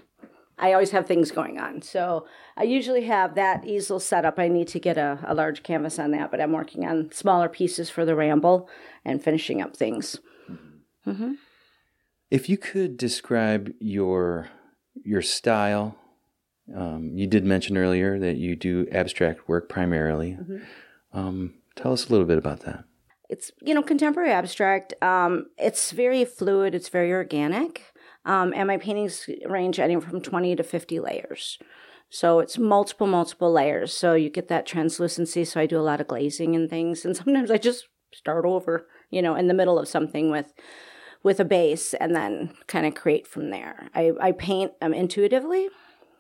I 0.60 0.74
always 0.74 0.92
have 0.92 1.06
things 1.06 1.32
going 1.32 1.60
on, 1.60 1.82
so 1.84 2.26
I 2.56 2.64
usually 2.64 3.04
have 3.06 3.36
that 3.36 3.66
easel 3.66 4.00
set 4.00 4.26
up. 4.26 4.40
I 4.40 4.48
need 4.48 4.68
to 4.70 4.80
get 4.80 4.98
a, 4.98 5.20
a 5.28 5.36
large 5.36 5.62
canvas 5.62 6.00
on 6.00 6.12
that, 6.12 6.32
but 6.32 6.42
I'm 6.42 6.52
working 6.52 6.86
on 6.86 7.12
smaller 7.12 7.48
pieces 7.48 7.90
for 7.90 8.06
the 8.06 8.16
ramble 8.16 8.68
and 9.06 9.24
finishing 9.24 9.62
up 9.62 9.78
things. 9.78 10.20
If 12.30 12.50
you 12.50 12.58
could 12.58 12.98
describe 12.98 13.72
your 13.80 14.50
your 15.06 15.22
style, 15.22 15.96
um, 16.76 17.12
you 17.16 17.28
did 17.28 17.46
mention 17.46 17.78
earlier 17.78 18.20
that 18.20 18.36
you 18.38 18.56
do 18.56 18.88
abstract 18.92 19.48
work 19.48 19.70
primarily. 19.70 20.38
Um, 21.14 21.54
tell 21.76 21.94
us 21.94 22.08
a 22.08 22.12
little 22.12 22.26
bit 22.28 22.38
about 22.38 22.62
that. 22.62 22.84
it's 23.30 23.52
you 23.62 23.74
know 23.74 23.82
contemporary 23.84 24.32
abstract 24.32 24.94
um, 25.02 25.46
it's 25.58 25.92
very 25.92 26.26
fluid 26.26 26.74
it's 26.76 26.90
very 26.90 27.12
organic 27.14 27.84
um, 28.28 28.54
and 28.56 28.68
my 28.68 28.78
paintings 28.78 29.28
range 29.48 29.80
anywhere 29.80 30.08
from 30.08 30.22
20 30.22 30.56
to 30.56 30.64
50 30.64 31.00
layers 31.00 31.58
so 32.10 32.40
it's 32.40 32.58
multiple 32.58 33.08
multiple 33.08 33.52
layers 33.52 33.92
so 33.92 34.14
you 34.14 34.30
get 34.30 34.50
that 34.50 34.68
translucency 34.68 35.44
so 35.44 35.60
i 35.60 35.66
do 35.66 35.80
a 35.80 35.82
lot 35.82 36.00
of 36.00 36.08
glazing 36.08 36.56
and 36.56 36.70
things 36.70 37.04
and 37.04 37.18
sometimes 37.18 37.50
i 37.50 37.58
just 37.58 37.88
start 38.14 38.46
over 38.46 38.88
you 39.10 39.22
know 39.22 39.36
in 39.36 39.48
the 39.48 39.54
middle 39.54 39.80
of 39.80 39.88
something 39.88 40.30
with 40.30 40.54
with 41.24 41.40
a 41.40 41.46
base 41.46 41.94
and 41.96 42.16
then 42.16 42.54
kind 42.68 42.86
of 42.86 42.94
create 42.94 43.26
from 43.26 43.50
there 43.50 43.90
i, 43.96 44.12
I 44.22 44.32
paint 44.34 44.74
um, 44.82 44.94
intuitively 44.94 45.70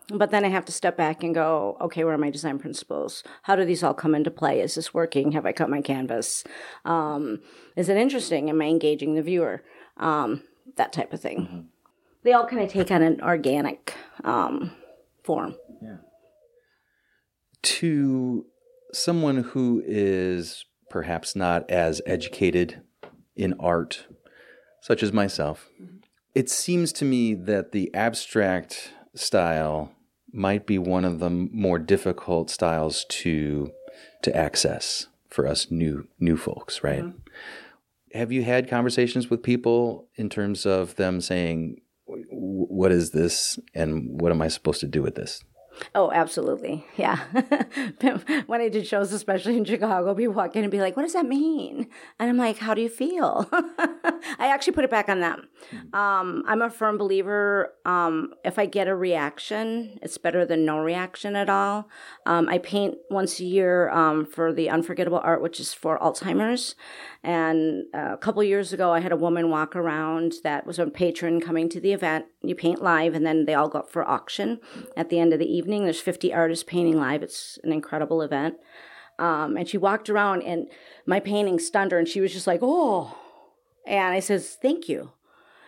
but 0.10 0.32
then 0.32 0.46
I 0.46 0.48
have 0.48 0.66
to 0.66 0.72
step 0.72 0.96
back 0.96 1.22
and 1.22 1.36
go, 1.36 1.76
okay, 1.82 2.04
where 2.04 2.14
are 2.14 2.18
my 2.18 2.30
design 2.30 2.60
principles? 2.60 3.24
How 3.44 3.58
do 3.58 3.66
these 3.66 3.84
all 3.84 3.94
come 3.94 4.16
into 4.16 4.32
play? 4.32 4.62
Is 4.62 4.76
this 4.76 4.94
working? 4.94 5.34
Have 5.34 5.46
I 5.46 5.52
cut 5.52 5.70
my 5.70 5.82
canvas? 5.82 6.46
Um, 6.86 7.42
is 7.76 7.90
it 7.90 7.98
interesting? 7.98 8.50
Am 8.50 8.62
I 8.62 8.66
engaging 8.66 9.16
the 9.16 9.22
viewer? 9.22 9.64
Um, 9.98 10.44
that 10.78 10.94
type 10.94 11.12
of 11.12 11.20
thing. 11.20 11.70
They 12.24 12.34
all 12.34 12.48
kind 12.48 12.62
of 12.62 12.70
take 12.70 12.92
on 12.92 13.02
an 13.02 13.22
organic 13.22 13.94
um, 14.24 14.72
form. 15.24 15.56
To 17.64 18.46
someone 18.94 19.38
who 19.44 19.82
is 19.86 20.66
perhaps 20.90 21.36
not 21.36 21.70
as 21.70 22.02
educated 22.06 22.82
in 23.36 23.54
art, 23.60 24.08
such 24.82 25.04
as 25.04 25.12
myself, 25.12 25.70
it 26.34 26.50
seems 26.50 26.92
to 26.94 27.06
me 27.06 27.34
that 27.34 27.72
the 27.72 27.94
abstract 27.94 28.94
style 29.16 29.92
might 30.32 30.66
be 30.66 30.78
one 30.78 31.04
of 31.06 31.20
the 31.20 31.30
more 31.30 31.80
difficult 31.80 32.50
styles 32.50 33.06
to 33.10 33.72
to 34.22 34.36
access 34.36 35.08
for 35.30 35.48
us 35.48 35.72
new 35.72 36.08
new 36.20 36.38
folks, 36.38 36.84
right? 36.84 37.04
Have 38.14 38.32
you 38.32 38.44
had 38.44 38.70
conversations 38.70 39.30
with 39.30 39.44
people 39.44 40.08
in 40.16 40.30
terms 40.30 40.66
of 40.66 40.96
them 40.96 41.20
saying, 41.22 41.60
"W- 41.68 41.82
"What 42.08 42.92
is 42.92 43.12
this, 43.12 43.60
and 43.74 44.22
what 44.22 44.32
am 44.32 44.42
I 44.42 44.48
supposed 44.48 44.80
to 44.82 44.88
do 44.88 45.02
with 45.02 45.16
this?" 45.16 45.44
Oh, 45.94 46.12
absolutely. 46.12 46.86
Yeah. 46.96 47.20
when 48.48 48.62
I 48.62 48.70
did 48.70 48.88
shows, 48.88 49.12
especially 49.14 49.58
in 49.58 49.66
Chicago, 49.66 50.14
people 50.16 50.34
walk 50.34 50.56
in 50.56 50.64
and 50.64 50.72
be 50.72 50.80
like, 50.80 50.96
what 50.96 51.04
does 51.04 51.14
that 51.14 51.26
mean? 51.26 51.88
And 52.20 52.30
I'm 52.30 52.38
like, 52.38 52.58
how 52.58 52.74
do 52.74 52.82
you 52.82 52.90
feel? 52.90 53.48
I 53.52 54.48
actually 54.52 54.74
put 54.74 54.84
it 54.84 54.90
back 54.90 55.10
on 55.10 55.20
them. 55.20 55.48
Um, 55.94 56.44
I'm 56.48 56.62
a 56.62 56.70
firm 56.70 56.98
believer 56.98 57.74
um, 57.86 58.34
if 58.44 58.60
I 58.60 58.66
get 58.66 58.88
a 58.88 58.96
reaction, 58.96 60.00
it's 60.02 60.18
better 60.18 60.46
than 60.46 60.66
no 60.66 60.80
reaction 60.80 61.36
at 61.36 61.50
all. 61.50 61.90
Um, 62.26 62.50
I 62.50 62.58
paint 62.58 62.96
once 63.10 63.40
a 63.40 63.46
year 63.46 63.90
um, 63.92 64.26
for 64.26 64.54
the 64.54 64.70
Unforgettable 64.70 65.22
Art, 65.24 65.42
which 65.42 65.60
is 65.60 65.74
for 65.74 65.98
Alzheimer's. 66.00 66.76
And 67.28 67.88
uh, 67.94 68.14
a 68.14 68.18
couple 68.18 68.42
years 68.42 68.72
ago, 68.72 68.94
I 68.94 69.02
had 69.02 69.12
a 69.12 69.18
woman 69.18 69.50
walk 69.50 69.76
around 69.76 70.36
that 70.46 70.66
was 70.66 70.80
a 70.80 70.88
patron 70.88 71.42
coming 71.42 71.68
to 71.68 71.82
the 71.82 71.92
event. 71.92 72.28
You 72.42 72.56
paint 72.56 72.82
live, 72.82 73.14
and 73.14 73.26
then 73.26 73.44
they 73.44 73.54
all 73.54 73.68
go 73.68 73.80
up 73.80 73.90
for 73.90 74.08
auction 74.08 74.62
at 74.96 75.10
the 75.10 75.20
end 75.20 75.34
of 75.34 75.40
the 75.40 75.54
evening. 75.54 75.84
There's 75.84 76.00
50 76.00 76.34
artists 76.34 76.64
painting 76.64 76.96
live. 76.96 77.22
It's 77.22 77.60
an 77.66 77.74
incredible 77.74 78.22
event. 78.22 78.56
Um, 79.20 79.58
and 79.58 79.68
she 79.68 79.78
walked 79.78 80.10
around, 80.10 80.44
and 80.44 80.68
my 81.06 81.20
painting 81.20 81.60
stunned 81.60 81.92
her, 81.92 82.00
and 82.00 82.08
she 82.08 82.22
was 82.22 82.32
just 82.32 82.48
like, 82.48 82.62
"Oh!" 82.64 83.18
And 83.86 84.16
I 84.16 84.22
says, 84.22 84.58
"Thank 84.62 84.88
you." 84.88 85.12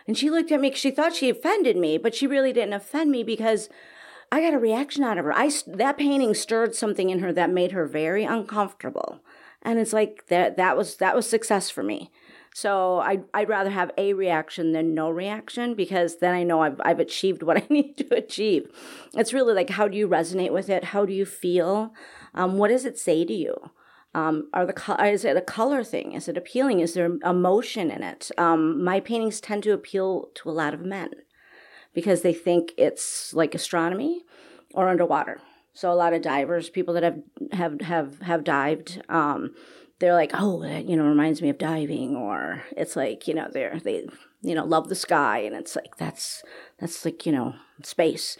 And 0.06 0.16
she 0.16 0.30
looked 0.30 0.50
at 0.50 0.62
me 0.62 0.70
because 0.70 0.80
she 0.80 0.90
thought 0.90 1.14
she 1.14 1.28
offended 1.28 1.76
me, 1.76 1.98
but 1.98 2.14
she 2.14 2.26
really 2.26 2.54
didn't 2.54 2.72
offend 2.72 3.10
me 3.10 3.22
because 3.22 3.68
I 4.32 4.40
got 4.40 4.54
a 4.54 4.58
reaction 4.58 5.04
out 5.04 5.18
of 5.18 5.26
her. 5.26 5.32
I 5.34 5.50
that 5.66 5.98
painting 5.98 6.32
stirred 6.32 6.74
something 6.74 7.10
in 7.10 7.18
her 7.18 7.34
that 7.34 7.50
made 7.50 7.72
her 7.72 7.84
very 7.84 8.24
uncomfortable. 8.24 9.20
And 9.62 9.78
it's 9.78 9.92
like 9.92 10.26
that 10.28 10.56
that 10.56 10.76
was 10.76 10.96
that 10.96 11.14
was 11.14 11.28
success 11.28 11.70
for 11.70 11.82
me 11.82 12.10
so 12.52 12.98
I'd, 12.98 13.24
I'd 13.32 13.48
rather 13.48 13.70
have 13.70 13.92
a 13.96 14.12
reaction 14.12 14.72
than 14.72 14.94
no 14.94 15.10
reaction 15.10 15.74
because 15.74 16.18
then 16.18 16.34
I 16.34 16.42
know 16.42 16.62
I've, 16.62 16.80
I've 16.84 16.98
achieved 16.98 17.42
what 17.42 17.56
I 17.62 17.66
need 17.70 17.96
to 17.98 18.14
achieve. 18.14 18.68
It's 19.14 19.32
really 19.32 19.54
like, 19.54 19.70
how 19.70 19.88
do 19.88 19.96
you 19.96 20.08
resonate 20.08 20.52
with 20.52 20.68
it? 20.68 20.84
How 20.84 21.06
do 21.06 21.12
you 21.12 21.24
feel? 21.24 21.94
Um, 22.34 22.58
what 22.58 22.68
does 22.68 22.84
it 22.84 22.98
say 22.98 23.24
to 23.24 23.32
you? 23.32 23.54
Um, 24.12 24.48
are 24.52 24.66
the 24.66 24.96
is 25.04 25.24
it 25.24 25.36
a 25.36 25.40
color 25.40 25.84
thing? 25.84 26.12
Is 26.12 26.26
it 26.26 26.36
appealing? 26.36 26.80
Is 26.80 26.94
there 26.94 27.16
emotion 27.24 27.92
in 27.92 28.02
it? 28.02 28.32
Um, 28.36 28.82
my 28.82 28.98
paintings 28.98 29.40
tend 29.40 29.62
to 29.62 29.72
appeal 29.72 30.30
to 30.34 30.50
a 30.50 30.52
lot 30.52 30.74
of 30.74 30.80
men 30.80 31.10
because 31.94 32.22
they 32.22 32.34
think 32.34 32.72
it's 32.76 33.32
like 33.32 33.54
astronomy 33.54 34.24
or 34.74 34.88
underwater. 34.88 35.40
So 35.72 35.90
a 35.90 35.94
lot 35.94 36.12
of 36.12 36.22
divers, 36.22 36.70
people 36.70 36.94
that 36.94 37.02
have 37.02 37.20
have 37.52 37.80
have 37.80 38.20
have 38.20 38.44
dived, 38.44 39.02
um, 39.08 39.54
they're 39.98 40.14
like, 40.14 40.32
oh, 40.34 40.62
that, 40.62 40.86
you 40.88 40.96
know, 40.96 41.04
reminds 41.04 41.40
me 41.42 41.48
of 41.50 41.58
diving, 41.58 42.16
or 42.16 42.62
it's 42.76 42.96
like, 42.96 43.28
you 43.28 43.34
know, 43.34 43.48
they're 43.52 43.78
they, 43.82 44.06
you 44.42 44.54
know, 44.54 44.64
love 44.64 44.88
the 44.88 44.94
sky, 44.94 45.38
and 45.38 45.54
it's 45.54 45.76
like 45.76 45.96
that's 45.96 46.42
that's 46.78 47.04
like 47.04 47.24
you 47.26 47.32
know 47.32 47.54
space. 47.82 48.36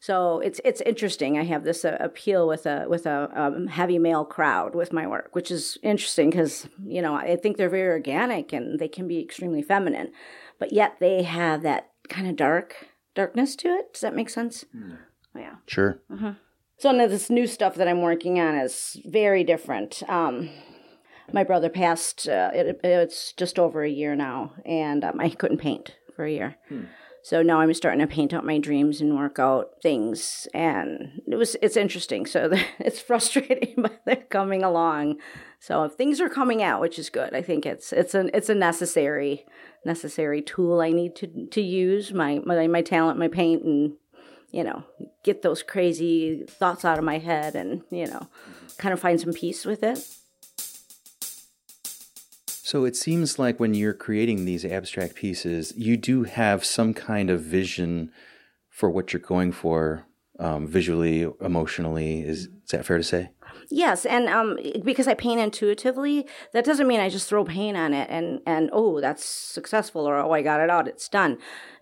So 0.00 0.40
it's 0.40 0.60
it's 0.64 0.82
interesting. 0.82 1.38
I 1.38 1.44
have 1.44 1.64
this 1.64 1.82
uh, 1.84 1.96
appeal 2.00 2.46
with 2.46 2.66
a 2.66 2.86
with 2.88 3.06
a 3.06 3.30
um, 3.34 3.68
heavy 3.68 3.98
male 3.98 4.24
crowd 4.24 4.74
with 4.74 4.92
my 4.92 5.06
work, 5.06 5.30
which 5.34 5.50
is 5.50 5.78
interesting 5.82 6.28
because 6.28 6.68
you 6.84 7.00
know 7.00 7.14
I 7.14 7.36
think 7.36 7.56
they're 7.56 7.70
very 7.70 7.88
organic 7.88 8.52
and 8.52 8.78
they 8.78 8.88
can 8.88 9.08
be 9.08 9.22
extremely 9.22 9.62
feminine, 9.62 10.12
but 10.58 10.72
yet 10.72 10.96
they 11.00 11.22
have 11.22 11.62
that 11.62 11.90
kind 12.08 12.28
of 12.28 12.36
dark 12.36 12.88
darkness 13.14 13.56
to 13.56 13.68
it. 13.68 13.94
Does 13.94 14.02
that 14.02 14.14
make 14.14 14.28
sense? 14.28 14.66
Mm. 14.76 14.98
Yeah. 15.34 15.54
Sure. 15.66 16.00
Uh-huh. 16.12 16.34
So 16.76 16.92
now 16.92 17.06
this 17.06 17.30
new 17.30 17.46
stuff 17.46 17.76
that 17.76 17.88
I'm 17.88 18.02
working 18.02 18.40
on 18.40 18.56
is 18.56 19.00
very 19.06 19.44
different. 19.44 20.02
Um, 20.08 20.50
my 21.32 21.44
brother 21.44 21.68
passed. 21.68 22.28
Uh, 22.28 22.50
it, 22.52 22.80
it's 22.84 23.32
just 23.32 23.58
over 23.58 23.82
a 23.82 23.90
year 23.90 24.14
now, 24.14 24.52
and 24.64 25.04
um, 25.04 25.20
I 25.20 25.30
couldn't 25.30 25.58
paint 25.58 25.96
for 26.14 26.24
a 26.24 26.32
year. 26.32 26.56
Hmm. 26.68 26.84
So 27.22 27.40
now 27.40 27.60
I'm 27.60 27.72
starting 27.72 28.00
to 28.00 28.06
paint 28.06 28.34
out 28.34 28.44
my 28.44 28.58
dreams 28.58 29.00
and 29.00 29.16
work 29.16 29.38
out 29.38 29.80
things, 29.82 30.46
and 30.52 31.22
it 31.26 31.36
was 31.36 31.56
it's 31.62 31.76
interesting. 31.76 32.26
So 32.26 32.50
it's 32.78 33.00
frustrating, 33.00 33.74
but 33.78 34.02
they're 34.04 34.16
coming 34.16 34.62
along. 34.62 35.16
So 35.58 35.84
if 35.84 35.92
things 35.92 36.20
are 36.20 36.28
coming 36.28 36.62
out, 36.62 36.82
which 36.82 36.98
is 36.98 37.08
good, 37.08 37.32
I 37.34 37.40
think 37.40 37.64
it's 37.64 37.94
it's 37.94 38.14
an 38.14 38.30
it's 38.34 38.50
a 38.50 38.54
necessary 38.54 39.46
necessary 39.86 40.42
tool 40.42 40.82
I 40.82 40.90
need 40.90 41.16
to 41.16 41.46
to 41.46 41.62
use 41.62 42.12
my 42.12 42.40
my, 42.44 42.66
my 42.66 42.82
talent, 42.82 43.18
my 43.18 43.28
paint, 43.28 43.64
and 43.64 43.94
you 44.54 44.62
know 44.62 44.84
get 45.24 45.42
those 45.42 45.62
crazy 45.62 46.44
thoughts 46.46 46.84
out 46.84 46.98
of 46.98 47.04
my 47.04 47.18
head, 47.18 47.56
and 47.56 47.82
you 47.90 48.06
know 48.06 48.28
kind 48.78 48.92
of 48.92 49.00
find 49.00 49.20
some 49.20 49.32
peace 49.32 49.64
with 49.64 49.82
it. 49.82 49.98
So 52.46 52.84
it 52.84 52.96
seems 52.96 53.38
like 53.38 53.60
when 53.60 53.74
you're 53.74 53.94
creating 53.94 54.44
these 54.44 54.64
abstract 54.64 55.16
pieces, 55.16 55.72
you 55.76 55.96
do 55.96 56.22
have 56.22 56.64
some 56.64 56.94
kind 56.94 57.30
of 57.30 57.40
vision 57.40 58.10
for 58.70 58.88
what 58.88 59.12
you're 59.12 59.20
going 59.20 59.52
for 59.52 60.06
um, 60.38 60.66
visually, 60.66 61.28
emotionally. 61.40 62.22
Is, 62.22 62.46
is 62.46 62.70
that 62.70 62.86
fair 62.86 62.98
to 62.98 63.04
say? 63.04 63.30
Yes, 63.70 64.04
and 64.04 64.28
um, 64.28 64.58
because 64.82 65.08
I 65.08 65.14
paint 65.14 65.40
intuitively, 65.40 66.26
that 66.52 66.64
doesn't 66.64 66.86
mean 66.86 67.00
I 67.00 67.08
just 67.08 67.28
throw 67.28 67.44
paint 67.44 67.76
on 67.76 67.94
it 67.94 68.08
and 68.10 68.40
and 68.46 68.68
oh 68.72 69.00
that's 69.00 69.24
successful 69.24 70.06
or 70.06 70.16
oh 70.18 70.32
I 70.32 70.42
got 70.42 70.60
it 70.60 70.70
out, 70.70 70.88
it's 70.88 71.08
done. 71.08 71.38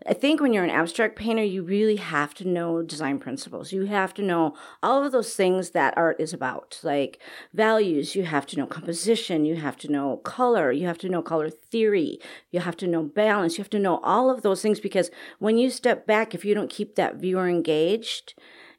I 0.06 0.14
think 0.14 0.40
when 0.40 0.52
you're 0.52 0.64
an 0.64 0.70
abstract 0.70 1.16
painter, 1.16 1.44
you 1.44 1.62
really 1.62 1.96
have 1.96 2.34
to 2.34 2.48
know 2.48 2.82
design 2.82 3.18
principles. 3.18 3.72
You 3.72 3.84
have 3.86 4.12
to 4.14 4.22
know 4.22 4.54
all 4.82 5.04
of 5.04 5.12
those 5.12 5.34
things 5.34 5.70
that 5.70 5.94
art 5.96 6.16
is 6.20 6.32
about, 6.32 6.80
like 6.82 7.20
values. 7.52 8.14
You 8.16 8.24
have 8.24 8.46
to 8.46 8.56
know 8.58 8.66
composition. 8.66 9.44
You 9.44 9.56
have 9.56 9.76
to 9.78 9.90
know 9.90 10.16
color. 10.18 10.72
You 10.72 10.86
have 10.86 10.98
to 10.98 11.08
know 11.08 11.22
color 11.22 11.50
theory. 11.50 12.18
You 12.50 12.60
have 12.60 12.76
to 12.78 12.86
know 12.86 13.02
balance. 13.02 13.58
You 13.58 13.62
have 13.62 13.70
to 13.70 13.78
know 13.78 13.98
all 13.98 14.30
of 14.30 14.42
those 14.42 14.62
things 14.62 14.80
because 14.80 15.10
when 15.38 15.56
you 15.56 15.70
step 15.70 16.06
back, 16.06 16.34
if 16.34 16.44
you 16.44 16.54
don't 16.54 16.70
keep 16.70 16.96
that 16.96 17.16
viewer 17.16 17.48
engaged 17.48 18.34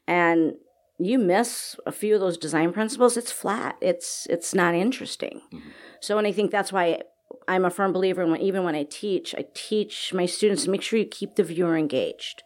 and 0.06 0.54
you 0.98 1.18
miss 1.18 1.76
a 1.86 1.92
few 1.92 2.14
of 2.14 2.20
those 2.20 2.38
design 2.38 2.72
principles, 2.72 3.16
it's 3.16 3.32
flat. 3.32 3.76
It's 3.80 4.26
it's 4.30 4.54
not 4.54 4.74
interesting. 4.74 5.42
Mm-hmm. 5.52 5.70
So, 6.00 6.18
and 6.18 6.26
I 6.26 6.32
think 6.32 6.50
that's 6.50 6.72
why 6.72 7.00
I'm 7.48 7.64
a 7.64 7.70
firm 7.70 7.92
believer 7.92 8.22
in 8.22 8.30
when, 8.30 8.40
even 8.40 8.64
when 8.64 8.74
I 8.74 8.84
teach, 8.84 9.34
I 9.34 9.46
teach 9.54 10.12
my 10.12 10.26
students 10.26 10.66
make 10.66 10.82
sure 10.82 10.98
you 10.98 11.06
keep 11.06 11.36
the 11.36 11.44
viewer 11.44 11.76
engaged. 11.76 12.42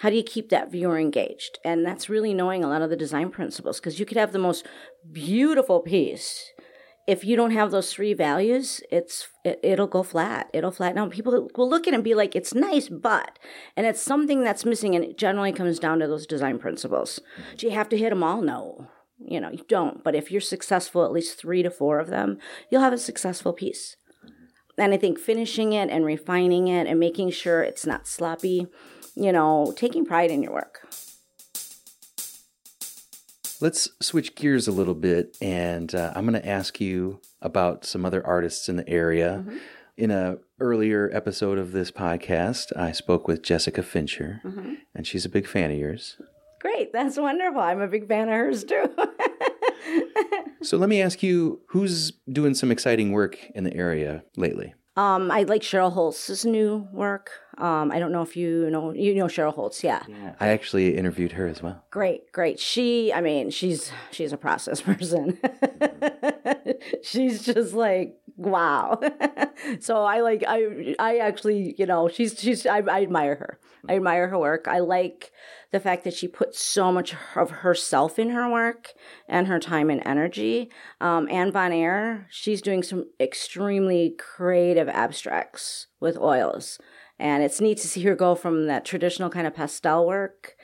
How 0.00 0.10
do 0.10 0.16
you 0.16 0.22
keep 0.22 0.50
that 0.50 0.70
viewer 0.70 0.98
engaged? 0.98 1.58
And 1.64 1.84
that's 1.84 2.08
really 2.08 2.32
knowing 2.32 2.62
a 2.62 2.68
lot 2.68 2.82
of 2.82 2.90
the 2.90 2.96
design 2.96 3.30
principles 3.30 3.80
because 3.80 3.98
you 3.98 4.06
could 4.06 4.16
have 4.16 4.32
the 4.32 4.38
most 4.38 4.64
beautiful 5.10 5.80
piece. 5.80 6.52
If 7.08 7.24
you 7.24 7.36
don't 7.36 7.52
have 7.52 7.70
those 7.70 7.90
three 7.90 8.12
values, 8.12 8.82
it's 8.90 9.28
it, 9.42 9.78
will 9.78 9.86
go 9.86 10.02
flat. 10.02 10.50
It'll 10.52 10.70
flatten 10.70 10.98
out. 10.98 11.10
People 11.10 11.48
will 11.56 11.70
look 11.70 11.86
at 11.86 11.94
it 11.94 11.96
and 11.96 12.04
be 12.04 12.14
like, 12.14 12.36
"It's 12.36 12.54
nice, 12.54 12.90
but," 12.90 13.38
and 13.78 13.86
it's 13.86 14.02
something 14.02 14.44
that's 14.44 14.66
missing. 14.66 14.94
And 14.94 15.02
it 15.02 15.16
generally 15.16 15.50
comes 15.50 15.78
down 15.78 16.00
to 16.00 16.06
those 16.06 16.26
design 16.26 16.58
principles. 16.58 17.18
Do 17.56 17.66
you 17.66 17.72
have 17.72 17.88
to 17.88 17.96
hit 17.96 18.10
them 18.10 18.22
all? 18.22 18.42
No, 18.42 18.88
you 19.18 19.40
know 19.40 19.50
you 19.50 19.64
don't. 19.68 20.04
But 20.04 20.14
if 20.16 20.30
you're 20.30 20.42
successful, 20.42 21.02
at 21.02 21.10
least 21.10 21.38
three 21.38 21.62
to 21.62 21.70
four 21.70 21.98
of 21.98 22.08
them, 22.08 22.38
you'll 22.70 22.82
have 22.82 22.92
a 22.92 22.98
successful 22.98 23.54
piece. 23.54 23.96
And 24.76 24.92
I 24.92 24.98
think 24.98 25.18
finishing 25.18 25.72
it 25.72 25.88
and 25.88 26.04
refining 26.04 26.68
it 26.68 26.86
and 26.86 27.00
making 27.00 27.30
sure 27.30 27.62
it's 27.62 27.86
not 27.86 28.06
sloppy, 28.06 28.66
you 29.14 29.32
know, 29.32 29.72
taking 29.74 30.04
pride 30.04 30.30
in 30.30 30.42
your 30.42 30.52
work. 30.52 30.86
Let's 33.60 33.90
switch 34.00 34.36
gears 34.36 34.68
a 34.68 34.72
little 34.72 34.94
bit, 34.94 35.36
and 35.40 35.92
uh, 35.92 36.12
I'm 36.14 36.26
going 36.26 36.40
to 36.40 36.48
ask 36.48 36.80
you 36.80 37.20
about 37.42 37.84
some 37.84 38.06
other 38.06 38.24
artists 38.24 38.68
in 38.68 38.76
the 38.76 38.88
area. 38.88 39.42
Mm-hmm. 39.44 39.56
In 39.96 40.10
a 40.12 40.38
earlier 40.60 41.10
episode 41.12 41.58
of 41.58 41.72
this 41.72 41.90
podcast, 41.90 42.66
I 42.76 42.92
spoke 42.92 43.26
with 43.26 43.42
Jessica 43.42 43.82
Fincher, 43.82 44.40
mm-hmm. 44.44 44.74
and 44.94 45.04
she's 45.04 45.24
a 45.24 45.28
big 45.28 45.48
fan 45.48 45.72
of 45.72 45.76
yours. 45.76 46.18
Great, 46.60 46.92
that's 46.92 47.16
wonderful. 47.16 47.60
I'm 47.60 47.80
a 47.80 47.88
big 47.88 48.06
fan 48.06 48.28
of 48.28 48.34
hers 48.34 48.62
too. 48.62 48.94
so 50.62 50.76
let 50.76 50.88
me 50.88 51.02
ask 51.02 51.20
you, 51.24 51.60
who's 51.70 52.12
doing 52.30 52.54
some 52.54 52.70
exciting 52.70 53.10
work 53.10 53.38
in 53.56 53.64
the 53.64 53.74
area 53.74 54.22
lately? 54.36 54.74
Um, 54.98 55.30
I 55.30 55.44
like 55.44 55.62
Cheryl 55.62 55.92
Holz's 55.92 56.44
new 56.44 56.88
work. 56.92 57.30
Um, 57.56 57.92
I 57.92 58.00
don't 58.00 58.10
know 58.10 58.22
if 58.22 58.36
you 58.36 58.68
know 58.68 58.92
you 58.92 59.14
know 59.14 59.26
Cheryl 59.26 59.54
Holz, 59.54 59.84
yeah. 59.84 60.02
yeah. 60.08 60.34
I 60.40 60.48
actually 60.48 60.96
interviewed 60.96 61.32
her 61.32 61.46
as 61.46 61.62
well. 61.62 61.84
Great, 61.92 62.32
great. 62.32 62.58
She, 62.58 63.12
I 63.12 63.20
mean, 63.20 63.50
she's 63.50 63.92
she's 64.10 64.32
a 64.32 64.36
process 64.36 64.80
person. 64.90 65.38
she's 67.04 67.44
just 67.44 67.74
like 67.74 68.16
wow. 68.38 68.98
so 69.80 70.02
I 70.04 70.20
like 70.20 70.44
I 70.46 70.94
I 70.98 71.18
actually 71.18 71.74
you 71.76 71.84
know 71.84 72.08
she's 72.08 72.38
she's 72.38 72.64
I, 72.64 72.78
I 72.78 73.02
admire 73.02 73.34
her. 73.34 73.58
I 73.88 73.96
admire 73.96 74.28
her 74.28 74.38
work. 74.38 74.66
I 74.66 74.78
like 74.78 75.32
the 75.70 75.80
fact 75.80 76.04
that 76.04 76.14
she 76.14 76.28
puts 76.28 76.60
so 76.60 76.90
much 76.90 77.14
of 77.36 77.50
herself 77.50 78.18
in 78.18 78.30
her 78.30 78.50
work 78.50 78.94
and 79.28 79.46
her 79.46 79.58
time 79.58 79.90
and 79.90 80.02
energy. 80.06 80.70
Um, 81.00 81.28
Anne 81.30 81.52
Von 81.52 81.72
Air, 81.72 82.26
she's 82.30 82.62
doing 82.62 82.82
some 82.82 83.06
extremely 83.20 84.14
creative 84.18 84.88
abstracts 84.88 85.88
with 86.00 86.16
oils. 86.16 86.78
And 87.18 87.42
it's 87.42 87.60
neat 87.60 87.78
to 87.78 87.88
see 87.88 88.02
her 88.04 88.14
go 88.14 88.34
from 88.34 88.66
that 88.66 88.84
traditional 88.84 89.28
kind 89.28 89.46
of 89.46 89.54
pastel 89.54 90.06
work 90.06 90.56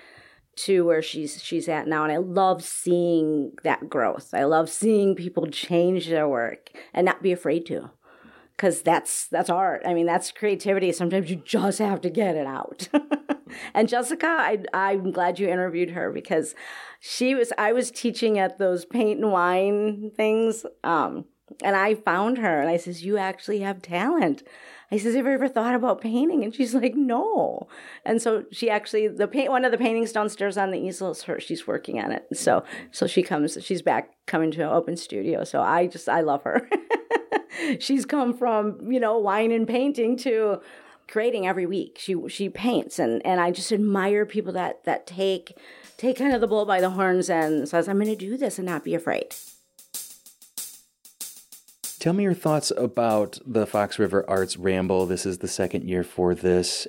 to 0.56 0.84
where 0.84 1.02
she's 1.02 1.42
she's 1.42 1.68
at 1.68 1.86
now 1.86 2.04
and 2.04 2.12
I 2.12 2.18
love 2.18 2.62
seeing 2.62 3.52
that 3.62 3.88
growth. 3.88 4.30
I 4.32 4.44
love 4.44 4.68
seeing 4.68 5.14
people 5.14 5.46
change 5.46 6.08
their 6.08 6.28
work 6.28 6.70
and 6.92 7.04
not 7.04 7.22
be 7.22 7.32
afraid 7.32 7.66
to 7.66 7.90
because 8.56 8.82
that's 8.82 9.28
that's 9.28 9.50
art. 9.50 9.82
I 9.84 9.94
mean, 9.94 10.06
that's 10.06 10.30
creativity. 10.30 10.92
Sometimes 10.92 11.30
you 11.30 11.36
just 11.36 11.78
have 11.78 12.00
to 12.02 12.10
get 12.10 12.36
it 12.36 12.46
out. 12.46 12.88
and 13.74 13.88
Jessica, 13.88 14.26
I 14.26 14.64
I'm 14.72 15.10
glad 15.10 15.38
you 15.38 15.48
interviewed 15.48 15.90
her 15.90 16.10
because 16.10 16.54
she 17.00 17.34
was 17.34 17.52
I 17.58 17.72
was 17.72 17.90
teaching 17.90 18.38
at 18.38 18.58
those 18.58 18.84
paint 18.84 19.20
and 19.20 19.32
wine 19.32 20.10
things. 20.16 20.64
Um, 20.82 21.26
and 21.62 21.76
I 21.76 21.94
found 21.94 22.38
her 22.38 22.60
and 22.60 22.70
I 22.70 22.76
says, 22.76 23.04
You 23.04 23.18
actually 23.18 23.60
have 23.60 23.82
talent. 23.82 24.42
I 24.90 24.98
says, 24.98 25.14
Have 25.14 25.26
you 25.26 25.32
ever 25.32 25.48
thought 25.48 25.74
about 25.74 26.00
painting? 26.00 26.44
And 26.44 26.54
she's 26.54 26.74
like, 26.74 26.94
No. 26.94 27.68
And 28.04 28.20
so 28.20 28.44
she 28.50 28.70
actually 28.70 29.08
the 29.08 29.28
paint 29.28 29.50
one 29.50 29.64
of 29.64 29.72
the 29.72 29.78
paintings 29.78 30.12
downstairs 30.12 30.56
on 30.56 30.70
the 30.70 30.78
easel 30.78 31.10
is 31.10 31.22
her. 31.22 31.40
She's 31.40 31.66
working 31.66 32.00
on 32.00 32.12
it. 32.12 32.26
So 32.34 32.64
so 32.90 33.06
she 33.06 33.22
comes, 33.22 33.58
she's 33.62 33.82
back 33.82 34.10
coming 34.26 34.50
to 34.52 34.62
an 34.62 34.68
open 34.68 34.96
studio. 34.96 35.44
So 35.44 35.60
I 35.60 35.86
just 35.86 36.08
I 36.08 36.20
love 36.20 36.42
her. 36.42 36.68
she's 37.78 38.04
come 38.04 38.36
from, 38.36 38.90
you 38.90 39.00
know, 39.00 39.18
wine 39.18 39.52
and 39.52 39.66
painting 39.66 40.16
to 40.18 40.60
creating 41.08 41.46
every 41.46 41.66
week. 41.66 41.96
She 41.98 42.16
she 42.28 42.48
paints 42.48 42.98
and 42.98 43.24
and 43.24 43.40
I 43.40 43.50
just 43.50 43.72
admire 43.72 44.26
people 44.26 44.52
that 44.52 44.84
that 44.84 45.06
take 45.06 45.56
take 45.96 46.18
kind 46.18 46.34
of 46.34 46.40
the 46.40 46.46
bull 46.46 46.66
by 46.66 46.80
the 46.80 46.90
horns 46.90 47.30
and 47.30 47.68
says, 47.68 47.88
I'm 47.88 47.98
gonna 47.98 48.16
do 48.16 48.36
this 48.36 48.58
and 48.58 48.66
not 48.66 48.84
be 48.84 48.94
afraid. 48.94 49.34
Tell 52.04 52.12
me 52.12 52.24
your 52.24 52.34
thoughts 52.34 52.70
about 52.76 53.38
the 53.46 53.64
Fox 53.64 53.98
River 53.98 54.28
Arts 54.28 54.58
Ramble. 54.58 55.06
This 55.06 55.24
is 55.24 55.38
the 55.38 55.48
second 55.48 55.88
year 55.88 56.04
for 56.04 56.34
this. 56.34 56.86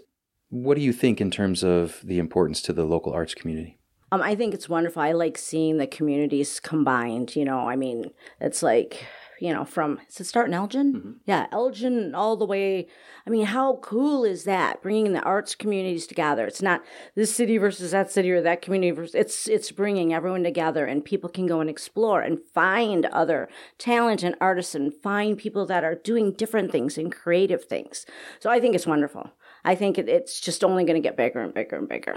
What 0.49 0.75
do 0.75 0.81
you 0.81 0.91
think 0.91 1.21
in 1.21 1.31
terms 1.31 1.63
of 1.63 2.01
the 2.03 2.19
importance 2.19 2.61
to 2.63 2.73
the 2.73 2.83
local 2.83 3.13
arts 3.13 3.33
community? 3.33 3.79
Um, 4.11 4.21
I 4.21 4.35
think 4.35 4.53
it's 4.53 4.67
wonderful. 4.67 5.01
I 5.01 5.13
like 5.13 5.37
seeing 5.37 5.77
the 5.77 5.87
communities 5.87 6.59
combined. 6.59 7.33
You 7.33 7.45
know, 7.45 7.59
I 7.59 7.77
mean, 7.77 8.11
it's 8.41 8.61
like 8.61 9.05
you 9.39 9.53
know, 9.53 9.65
from, 9.65 9.99
does 10.07 10.21
it 10.21 10.25
start 10.25 10.47
in 10.47 10.53
Elgin? 10.53 10.93
Mm-hmm. 10.93 11.11
Yeah, 11.25 11.47
Elgin 11.51 12.15
all 12.15 12.37
the 12.37 12.45
way. 12.45 12.87
I 13.25 13.29
mean, 13.29 13.45
how 13.45 13.77
cool 13.81 14.23
is 14.23 14.43
that? 14.45 14.81
Bringing 14.81 15.13
the 15.13 15.21
arts 15.21 15.55
communities 15.55 16.07
together. 16.07 16.45
It's 16.45 16.61
not 16.61 16.83
this 17.15 17.35
city 17.35 17.57
versus 17.57 17.91
that 17.91 18.11
city 18.11 18.31
or 18.31 18.41
that 18.41 18.61
community 18.61 18.91
versus, 18.91 19.15
it's, 19.15 19.47
it's 19.47 19.71
bringing 19.71 20.13
everyone 20.13 20.43
together 20.43 20.85
and 20.85 21.03
people 21.03 21.29
can 21.29 21.47
go 21.47 21.59
and 21.59 21.69
explore 21.69 22.21
and 22.21 22.39
find 22.53 23.05
other 23.07 23.49
talent 23.77 24.23
and 24.23 24.35
artists 24.39 24.75
and 24.75 24.93
find 24.93 25.37
people 25.37 25.65
that 25.65 25.83
are 25.83 25.95
doing 25.95 26.31
different 26.31 26.71
things 26.71 26.97
and 26.97 27.11
creative 27.11 27.65
things. 27.65 28.05
So 28.39 28.49
I 28.49 28.59
think 28.59 28.75
it's 28.75 28.87
wonderful. 28.87 29.31
I 29.63 29.75
think 29.75 29.97
it, 29.97 30.07
it's 30.07 30.39
just 30.39 30.63
only 30.63 30.85
going 30.85 31.01
to 31.01 31.07
get 31.07 31.17
bigger 31.17 31.41
and 31.41 31.53
bigger 31.53 31.77
and 31.77 31.89
bigger. 31.89 32.15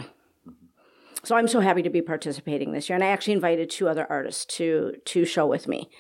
So 1.24 1.34
I'm 1.34 1.48
so 1.48 1.60
happy 1.60 1.82
to 1.82 1.90
be 1.90 2.00
participating 2.00 2.72
this 2.72 2.88
year, 2.88 2.94
and 2.94 3.02
I 3.02 3.08
actually 3.08 3.32
invited 3.32 3.70
two 3.70 3.88
other 3.88 4.06
artists 4.08 4.44
to 4.56 4.94
to 5.06 5.24
show 5.24 5.46
with 5.46 5.66
me. 5.66 5.90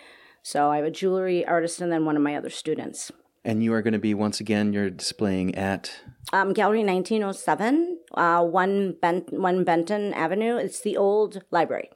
So 0.42 0.70
I 0.70 0.76
have 0.76 0.84
a 0.84 0.90
jewelry 0.90 1.46
artist 1.46 1.80
and 1.80 1.92
then 1.92 2.04
one 2.04 2.16
of 2.16 2.22
my 2.22 2.36
other 2.36 2.50
students. 2.50 3.10
And 3.44 3.62
you 3.62 3.72
are 3.72 3.82
going 3.82 3.92
to 3.92 3.98
be 3.98 4.14
once 4.14 4.40
again 4.40 4.72
you're 4.72 4.90
displaying 4.90 5.54
at 5.54 5.92
um, 6.32 6.52
Gallery 6.52 6.84
1907, 6.84 7.98
uh, 8.14 8.44
one 8.44 8.96
Bent- 9.00 9.32
one 9.32 9.64
Benton 9.64 10.12
Avenue. 10.12 10.56
It's 10.56 10.80
the 10.80 10.96
old 10.96 11.42
library. 11.50 11.90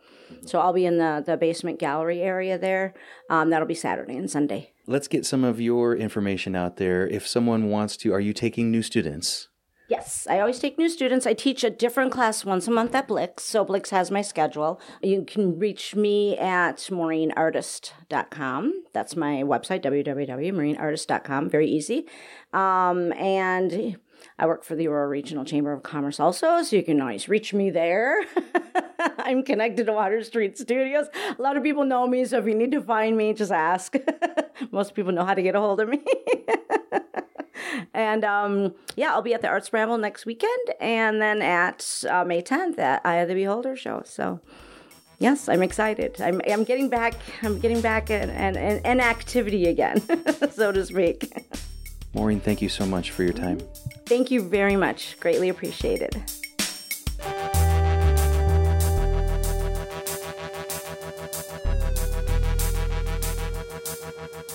So 0.47 0.61
I'll 0.61 0.73
be 0.73 0.87
in 0.87 0.99
the, 0.99 1.23
the 1.25 1.37
basement 1.37 1.79
gallery 1.79 2.21
area 2.23 2.59
there. 2.59 2.95
Um, 3.29 3.51
that'll 3.51 3.69
be 3.69 3.75
Saturday 3.75 4.17
and 4.17 4.31
Sunday. 4.31 4.73
Let's 4.87 5.09
get 5.09 5.27
some 5.27 5.45
of 5.45 5.61
your 5.61 5.95
information 5.95 6.57
out 6.57 6.77
there. 6.77 7.07
If 7.07 7.29
someone 7.29 7.69
wants 7.69 7.97
to, 7.99 8.13
are 8.13 8.21
you 8.21 8.33
taking 8.33 8.71
new 8.71 8.83
students? 8.83 9.49
Yes, 9.89 10.27
I 10.31 10.41
always 10.41 10.59
take 10.59 10.79
new 10.79 10.89
students. 10.89 11.27
I 11.27 11.35
teach 11.35 11.65
a 11.65 11.71
different 11.71 12.13
class 12.13 12.45
once 12.45 12.67
a 12.67 12.71
month 12.71 12.95
at 12.95 13.09
Blix, 13.09 13.45
so 13.45 13.65
Blix 13.65 13.91
has 13.91 14.11
my 14.11 14.23
schedule. 14.23 14.81
You 15.03 15.25
can 15.25 15.59
reach 15.59 15.95
me 15.95 16.39
at 16.39 16.79
maureenartist.com. 16.79 18.85
That's 18.93 19.17
my 19.17 19.43
website, 19.43 19.83
www.maureenartist.com. 19.83 21.51
Very 21.51 21.69
easy. 21.69 22.07
Um, 22.53 23.13
and 23.15 23.97
I 24.39 24.47
work 24.47 24.65
for 24.65 24.77
the 24.77 24.87
Aurora 24.87 25.09
Regional 25.09 25.45
Chamber 25.45 25.73
of 25.73 25.83
Commerce 25.83 26.21
also, 26.21 26.63
so 26.63 26.77
you 26.77 26.83
can 26.83 27.01
always 27.01 27.29
reach 27.29 27.53
me 27.53 27.71
there. 27.71 28.23
I'm 29.19 29.43
connected 29.43 29.87
to 29.87 29.93
Water 29.93 30.23
Street 30.23 30.57
Studios. 30.57 31.07
A 31.39 31.43
lot 31.43 31.57
of 31.57 31.63
people 31.63 31.85
know 31.85 32.07
me, 32.07 32.25
so 32.25 32.39
if 32.39 32.47
you 32.47 32.55
need 32.55 32.71
to 32.73 32.81
find 32.81 33.17
me, 33.17 33.35
just 33.35 33.53
ask. 33.53 33.95
Most 34.71 34.95
people 34.95 35.13
know 35.13 35.25
how 35.25 35.35
to 35.35 35.43
get 35.43 35.55
a 35.55 35.61
hold 35.61 35.81
of 35.81 35.89
me. 35.89 36.03
and 37.95 38.25
um, 38.25 38.75
yeah, 38.97 39.13
I'll 39.13 39.23
be 39.23 39.35
at 39.35 39.43
the 39.43 39.49
Arts 39.49 39.73
Ramble 39.73 39.99
next 39.99 40.27
weekend, 40.27 40.75
and 40.81 41.21
then 41.21 41.43
at 41.43 42.05
uh, 42.09 42.25
May 42.25 42.43
10th 42.43 42.79
at 42.79 43.05
Eye 43.05 43.17
of 43.17 43.29
the 43.29 43.35
Beholder 43.35 43.77
show. 43.77 44.03
So 44.05 44.41
yes, 45.19 45.49
I'm 45.49 45.63
excited. 45.63 46.21
I'm, 46.21 46.41
I'm 46.49 46.65
getting 46.65 46.89
back. 46.89 47.15
I'm 47.43 47.59
getting 47.59 47.81
back 47.81 48.11
in, 48.11 48.31
in, 48.31 48.57
in 48.57 49.01
activity 49.01 49.67
again, 49.67 50.01
so 50.51 50.73
to 50.73 50.85
speak. 50.85 51.33
Maureen, 52.15 52.41
thank 52.41 52.61
you 52.61 52.69
so 52.69 52.85
much 52.85 53.11
for 53.11 53.23
your 53.23 53.33
time. 53.33 53.59
Thank 54.07 54.31
you 54.31 54.43
very 54.43 54.77
much. 54.77 55.17
Greatly 55.19 55.49
appreciated. 55.49 56.23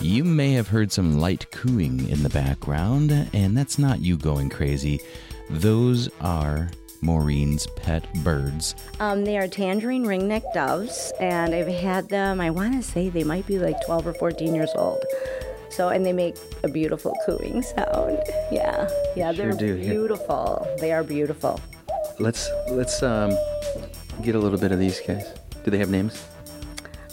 You 0.07 0.23
may 0.23 0.53
have 0.53 0.69
heard 0.69 0.89
some 0.89 1.19
light 1.19 1.51
cooing 1.51 2.07
in 2.07 2.23
the 2.23 2.29
background, 2.29 3.11
and 3.33 3.57
that's 3.57 3.77
not 3.77 3.99
you 3.99 4.15
going 4.15 4.49
crazy. 4.49 5.01
Those 5.49 6.07
are 6.21 6.71
Maureen's 7.01 7.67
pet 7.75 8.07
birds. 8.23 8.73
Um, 9.01 9.25
they 9.25 9.37
are 9.37 9.49
tangerine 9.49 10.05
ringneck 10.05 10.43
doves, 10.53 11.11
and 11.19 11.53
I've 11.53 11.67
had 11.67 12.07
them, 12.07 12.39
I 12.39 12.51
want 12.51 12.81
to 12.81 12.89
say 12.89 13.09
they 13.09 13.25
might 13.25 13.45
be 13.47 13.59
like 13.59 13.85
12 13.85 14.07
or 14.07 14.13
14 14.13 14.55
years 14.55 14.71
old. 14.75 15.03
So, 15.69 15.89
and 15.89 16.05
they 16.05 16.13
make 16.13 16.37
a 16.63 16.69
beautiful 16.69 17.13
cooing 17.25 17.61
sound. 17.61 18.23
Yeah, 18.49 18.89
yeah, 19.17 19.33
they're 19.33 19.59
sure 19.59 19.75
beautiful. 19.75 20.65
Yeah. 20.69 20.75
They 20.79 20.93
are 20.93 21.03
beautiful. 21.03 21.59
Let's 22.17 22.49
let's 22.69 23.03
um, 23.03 23.31
get 24.21 24.35
a 24.35 24.39
little 24.39 24.57
bit 24.57 24.71
of 24.71 24.79
these 24.79 25.01
guys. 25.01 25.27
Do 25.65 25.69
they 25.69 25.79
have 25.79 25.89
names? 25.89 26.23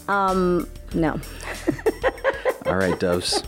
Um, 0.06 0.68
no. 0.94 1.20
All 2.66 2.76
right, 2.76 2.98
doves. 2.98 3.42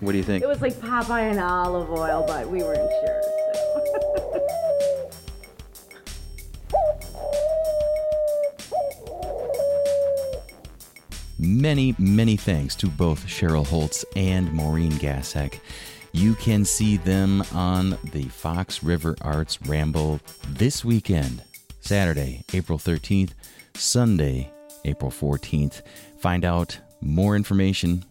What 0.00 0.12
do 0.12 0.18
you 0.18 0.24
think? 0.24 0.42
It 0.42 0.48
was 0.48 0.60
like 0.60 0.74
Popeye 0.74 1.30
and 1.30 1.38
Olive 1.38 1.90
Oyl, 1.90 2.24
but 2.26 2.48
we 2.48 2.62
weren't 2.62 2.90
sure. 3.04 3.22
many, 11.42 11.94
many 11.98 12.36
thanks 12.36 12.74
to 12.76 12.86
both 12.86 13.26
Cheryl 13.26 13.66
Holz 13.66 14.04
and 14.16 14.52
Maureen 14.52 14.92
Gasek. 14.92 15.58
You 16.12 16.34
can 16.34 16.64
see 16.64 16.96
them 16.96 17.42
on 17.52 17.98
the 18.12 18.24
Fox 18.24 18.82
River 18.82 19.16
Arts 19.22 19.60
Ramble 19.62 20.20
this 20.48 20.84
weekend, 20.84 21.42
Saturday, 21.80 22.44
April 22.52 22.78
13th, 22.78 23.30
Sunday, 23.74 24.52
April 24.84 25.10
14th. 25.10 25.82
Find 26.18 26.44
out 26.44 26.78
more 27.00 27.34
information, 27.34 28.04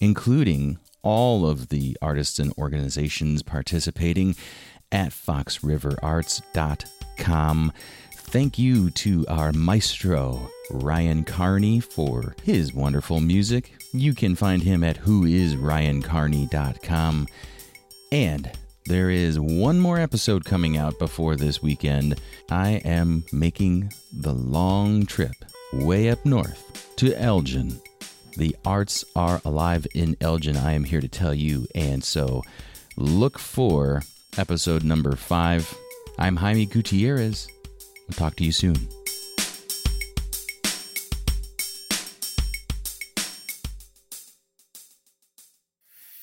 including 0.00 0.78
all 1.02 1.46
of 1.46 1.68
the 1.68 1.94
artists 2.00 2.38
and 2.38 2.50
organizations 2.56 3.42
participating 3.42 4.34
at 4.90 5.10
foxriverarts.com. 5.10 7.72
Thank 8.14 8.58
you 8.58 8.88
to 8.90 9.26
our 9.28 9.52
maestro, 9.52 10.50
Ryan 10.70 11.24
Carney, 11.24 11.80
for 11.80 12.34
his 12.42 12.72
wonderful 12.74 13.20
music. 13.20 13.74
You 13.92 14.14
can 14.14 14.34
find 14.34 14.62
him 14.62 14.82
at 14.82 14.96
whoisryancarney.com. 14.96 17.28
And 18.10 18.50
there 18.86 19.10
is 19.10 19.38
one 19.38 19.78
more 19.80 19.98
episode 19.98 20.44
coming 20.44 20.76
out 20.76 20.98
before 20.98 21.36
this 21.36 21.62
weekend. 21.62 22.20
I 22.50 22.82
am 22.84 23.24
making 23.32 23.92
the 24.12 24.34
long 24.34 25.06
trip 25.06 25.32
way 25.72 26.10
up 26.10 26.24
north 26.24 26.92
to 26.96 27.14
Elgin. 27.14 27.80
The 28.36 28.56
arts 28.64 29.04
are 29.14 29.40
alive 29.44 29.86
in 29.94 30.16
Elgin, 30.20 30.56
I 30.56 30.72
am 30.72 30.82
here 30.82 31.00
to 31.00 31.08
tell 31.08 31.32
you. 31.32 31.68
And 31.74 32.02
so 32.02 32.42
look 32.96 33.38
for 33.38 34.02
episode 34.36 34.82
number 34.82 35.14
five. 35.14 35.72
I'm 36.18 36.36
Jaime 36.36 36.66
Gutierrez. 36.66 37.46
We'll 38.08 38.16
talk 38.16 38.34
to 38.36 38.44
you 38.44 38.50
soon. 38.52 38.88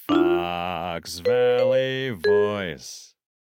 Fox 0.08 1.20
Valley 1.20 2.10
Voice. 2.10 3.11